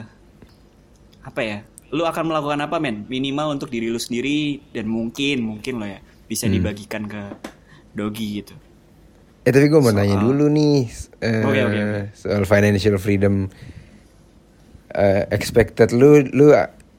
apa 1.21 1.41
ya? 1.41 1.57
Lu 1.89 2.03
akan 2.03 2.23
melakukan 2.25 2.59
apa 2.59 2.77
men? 2.77 3.03
Minimal 3.05 3.53
untuk 3.53 3.67
diri 3.67 3.87
lu 3.87 3.97
sendiri 3.97 4.59
dan 4.71 4.87
mungkin 4.87 5.43
mungkin 5.45 5.77
lo 5.77 5.85
ya 5.85 5.99
bisa 6.25 6.45
Hmm. 6.45 6.55
dibagikan 6.55 7.03
ke 7.05 7.21
dogi 7.91 8.39
gitu. 8.39 8.55
Eh 9.41 9.49
tapi 9.49 9.67
gue 9.67 9.77
mau 9.77 9.89
Soal- 9.89 9.99
nanya 9.99 10.17
dulu 10.17 10.47
nih 10.47 10.87
eh, 11.19 11.43
Oke, 11.43 11.59
oke, 11.61 11.79
oke. 11.81 12.01
soal 12.13 12.43
financial 12.45 12.95
freedom 12.95 13.49
eh, 14.91 15.23
expected 15.31 15.91
lu 15.91 16.23
lu 16.27 16.51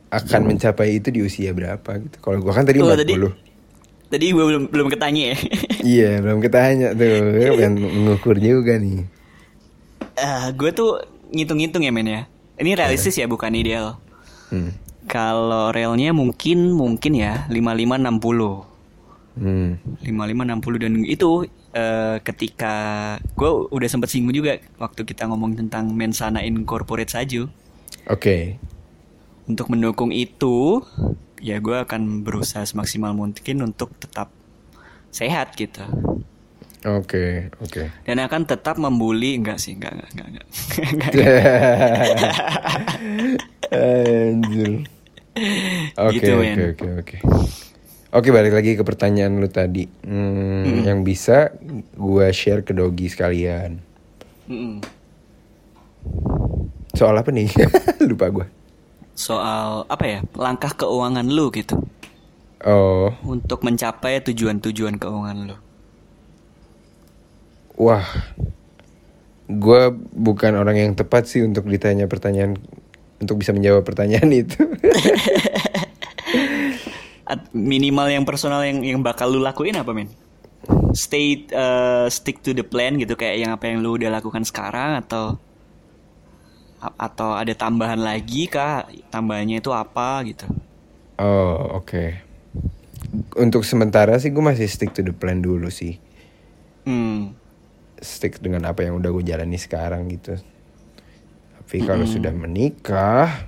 akan 0.08 0.40
mencapai 0.46 0.96
itu 0.96 1.08
di 1.08 1.20
usia 1.20 1.52
berapa 1.52 1.90
gitu? 1.98 2.16
Kalau 2.18 2.38
gua 2.38 2.52
kan 2.52 2.64
tadi 2.64 2.78
40. 2.78 2.96
tadi- 2.98 3.16
Tadi 4.12 4.28
gue 4.28 4.44
belum 4.44 4.68
belum 4.68 4.92
ketanya 4.92 5.32
ya. 5.32 5.36
Iya, 5.96 6.10
belum 6.20 6.38
ketanya 6.44 6.92
tuh. 6.92 7.56
Yang 7.56 7.74
mengukur 7.80 8.36
juga 8.36 8.76
nih. 8.76 9.08
Eh, 10.14 10.46
gue 10.52 10.70
tuh 10.76 11.00
ngitung-ngitung 11.32 11.80
ya 11.80 11.90
men 11.90 12.06
ya. 12.06 12.22
Ini 12.60 12.76
realistis 12.76 13.16
ya 13.16 13.24
bukan 13.24 13.56
ideal. 13.56 13.96
Hmm. 14.52 14.76
Kalau 15.08 15.72
realnya 15.72 16.12
mungkin 16.12 16.76
mungkin 16.76 17.16
ya 17.16 17.48
5560. 17.48 18.68
Hmm. 19.32 19.80
5560 20.04 20.84
dan 20.84 20.92
itu 21.08 21.48
eh, 21.72 22.20
ketika 22.20 22.74
gue 23.32 23.50
udah 23.72 23.88
sempat 23.88 24.12
singgung 24.12 24.36
juga 24.36 24.60
waktu 24.76 25.08
kita 25.08 25.24
ngomong 25.24 25.56
tentang 25.56 25.88
mensana 25.96 26.44
in 26.44 26.68
corporate 26.68 27.08
saja. 27.08 27.48
Oke. 28.12 28.60
Untuk 29.48 29.72
mendukung 29.72 30.12
itu, 30.12 30.84
ya 31.43 31.59
gue 31.59 31.74
akan 31.74 32.22
berusaha 32.22 32.62
semaksimal 32.62 33.11
mungkin 33.12 33.66
untuk 33.66 33.90
tetap 33.99 34.30
sehat 35.11 35.59
gitu. 35.59 35.82
Oke, 36.82 37.51
oke. 37.62 37.95
Dan 38.03 38.18
akan 38.18 38.43
tetap 38.43 38.74
membuli 38.74 39.38
enggak 39.38 39.59
sih, 39.59 39.78
enggak 39.78 39.95
enggak 39.95 40.09
enggak. 40.11 40.26
enggak. 40.26 40.47
Enggak. 40.90 42.34
Anjir. 43.70 44.70
Oke, 45.97 46.18
Gitu, 46.18 46.32
oke, 46.34 46.62
oke, 46.74 46.88
oke. 47.01 47.16
Oke, 48.12 48.28
balik 48.28 48.53
lagi 48.53 48.76
ke 48.76 48.84
pertanyaan 48.84 49.40
lu 49.40 49.49
tadi. 49.49 49.88
Hmm, 50.05 50.84
Yang 50.84 51.01
bisa 51.07 51.55
gua 51.97 52.28
share 52.34 52.61
ke 52.61 52.76
Dogi 52.76 53.09
sekalian. 53.09 53.80
Mm-mm. 54.51 54.84
Soal 56.93 57.16
apa 57.16 57.32
nih? 57.32 57.49
Lupa 58.11 58.28
gua. 58.28 58.47
Soal 59.14 59.84
apa 59.88 60.04
ya? 60.08 60.18
Langkah 60.36 60.72
keuangan 60.74 61.26
lu 61.28 61.52
gitu 61.52 61.76
Oh, 62.62 63.10
untuk 63.26 63.66
mencapai 63.66 64.22
tujuan-tujuan 64.22 64.94
keuangan 64.94 65.38
lu. 65.50 65.56
wah. 67.74 68.06
Gua 69.50 69.90
bukan 70.14 70.54
orang 70.56 70.76
yang 70.78 70.92
tepat 70.94 71.26
sih 71.28 71.42
untuk 71.42 71.66
ditanya 71.66 72.06
pertanyaan 72.06 72.56
untuk 73.20 73.42
bisa 73.42 73.50
menjawab 73.52 73.82
pertanyaan 73.82 74.30
itu. 74.46 74.62
Minimal 77.52 78.12
yang 78.12 78.24
personal 78.28 78.60
yang 78.66 78.84
yang 78.84 79.00
bakal 79.00 79.30
lu 79.32 79.40
lakuin 79.40 79.76
apa 79.78 79.90
men? 79.96 80.10
Stay 80.92 81.48
uh, 81.50 82.06
stick 82.12 82.44
to 82.44 82.52
the 82.52 82.62
plan 82.62 83.00
gitu 83.00 83.16
kayak 83.16 83.40
yang 83.40 83.50
apa 83.56 83.72
yang 83.72 83.80
lu 83.80 83.96
udah 83.96 84.12
lakukan 84.12 84.44
sekarang 84.44 85.00
atau 85.00 85.40
atau 86.99 87.39
ada 87.39 87.55
tambahan 87.55 88.03
lagi 88.03 88.51
kah? 88.51 88.91
Tambahannya 89.09 89.62
itu 89.62 89.70
apa 89.70 90.26
gitu? 90.26 90.47
oh, 91.22 91.78
oke. 91.78 92.18
Untuk 93.39 93.62
sementara 93.62 94.16
sih 94.18 94.33
gue 94.33 94.43
masih 94.43 94.66
stick 94.66 94.91
to 94.91 95.05
the 95.05 95.14
plan 95.14 95.39
dulu 95.39 95.70
sih. 95.70 96.01
Hmm. 96.83 97.39
stick 98.03 98.43
dengan 98.43 98.66
apa 98.66 98.83
yang 98.83 98.99
udah 98.99 99.14
gue 99.14 99.22
jalani 99.22 99.55
sekarang 99.55 100.11
gitu. 100.11 100.35
Tapi 101.62 101.87
kalau 101.87 102.03
sudah 102.03 102.35
menikah, 102.35 103.47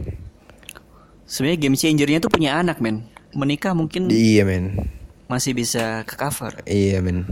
Sebenarnya 1.27 1.59
game 1.59 1.75
changernya 1.75 2.19
tuh 2.23 2.31
punya 2.31 2.63
anak 2.63 2.79
men. 2.79 3.11
Menikah 3.35 3.75
mungkin 3.75 4.07
iya 4.15 4.47
men, 4.47 4.87
masih 5.27 5.59
bisa 5.59 6.07
ke 6.07 6.15
cover. 6.15 6.63
iya 6.71 7.03
men. 7.03 7.27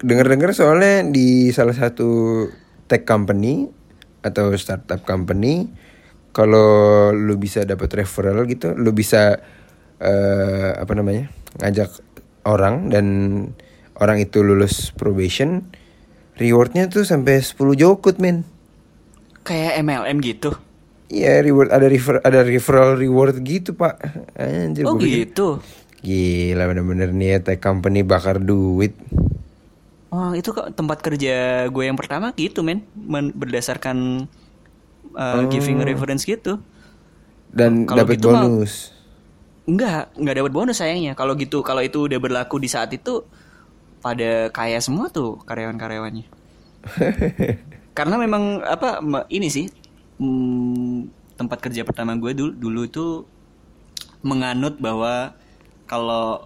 Dengar-dengar 0.04 0.52
soalnya 0.52 1.08
di 1.08 1.48
salah 1.48 1.72
satu 1.72 2.44
tech 2.84 3.08
company 3.08 3.72
atau 4.20 4.52
startup 4.56 5.00
company, 5.04 5.68
kalau 6.32 7.10
lu 7.12 7.36
bisa 7.36 7.64
dapat 7.64 8.04
referral 8.04 8.44
gitu, 8.48 8.72
lu 8.76 8.92
bisa 8.92 9.40
eh, 10.00 10.70
apa 10.76 10.92
namanya 10.96 11.28
ngajak 11.60 11.90
orang 12.44 12.92
dan 12.92 13.06
orang 14.00 14.20
itu 14.20 14.40
lulus 14.44 14.92
probation, 14.92 15.68
rewardnya 16.40 16.88
tuh 16.90 17.06
sampai 17.06 17.40
10 17.40 17.76
jokut 17.78 18.16
men. 18.20 18.53
Kayak 19.44 19.84
MLM 19.84 20.18
gitu. 20.24 20.50
Iya 21.12 21.44
reward 21.44 21.68
ada 21.70 21.86
refer 21.86 22.16
ada 22.24 22.40
referral 22.42 22.96
reward 22.96 23.36
gitu 23.44 23.76
pak. 23.76 24.00
Anjir, 24.34 24.88
Oh 24.88 24.96
gitu. 24.96 25.60
Gila 26.00 26.64
bener-bener 26.68 27.12
nih 27.12 27.28
ya 27.36 27.38
tech 27.44 27.60
company 27.60 28.00
bakar 28.00 28.40
duit. 28.40 28.96
Oh 30.08 30.32
itu 30.32 30.54
kok 30.54 30.72
tempat 30.72 31.04
kerja 31.04 31.66
gue 31.68 31.84
yang 31.84 31.98
pertama 31.98 32.32
gitu 32.34 32.64
men, 32.64 32.86
Men- 32.96 33.34
berdasarkan 33.36 34.28
uh, 35.12 35.42
giving 35.52 35.84
reference 35.84 36.24
gitu. 36.24 36.58
Dan 37.52 37.84
dapat 37.86 38.18
gitu 38.18 38.32
mah- 38.32 38.48
bonus. 38.48 38.90
Enggak, 39.64 40.12
enggak 40.16 40.34
dapat 40.40 40.52
bonus 40.52 40.76
sayangnya. 40.76 41.16
Kalau 41.16 41.32
gitu, 41.40 41.64
kalau 41.64 41.80
itu 41.80 42.04
udah 42.04 42.20
berlaku 42.20 42.60
di 42.60 42.68
saat 42.68 42.92
itu 42.92 43.24
pada 44.04 44.52
kaya 44.52 44.76
semua 44.80 45.08
tuh 45.08 45.40
karyawan-karyawannya. 45.48 46.26
Karena 47.94 48.18
memang 48.18 48.60
apa 48.60 48.98
ini 49.30 49.46
sih 49.46 49.70
hmm, 50.18 51.08
tempat 51.34 51.62
kerja 51.62 51.86
pertama 51.86 52.14
gue 52.14 52.34
dulu 52.34 52.52
dulu 52.52 52.80
itu 52.84 53.06
menganut 54.20 54.78
bahwa 54.78 55.34
kalau 55.86 56.42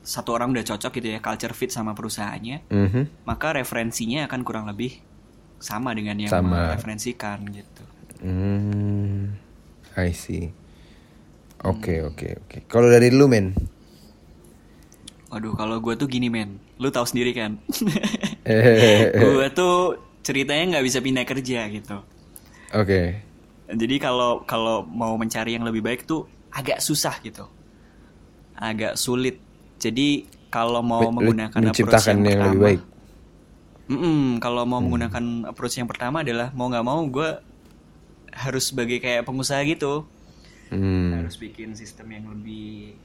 satu 0.00 0.38
orang 0.38 0.54
udah 0.54 0.62
cocok 0.62 1.02
gitu 1.02 1.08
ya 1.10 1.18
culture 1.18 1.50
fit 1.50 1.74
sama 1.74 1.90
perusahaannya, 1.90 2.70
Mhm. 2.70 3.26
maka 3.26 3.50
referensinya 3.50 4.30
akan 4.30 4.46
kurang 4.46 4.70
lebih 4.70 5.02
sama 5.58 5.90
dengan 5.90 6.14
yang 6.14 6.30
Sama. 6.30 6.70
mereferensikan 6.70 7.42
gitu. 7.50 7.82
Hmm, 8.22 9.34
I 9.98 10.14
see. 10.14 10.54
Oke 11.66 12.04
oke 12.06 12.38
oke. 12.46 12.56
Kalau 12.70 12.86
dari 12.86 13.10
lu 13.10 13.26
men, 13.26 13.56
Waduh, 15.26 15.58
kalau 15.58 15.82
gue 15.82 15.98
tuh 15.98 16.06
gini 16.06 16.30
men, 16.30 16.62
lu 16.78 16.86
tahu 16.94 17.02
sendiri 17.02 17.34
kan? 17.34 17.58
Gue 19.18 19.48
tuh 19.50 19.98
ceritanya 20.26 20.64
nggak 20.74 20.84
bisa 20.84 20.98
pindah 20.98 21.22
kerja 21.22 21.60
gitu. 21.70 21.96
oke. 22.74 23.02
Jadi 23.66 23.96
kalau 23.98 24.42
kalau 24.42 24.82
mau 24.82 25.14
mencari 25.14 25.54
yang 25.54 25.62
lebih 25.62 25.82
baik 25.82 26.02
tuh 26.02 26.26
agak 26.50 26.78
susah 26.78 27.18
gitu, 27.20 27.46
agak 28.54 28.94
sulit. 28.96 29.38
Jadi 29.76 30.22
kalau 30.48 30.82
mau 30.82 31.02
Men- 31.06 31.14
menggunakan 31.14 31.60
approach 31.68 32.06
yang, 32.06 32.22
yang 32.22 32.26
pertama, 32.26 32.46
lebih 32.46 32.60
baik. 32.60 32.80
Mm-mm, 33.86 34.22
kalau 34.38 34.62
mau 34.62 34.78
menggunakan 34.78 35.24
approach 35.46 35.78
yang 35.78 35.86
pertama 35.86 36.22
adalah 36.22 36.50
mau 36.50 36.66
nggak 36.66 36.82
mau 36.82 36.98
gue 37.06 37.30
harus 38.34 38.70
sebagai 38.70 38.98
kayak 38.98 39.22
pengusaha 39.22 39.62
gitu, 39.62 40.06
Hmm. 40.70 41.14
harus 41.14 41.34
bikin 41.34 41.74
sistem 41.74 42.06
yang 42.10 42.26
lebih 42.26 42.98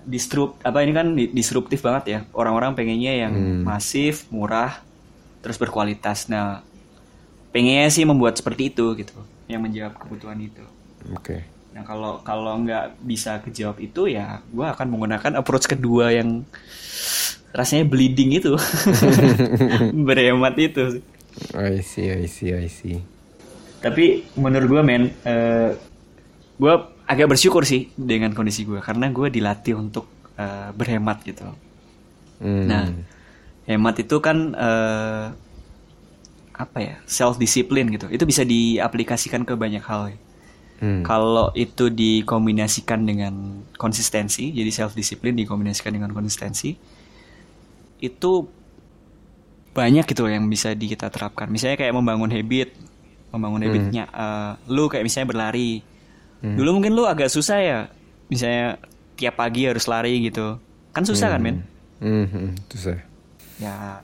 disrupt 0.00 0.58
apa 0.62 0.80
ini 0.80 0.90
kan 0.90 1.12
di- 1.12 1.30
disruptif 1.30 1.84
banget 1.84 2.04
ya 2.08 2.18
orang-orang 2.32 2.72
pengennya 2.72 3.12
yang 3.20 3.32
Hmm. 3.32 3.62
masif 3.62 4.24
murah 4.32 4.80
terus 5.40 5.56
berkualitas 5.56 6.28
nah 6.28 6.60
pengennya 7.50 7.90
sih 7.90 8.06
membuat 8.06 8.38
seperti 8.38 8.70
itu 8.70 8.94
gitu 8.94 9.16
yang 9.50 9.66
menjawab 9.66 9.98
kebutuhan 9.98 10.38
itu. 10.38 10.62
Oke. 11.10 11.42
Nah 11.74 11.82
kalau 11.82 12.22
kalau 12.22 12.54
nggak 12.62 13.02
bisa 13.02 13.42
kejawab 13.42 13.82
itu 13.82 14.06
ya 14.10 14.38
gue 14.46 14.66
akan 14.66 14.86
menggunakan 14.86 15.32
approach 15.38 15.66
kedua 15.66 16.14
yang 16.14 16.46
rasanya 17.50 17.82
bleeding 17.82 18.38
itu, 18.38 18.54
berhemat 20.06 20.54
itu. 20.54 21.02
I 21.50 21.82
see, 21.82 22.06
I 22.06 22.30
see, 22.30 22.54
I 22.54 22.70
see. 22.70 23.02
Tapi 23.82 24.30
menurut 24.38 24.68
gue 24.70 24.82
men, 24.86 25.10
eh 25.26 25.74
gue 26.60 26.74
agak 27.10 27.26
bersyukur 27.26 27.66
sih 27.66 27.90
dengan 27.98 28.30
kondisi 28.38 28.62
gue 28.62 28.78
karena 28.78 29.10
gue 29.10 29.26
dilatih 29.34 29.74
untuk 29.74 30.06
eh, 30.38 30.70
berhemat 30.70 31.26
gitu. 31.26 31.50
Hmm. 32.38 32.66
Nah, 32.70 32.86
hemat 33.70 34.02
itu 34.02 34.18
kan 34.18 34.50
eh, 34.58 35.24
apa 36.58 36.78
ya 36.82 36.94
self 37.06 37.38
discipline 37.38 37.94
gitu. 37.94 38.10
Itu 38.10 38.26
bisa 38.26 38.42
diaplikasikan 38.42 39.46
ke 39.46 39.54
banyak 39.54 39.84
hal. 39.86 40.12
ya. 40.12 40.18
Hmm. 40.80 41.04
Kalau 41.04 41.52
itu 41.52 41.92
dikombinasikan 41.92 43.04
dengan 43.04 43.64
konsistensi, 43.76 44.50
jadi 44.50 44.68
self 44.72 44.96
discipline 44.96 45.36
dikombinasikan 45.36 45.92
dengan 45.92 46.10
konsistensi, 46.10 46.72
itu 48.00 48.32
banyak 49.70 50.04
gitu 50.08 50.26
yang 50.26 50.48
bisa 50.48 50.72
di 50.72 50.88
kita 50.88 51.12
terapkan. 51.12 51.46
Misalnya 51.52 51.76
kayak 51.78 51.92
membangun 51.92 52.32
habit, 52.32 52.72
membangun 53.30 53.60
habitnya, 53.68 54.08
eh, 54.08 54.52
lu 54.72 54.88
kayak 54.88 55.04
misalnya 55.04 55.28
berlari. 55.30 55.84
Dulu 56.40 56.80
mungkin 56.80 56.96
lu 56.96 57.04
agak 57.04 57.28
susah 57.28 57.60
ya, 57.60 57.80
misalnya 58.32 58.80
tiap 59.20 59.36
pagi 59.36 59.68
harus 59.68 59.84
lari 59.84 60.24
gitu, 60.24 60.56
kan 60.96 61.04
susah 61.04 61.36
kan 61.36 61.40
men? 61.44 61.60
Hmm, 62.00 62.24
hmm, 62.24 62.50
susah. 62.72 63.09
Ya 63.60 64.00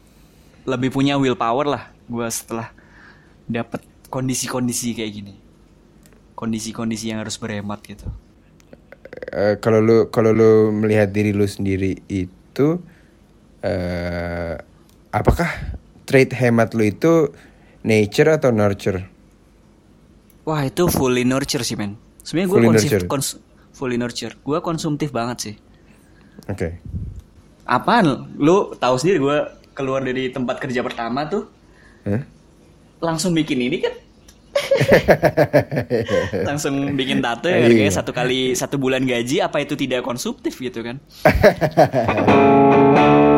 lebih 0.73 0.91
punya 0.97 1.15
willpower 1.23 1.67
lah, 1.75 1.85
gue 2.11 2.27
setelah 2.39 2.69
dapet 3.49 3.83
kondisi-kondisi 4.15 4.89
kayak 4.99 5.13
gini, 5.19 5.35
kondisi-kondisi 6.39 7.11
yang 7.11 7.21
harus 7.23 7.37
berhemat 7.43 7.81
gitu. 7.87 8.09
Eh, 9.33 9.55
kalau 9.63 9.81
lu 9.83 9.97
kalau 10.15 10.31
lu 10.35 10.71
melihat 10.75 11.09
diri 11.11 11.31
lu 11.35 11.47
sendiri 11.47 11.99
itu 12.11 12.69
eh 13.65 14.55
apakah 15.13 15.51
trait 16.09 16.31
hemat 16.37 16.73
lu 16.77 16.85
itu 16.89 17.15
nature 17.87 18.31
atau 18.39 18.51
nurture? 18.55 19.01
Wah 20.49 20.63
itu 20.71 20.85
fully 20.97 21.23
nurture 21.31 21.65
sih 21.69 21.77
men. 21.81 21.93
Sebenarnya 22.27 22.51
gue 22.53 22.61
Fully 22.61 22.69
konsum, 22.69 22.91
nurture. 22.91 23.11
kons- 23.11 23.39
fully 23.79 23.97
nurture. 24.01 24.35
Gue 24.47 24.59
konsumtif 24.69 25.09
banget 25.19 25.39
sih. 25.45 25.55
Oke. 26.49 26.79
Apaan? 27.67 28.31
Lu 28.39 28.79
tahu 28.79 28.95
sendiri 28.95 29.19
gue 29.19 29.39
keluar 29.75 29.99
dari 30.01 30.31
tempat 30.31 30.63
kerja 30.63 30.81
pertama 30.87 31.27
tuh 31.27 31.51
Hah? 32.07 32.23
langsung 33.03 33.35
bikin 33.35 33.59
ini 33.59 33.83
kan? 33.83 33.95
langsung 36.49 36.97
bikin 36.97 37.21
tato 37.21 37.53
ya 37.53 37.69
harganya 37.69 37.93
satu 37.93 38.09
kali 38.15 38.57
satu 38.57 38.81
bulan 38.81 39.05
gaji 39.05 39.45
apa 39.45 39.61
itu 39.61 39.77
tidak 39.77 40.01
konsumtif 40.01 40.57
gitu 40.57 40.81
kan? 40.81 40.97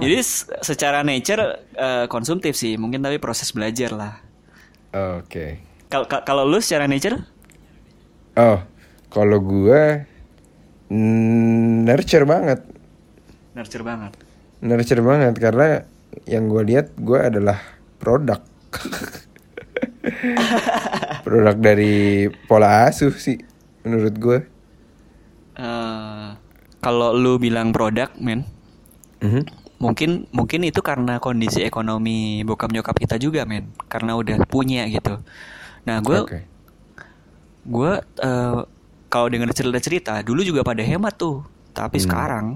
Jadi 0.00 0.16
secara 0.64 1.04
nature 1.04 1.42
eh, 1.76 2.04
konsumtif 2.08 2.56
sih 2.56 2.80
mungkin 2.80 3.04
tapi 3.04 3.20
proses 3.20 3.52
belajar 3.52 3.92
lah. 3.92 4.14
Oke. 5.20 5.60
Kalau 5.90 6.06
ka- 6.06 6.24
kalau 6.24 6.46
lu 6.46 6.62
secara 6.62 6.86
nature 6.86 7.18
Oh, 8.38 8.62
kalau 9.10 9.42
mm, 9.42 10.06
nurture 10.90 12.26
banget. 12.26 12.60
nurture 13.50 13.82
banget. 13.82 14.12
Nurture 14.60 15.02
banget 15.02 15.34
karena 15.38 15.68
yang 16.26 16.46
gue 16.46 16.62
lihat 16.66 16.94
gue 16.98 17.18
adalah 17.18 17.58
produk. 17.98 18.42
produk 21.26 21.56
dari 21.56 22.26
pola 22.46 22.90
asuh 22.90 23.14
sih 23.14 23.38
menurut 23.86 24.14
gue. 24.18 24.38
Eh, 25.60 26.28
kalau 26.80 27.12
lu 27.12 27.36
bilang 27.36 27.70
produk, 27.70 28.08
men, 28.16 28.48
Mhm. 29.20 29.42
mungkin 29.80 30.10
mungkin 30.32 30.60
itu 30.64 30.80
karena 30.80 31.20
kondisi 31.20 31.60
ekonomi 31.60 32.40
bokap 32.44 32.72
nyokap 32.72 32.96
kita 32.96 33.16
juga, 33.20 33.44
men, 33.44 33.68
karena 33.88 34.16
udah 34.16 34.40
punya 34.48 34.88
gitu. 34.88 35.20
Nah, 35.84 36.00
gue 36.00 36.18
Oke. 36.20 36.40
gue 37.64 37.92
eh, 38.00 38.60
kalau 39.10 39.26
dengar 39.26 39.50
cerita-cerita 39.50 40.22
dulu 40.22 40.40
juga 40.40 40.62
pada 40.62 40.80
hemat 40.80 41.18
tuh, 41.18 41.42
tapi 41.74 41.98
Hmm. 41.98 42.06
sekarang 42.06 42.46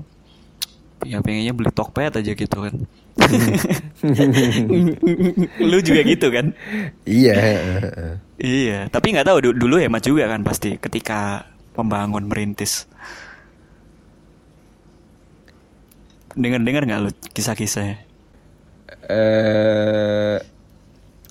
ya 1.04 1.20
pengennya 1.20 1.52
beli 1.52 1.68
Tokped 1.68 2.16
aja 2.16 2.32
gitu 2.32 2.56
kan. 2.56 2.74
lu 5.70 5.78
juga 5.80 6.00
gitu 6.02 6.26
kan? 6.30 6.46
Iya. 7.04 7.34
Iya, 8.34 8.78
tapi 8.88 9.14
nggak 9.14 9.26
tahu 9.28 9.38
du- 9.44 9.56
dulu 9.56 9.78
hemat 9.78 10.02
juga 10.02 10.26
kan 10.26 10.42
pasti 10.42 10.74
ketika 10.78 11.46
membangun 11.76 12.26
merintis. 12.26 12.88
Dengar-dengar 16.34 16.82
nggak 16.82 17.00
lu 17.00 17.10
kisah-kisahnya? 17.30 18.02
eh 19.04 20.40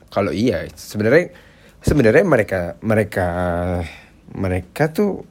kalau 0.07 0.29
iya 0.29 0.69
sebenarnya 0.77 1.33
sebenarnya 1.81 2.23
mereka 2.23 2.61
mereka 2.85 3.27
mereka 4.33 4.89
tuh 4.89 5.23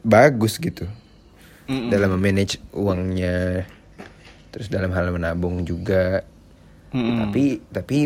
bagus 0.00 0.56
gitu 0.56 0.86
Mm-mm. 1.66 1.90
dalam 1.90 2.14
memanage 2.14 2.62
uangnya 2.70 3.66
terus 4.54 4.70
dalam 4.70 4.94
hal 4.94 5.10
menabung 5.10 5.66
juga 5.66 6.22
Mm-mm. 6.94 7.16
tapi 7.26 7.44
tapi 7.68 7.98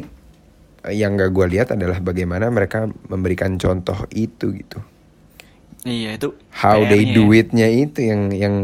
eh, 0.82 0.94
yang 0.96 1.14
gak 1.14 1.30
gue 1.30 1.46
lihat 1.46 1.68
adalah 1.76 2.00
bagaimana 2.00 2.48
mereka 2.48 2.88
memberikan 3.06 3.54
contoh 3.54 4.08
itu 4.10 4.54
gitu 4.54 4.80
Iya 5.80 6.12
itu. 6.12 6.36
how 6.52 6.84
they 6.84 7.08
do 7.08 7.32
ya. 7.32 7.40
it-nya 7.40 7.68
itu 7.68 8.04
yang 8.04 8.28
yang 8.32 8.56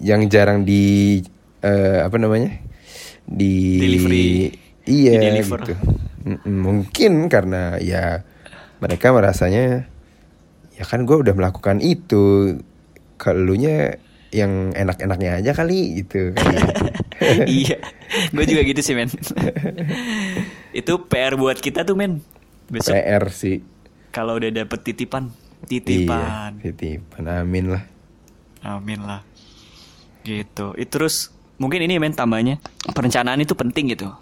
yang 0.00 0.20
jarang 0.32 0.64
di 0.64 1.20
eh, 1.60 2.00
apa 2.00 2.16
namanya 2.16 2.56
di 3.22 3.76
Delivery. 3.76 4.24
iya 4.84 5.12
Di-deliver. 5.20 5.60
gitu 5.62 5.74
Mm-mm, 6.22 6.56
mungkin 6.56 7.12
karena 7.28 7.76
ya 7.76 8.24
mereka 8.80 9.12
merasanya 9.12 9.91
ya 10.82 10.84
kan 10.84 11.06
gue 11.06 11.14
udah 11.14 11.30
melakukan 11.30 11.78
itu 11.78 12.58
kalau 13.14 13.54
nya 13.54 14.02
yang 14.34 14.74
enak-enaknya 14.74 15.38
aja 15.38 15.52
kali 15.54 16.02
gitu 16.02 16.34
iya, 17.46 17.78
gue 18.34 18.44
juga 18.50 18.66
gitu 18.66 18.82
sih 18.82 18.98
men. 18.98 19.06
itu 20.82 20.92
PR 21.06 21.38
buat 21.38 21.54
kita 21.62 21.86
tuh 21.86 21.94
men. 21.94 22.18
Besok 22.66 22.98
PR 22.98 23.30
sih 23.30 23.62
kalau 24.10 24.42
udah 24.42 24.50
dapet 24.50 24.82
titipan, 24.82 25.30
iya 25.30 25.78
titipan. 25.78 26.50
titipan 26.58 27.24
amin 27.30 27.78
lah 27.78 27.84
Amin 28.62 29.02
lah. 29.02 29.26
Gitu. 30.22 30.74
Itu 30.78 30.90
terus 31.02 31.34
mungkin 31.58 31.82
ini 31.82 31.98
men 31.98 32.14
tambahnya 32.14 32.62
perencanaan 32.94 33.42
itu 33.42 33.58
penting 33.58 33.90
gitu. 33.92 34.14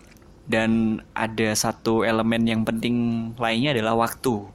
Dan 0.51 0.99
ada 1.15 1.55
satu 1.55 2.03
elemen 2.03 2.43
yang 2.49 2.65
penting 2.65 3.31
lainnya 3.37 3.77
adalah 3.77 3.95
waktu. 3.95 4.49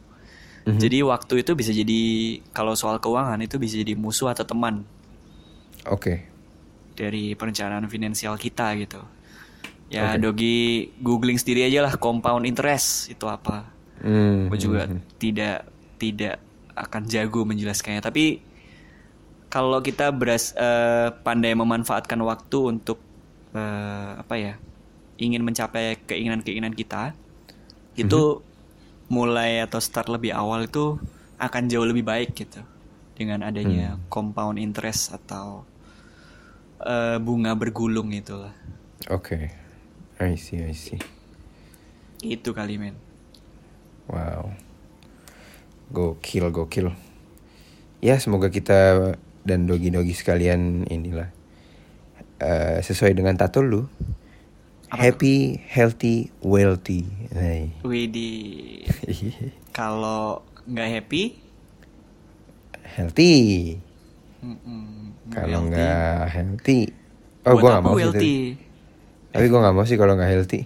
Mhm. 0.65 0.81
Jadi 0.81 0.97
waktu 1.05 1.33
itu 1.45 1.51
bisa 1.53 1.69
jadi 1.69 2.01
kalau 2.49 2.73
soal 2.73 2.97
keuangan 2.97 3.37
itu 3.37 3.61
bisa 3.61 3.77
jadi 3.77 3.93
musuh 3.93 4.33
atau 4.33 4.41
teman 4.41 4.81
oke 5.85 6.25
dari 6.97 7.37
perencanaan 7.37 7.85
finansial 7.85 8.39
kita 8.39 8.73
gitu. 8.81 9.03
Ya 9.93 10.17
Oke. 10.17 10.25
Dogi 10.25 10.57
googling 10.97 11.37
sendiri 11.37 11.69
aja 11.69 11.85
lah 11.85 11.93
compound 12.01 12.49
interest 12.49 13.13
itu 13.13 13.29
apa. 13.29 13.69
Hmm, 14.01 14.49
Gue 14.49 14.57
juga 14.57 14.89
hmm, 14.89 14.97
hmm. 14.97 15.01
tidak 15.21 15.57
tidak 16.01 16.35
akan 16.73 17.01
jago 17.05 17.45
menjelaskannya. 17.45 18.01
Tapi 18.01 18.41
kalau 19.53 19.79
kita 19.85 20.09
beras 20.09 20.51
eh, 20.57 21.13
pandai 21.21 21.53
memanfaatkan 21.53 22.17
waktu 22.25 22.57
untuk 22.75 22.97
eh, 23.53 24.11
apa 24.17 24.35
ya 24.35 24.53
ingin 25.21 25.45
mencapai 25.45 26.01
keinginan-keinginan 26.09 26.75
kita, 26.75 27.15
itu 27.95 28.43
mulai 29.07 29.61
atau 29.61 29.77
start 29.77 30.09
lebih 30.09 30.33
awal 30.33 30.65
itu 30.65 30.97
akan 31.37 31.67
jauh 31.69 31.85
lebih 31.85 32.07
baik 32.07 32.33
gitu 32.33 32.63
dengan 33.15 33.45
adanya 33.45 33.95
compound 34.11 34.59
interest 34.59 35.15
atau 35.15 35.63
eh, 36.83 37.17
bunga 37.21 37.55
bergulung 37.55 38.11
itulah. 38.11 38.51
Oke, 39.11 39.51
I 40.19 40.35
see, 40.35 40.63
I 40.63 40.75
see. 40.75 40.99
Itu 42.23 42.51
kali 42.55 42.79
men. 42.81 42.95
Wow, 44.09 44.53
gokil, 45.91 46.49
gokil. 46.53 46.93
Ya 48.03 48.17
semoga 48.21 48.53
kita 48.53 49.13
dan 49.45 49.69
dogi-dogi 49.69 50.13
sekalian 50.13 50.89
inilah 50.89 51.29
eh, 52.41 52.79
sesuai 52.81 53.13
dengan 53.13 53.37
tato 53.37 53.61
lu. 53.61 53.85
Apa 54.85 55.01
Happy, 55.09 55.57
healthy, 55.65 56.29
wealthy. 56.45 57.09
Hai. 57.33 57.73
Widih. 57.81 58.85
Kalau 59.77 60.45
nggak 60.65 60.87
happy, 60.97 61.37
healthy. 62.85 63.33
Kalau 65.33 65.65
nggak 65.69 66.29
healthy, 66.29 66.93
oh 67.45 67.57
gua 67.57 67.77
nggak 67.77 67.85
mau 67.85 67.93
sih. 67.93 68.01
wealthy? 68.01 68.35
Tapi, 69.33 69.45
gua 69.49 69.59
nggak 69.65 69.75
mau 69.75 69.85
sih 69.85 69.97
kalau 69.97 70.13
nggak 70.15 70.31
healthy. 70.31 70.61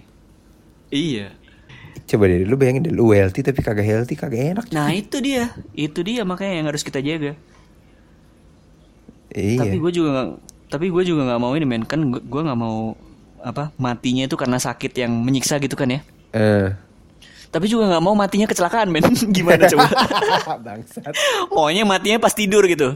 Iya. 0.92 1.32
Coba 2.06 2.28
deh 2.28 2.44
lu 2.44 2.54
bayangin 2.60 2.86
deh 2.86 2.94
lu 2.94 3.08
healthy 3.12 3.40
tapi 3.40 3.60
kagak 3.64 3.88
healthy 3.88 4.14
kagak 4.14 4.56
enak. 4.56 4.66
Nah 4.72 4.92
itu 4.92 5.18
dia, 5.20 5.52
itu 5.72 6.00
dia 6.04 6.22
makanya 6.28 6.54
yang 6.60 6.68
harus 6.68 6.84
kita 6.84 7.00
jaga. 7.00 7.34
Iya. 9.32 9.64
Tapi 9.64 9.76
gue 9.80 9.92
juga 9.92 10.08
nggak, 10.12 10.28
tapi 10.70 10.86
gue 10.92 11.02
juga 11.08 11.28
nggak 11.28 11.40
mau 11.40 11.52
ini 11.56 11.66
men 11.66 11.84
kan 11.84 12.00
gue 12.08 12.40
nggak 12.46 12.60
mau 12.60 12.94
apa 13.40 13.72
matinya 13.80 14.24
itu 14.28 14.36
karena 14.36 14.60
sakit 14.60 14.92
yang 14.96 15.12
menyiksa 15.12 15.56
gitu 15.58 15.74
kan 15.76 15.88
ya. 15.88 16.00
Eh. 16.36 16.68
Tapi 17.50 17.66
juga 17.66 17.90
nggak 17.90 18.04
mau 18.04 18.14
matinya 18.14 18.46
kecelakaan 18.46 18.94
men. 18.94 19.02
Gimana 19.36 19.66
coba? 19.66 19.90
Bangsat. 20.66 21.14
Maunya 21.50 21.82
matinya 21.82 22.22
pas 22.22 22.30
tidur 22.30 22.62
gitu. 22.70 22.94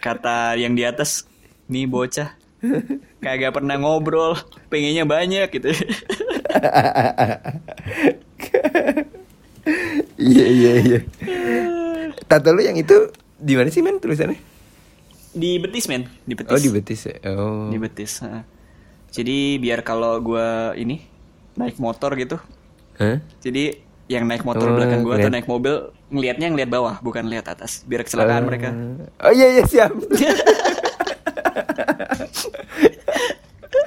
Kata 0.00 0.56
yang 0.56 0.72
di 0.72 0.84
atas, 0.84 1.28
nih 1.68 1.84
bocah 1.88 2.44
kagak 3.20 3.56
pernah 3.56 3.76
ngobrol, 3.80 4.36
pengennya 4.68 5.04
banyak 5.08 5.48
gitu. 5.52 5.68
iya 10.20 10.46
iya 10.48 10.72
iya. 10.80 11.00
Tato 12.28 12.52
lu 12.52 12.60
yang 12.60 12.76
itu 12.76 13.08
di 13.40 13.56
mana 13.56 13.72
sih 13.72 13.80
men 13.84 14.00
tulisannya? 14.00 14.36
Di 15.34 15.58
betis 15.58 15.88
men, 15.90 16.06
di 16.28 16.34
betis. 16.36 16.52
Oh 16.52 16.60
di 16.60 16.70
betis 16.70 17.00
ya. 17.08 17.16
Oh. 17.34 17.68
Di 17.72 17.78
betis. 17.80 18.22
ha. 18.22 18.44
Jadi 19.14 19.38
biar 19.56 19.80
kalau 19.80 20.18
gua 20.18 20.46
ini 20.74 20.98
naik 21.54 21.78
motor 21.78 22.10
gitu, 22.14 22.34
Hah? 22.98 23.22
jadi 23.38 23.78
yang 24.04 24.26
naik 24.26 24.42
motor 24.42 24.68
Oh, 24.68 24.74
belakang 24.74 25.00
gua 25.00 25.16
atau 25.16 25.30
naik 25.30 25.46
mobil 25.46 25.70
ngelihatnya 26.10 26.50
ngelihat 26.50 26.66
bawah, 26.68 26.98
bukan 26.98 27.24
lihat 27.24 27.46
atas. 27.46 27.86
Biar 27.86 28.02
kecelakaan 28.02 28.42
Eh, 28.42 28.46
mereka. 28.46 28.68
Oh 29.20 29.30
iya 29.30 29.54
iya 29.54 29.62
siap. 29.64 29.94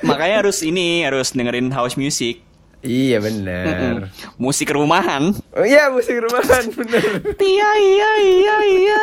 Makanya 0.02 0.36
harus 0.42 0.62
ini 0.62 1.04
harus 1.04 1.32
dengerin 1.32 1.70
house 1.70 1.98
music. 1.98 2.40
iya 2.80 3.18
benar. 3.18 3.66
Mm-mm. 3.68 3.98
Musik 4.38 4.70
rumahan. 4.70 5.34
Oh 5.52 5.66
iya 5.66 5.90
musik 5.90 6.14
rumahan 6.16 6.72
bener. 6.78 7.04
Tia 7.36 7.70
iya 7.76 8.12
iya 8.22 8.56
iya. 8.64 9.02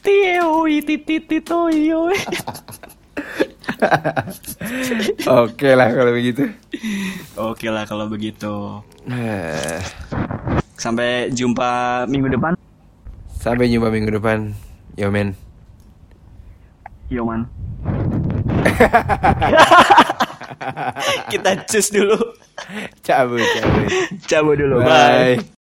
Tio 0.00 0.64
iti 0.64 0.96
tito 0.96 1.68
iyo. 1.68 2.08
Oke 5.26 5.68
lah 5.72 5.88
kalau 5.92 6.12
begitu. 6.12 6.42
Oke 7.36 7.66
lah 7.68 7.84
kalau 7.84 8.06
begitu. 8.06 8.80
Nah, 9.04 9.80
Sampai 10.76 11.32
jumpa 11.32 12.04
minggu 12.06 12.30
depan. 12.30 12.52
sampai 13.36 13.70
jumpa 13.70 13.88
minggu 13.88 14.12
depan. 14.12 14.52
Yo 14.94 15.08
men. 15.08 15.32
Yo 17.08 17.22
man. 17.22 17.46
Kita 21.30 21.50
cus 21.64 21.88
dulu. 21.94 22.18
Cabut 23.00 23.38
cabut. 23.38 23.88
Cabut 24.26 24.56
dulu. 24.58 24.82
Bye. 24.82 25.38
Bye. 25.38 25.55